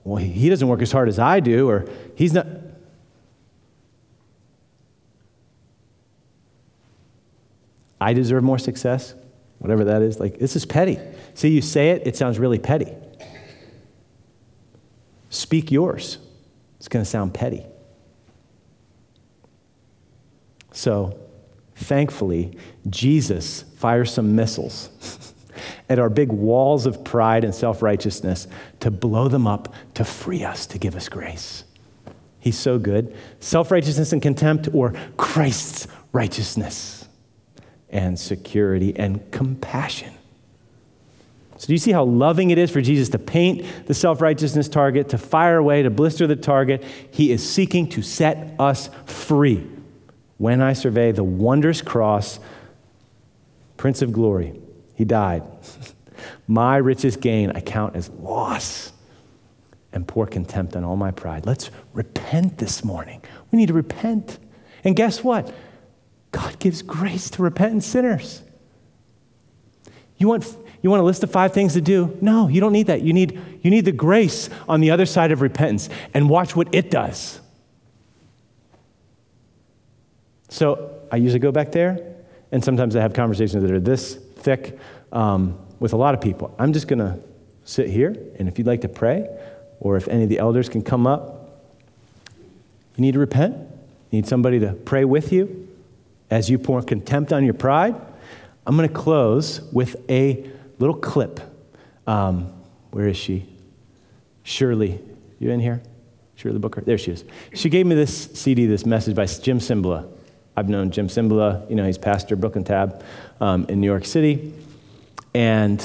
well, 0.04 0.16
he 0.16 0.48
doesn't 0.48 0.66
work 0.66 0.82
as 0.82 0.90
hard 0.90 1.08
as 1.08 1.18
I 1.18 1.40
do, 1.40 1.68
or 1.68 1.88
he's 2.14 2.32
not. 2.32 2.46
I 8.00 8.12
deserve 8.14 8.42
more 8.42 8.58
success, 8.58 9.14
whatever 9.58 9.84
that 9.84 10.02
is. 10.02 10.20
Like, 10.20 10.38
this 10.38 10.56
is 10.56 10.64
petty. 10.64 10.98
See, 11.34 11.48
you 11.48 11.62
say 11.62 11.90
it, 11.90 12.06
it 12.06 12.16
sounds 12.16 12.38
really 12.38 12.58
petty. 12.58 12.92
Speak 15.30 15.70
yours. 15.70 16.18
It's 16.78 16.88
going 16.88 17.04
to 17.04 17.10
sound 17.10 17.34
petty. 17.34 17.64
So, 20.72 21.18
thankfully, 21.76 22.56
Jesus 22.88 23.62
fires 23.76 24.12
some 24.12 24.36
missiles. 24.36 25.34
at 25.88 25.98
our 25.98 26.08
big 26.08 26.30
walls 26.30 26.86
of 26.86 27.02
pride 27.02 27.42
and 27.42 27.54
self 27.54 27.82
righteousness 27.82 28.46
to 28.80 28.90
blow 28.90 29.26
them 29.26 29.46
up, 29.46 29.74
to 29.94 30.04
free 30.04 30.44
us, 30.44 30.66
to 30.66 30.78
give 30.78 30.94
us 30.94 31.08
grace. 31.08 31.64
He's 32.38 32.58
so 32.58 32.78
good. 32.78 33.16
Self 33.40 33.70
righteousness 33.70 34.12
and 34.12 34.22
contempt, 34.22 34.68
or 34.72 34.94
Christ's 35.16 35.88
righteousness 36.12 36.97
and 37.90 38.18
security 38.18 38.94
and 38.96 39.30
compassion. 39.30 40.14
So, 41.58 41.66
do 41.66 41.72
you 41.72 41.78
see 41.78 41.90
how 41.90 42.04
loving 42.04 42.50
it 42.50 42.58
is 42.58 42.70
for 42.70 42.80
Jesus 42.80 43.08
to 43.10 43.18
paint 43.18 43.66
the 43.86 43.94
self 43.94 44.20
righteousness 44.20 44.68
target, 44.68 45.08
to 45.08 45.18
fire 45.18 45.56
away, 45.56 45.82
to 45.82 45.90
blister 45.90 46.26
the 46.26 46.36
target? 46.36 46.84
He 47.10 47.32
is 47.32 47.48
seeking 47.48 47.88
to 47.90 48.02
set 48.02 48.54
us 48.60 48.90
free. 49.06 49.66
When 50.36 50.60
I 50.60 50.72
survey 50.72 51.10
the 51.10 51.24
wondrous 51.24 51.82
cross, 51.82 52.38
Prince 53.76 54.02
of 54.02 54.12
Glory, 54.12 54.60
he 54.94 55.04
died. 55.04 55.42
my 56.48 56.76
richest 56.76 57.20
gain 57.20 57.50
I 57.50 57.60
count 57.60 57.96
as 57.96 58.08
loss 58.08 58.92
and 59.92 60.06
pour 60.06 60.26
contempt 60.26 60.76
on 60.76 60.84
all 60.84 60.96
my 60.96 61.10
pride. 61.10 61.44
Let's 61.44 61.70
repent 61.92 62.58
this 62.58 62.84
morning. 62.84 63.20
We 63.50 63.58
need 63.58 63.68
to 63.68 63.74
repent. 63.74 64.38
And 64.84 64.94
guess 64.94 65.24
what? 65.24 65.52
God 66.32 66.58
gives 66.58 66.82
grace 66.82 67.30
to 67.30 67.42
repentant 67.42 67.84
sinners. 67.84 68.42
You 70.18 70.28
want, 70.28 70.44
you 70.82 70.90
want 70.90 71.00
a 71.00 71.04
list 71.04 71.22
of 71.22 71.30
five 71.30 71.52
things 71.52 71.74
to 71.74 71.80
do? 71.80 72.16
No, 72.20 72.48
you 72.48 72.60
don't 72.60 72.72
need 72.72 72.88
that. 72.88 73.02
You 73.02 73.12
need, 73.12 73.40
you 73.62 73.70
need 73.70 73.84
the 73.84 73.92
grace 73.92 74.50
on 74.68 74.80
the 74.80 74.90
other 74.90 75.06
side 75.06 75.32
of 75.32 75.40
repentance 75.40 75.88
and 76.12 76.28
watch 76.28 76.54
what 76.54 76.74
it 76.74 76.90
does. 76.90 77.40
So 80.48 81.02
I 81.12 81.16
usually 81.16 81.40
go 81.40 81.52
back 81.52 81.72
there, 81.72 82.16
and 82.50 82.64
sometimes 82.64 82.96
I 82.96 83.00
have 83.00 83.12
conversations 83.12 83.62
that 83.62 83.70
are 83.70 83.80
this 83.80 84.14
thick 84.14 84.78
um, 85.12 85.58
with 85.78 85.92
a 85.92 85.96
lot 85.96 86.14
of 86.14 86.20
people. 86.20 86.54
I'm 86.58 86.72
just 86.72 86.88
going 86.88 86.98
to 86.98 87.18
sit 87.64 87.88
here, 87.88 88.16
and 88.38 88.48
if 88.48 88.58
you'd 88.58 88.66
like 88.66 88.80
to 88.80 88.88
pray, 88.88 89.28
or 89.80 89.96
if 89.96 90.08
any 90.08 90.24
of 90.24 90.28
the 90.28 90.38
elders 90.38 90.68
can 90.68 90.82
come 90.82 91.06
up, 91.06 91.62
you 92.96 93.02
need 93.02 93.12
to 93.12 93.20
repent. 93.20 93.56
You 94.10 94.22
need 94.22 94.26
somebody 94.26 94.58
to 94.60 94.72
pray 94.72 95.04
with 95.04 95.32
you 95.32 95.67
as 96.30 96.50
you 96.50 96.58
pour 96.58 96.82
contempt 96.82 97.32
on 97.32 97.44
your 97.44 97.54
pride. 97.54 97.94
I'm 98.66 98.76
going 98.76 98.88
to 98.88 98.94
close 98.94 99.60
with 99.72 99.96
a 100.10 100.50
little 100.78 100.96
clip. 100.96 101.40
Um, 102.06 102.52
where 102.90 103.08
is 103.08 103.16
she? 103.16 103.48
Shirley, 104.42 105.00
you 105.38 105.50
in 105.50 105.60
here? 105.60 105.82
Shirley 106.36 106.58
Booker? 106.58 106.80
There 106.80 106.98
she 106.98 107.12
is. 107.12 107.24
She 107.54 107.68
gave 107.68 107.86
me 107.86 107.94
this 107.94 108.30
CD, 108.34 108.66
this 108.66 108.86
message 108.86 109.16
by 109.16 109.26
Jim 109.26 109.58
Cymbala. 109.58 110.08
I've 110.56 110.68
known 110.68 110.90
Jim 110.90 111.08
Cymbala, 111.08 111.68
you 111.68 111.76
know, 111.76 111.84
he's 111.86 111.98
pastor 111.98 112.36
Brooklyn 112.36 112.64
Tab 112.64 113.04
um, 113.40 113.66
in 113.68 113.80
New 113.80 113.86
York 113.86 114.04
City. 114.04 114.54
And 115.34 115.80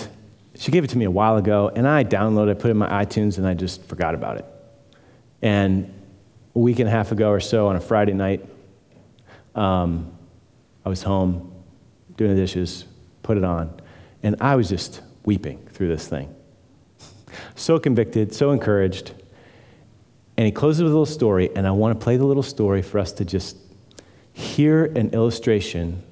she 0.55 0.71
gave 0.71 0.83
it 0.83 0.89
to 0.91 0.97
me 0.97 1.05
a 1.05 1.11
while 1.11 1.37
ago, 1.37 1.71
and 1.75 1.87
I 1.87 2.03
downloaded 2.03 2.51
it, 2.51 2.59
put 2.59 2.67
it 2.67 2.71
in 2.71 2.77
my 2.77 3.03
iTunes, 3.03 3.37
and 3.37 3.47
I 3.47 3.53
just 3.53 3.83
forgot 3.85 4.15
about 4.15 4.37
it. 4.37 4.45
And 5.41 5.93
a 6.55 6.59
week 6.59 6.79
and 6.79 6.87
a 6.87 6.91
half 6.91 7.11
ago 7.11 7.29
or 7.29 7.39
so 7.39 7.67
on 7.67 7.75
a 7.75 7.81
Friday 7.81 8.13
night, 8.13 8.45
um, 9.55 10.12
I 10.85 10.89
was 10.89 11.03
home 11.03 11.53
doing 12.17 12.35
the 12.35 12.41
dishes, 12.41 12.85
put 13.21 13.37
it 13.37 13.43
on, 13.43 13.79
and 14.21 14.35
I 14.41 14.55
was 14.55 14.69
just 14.69 15.01
weeping 15.25 15.65
through 15.71 15.89
this 15.89 16.07
thing. 16.07 16.33
So 17.55 17.79
convicted, 17.79 18.33
so 18.33 18.51
encouraged. 18.51 19.11
And 20.37 20.45
he 20.45 20.51
closes 20.51 20.83
with 20.83 20.91
a 20.91 20.95
little 20.95 21.05
story, 21.05 21.49
and 21.55 21.65
I 21.65 21.71
want 21.71 21.99
to 21.99 22.03
play 22.03 22.15
the 22.15 22.25
little 22.25 22.43
story 22.43 22.83
for 22.83 22.99
us 22.99 23.11
to 23.13 23.25
just 23.25 23.57
hear 24.33 24.85
an 24.85 25.09
illustration 25.09 26.03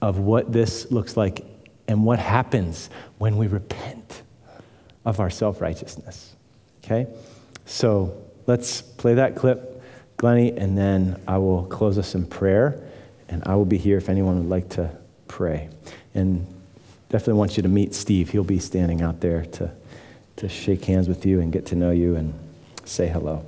of 0.00 0.18
what 0.18 0.52
this 0.52 0.90
looks 0.90 1.16
like 1.16 1.44
and 1.88 2.04
what 2.04 2.18
happens 2.18 2.90
when 3.18 3.36
we 3.36 3.46
repent 3.46 4.22
of 5.04 5.20
our 5.20 5.30
self 5.30 5.60
righteousness. 5.60 6.34
Okay? 6.84 7.06
So 7.64 8.22
let's 8.46 8.82
play 8.82 9.14
that 9.14 9.36
clip, 9.36 9.82
Glennie, 10.16 10.56
and 10.56 10.76
then 10.76 11.20
I 11.26 11.38
will 11.38 11.64
close 11.64 11.98
us 11.98 12.14
in 12.14 12.26
prayer, 12.26 12.82
and 13.28 13.42
I 13.44 13.54
will 13.54 13.64
be 13.64 13.78
here 13.78 13.96
if 13.96 14.08
anyone 14.08 14.38
would 14.38 14.48
like 14.48 14.68
to 14.70 14.90
pray. 15.28 15.68
And 16.14 16.46
definitely 17.08 17.34
want 17.34 17.56
you 17.56 17.62
to 17.62 17.68
meet 17.68 17.94
Steve. 17.94 18.30
He'll 18.30 18.44
be 18.44 18.58
standing 18.58 19.02
out 19.02 19.20
there 19.20 19.44
to, 19.44 19.70
to 20.36 20.48
shake 20.48 20.84
hands 20.84 21.08
with 21.08 21.26
you 21.26 21.40
and 21.40 21.52
get 21.52 21.66
to 21.66 21.74
know 21.74 21.90
you 21.90 22.16
and 22.16 22.34
say 22.84 23.08
hello. 23.08 23.44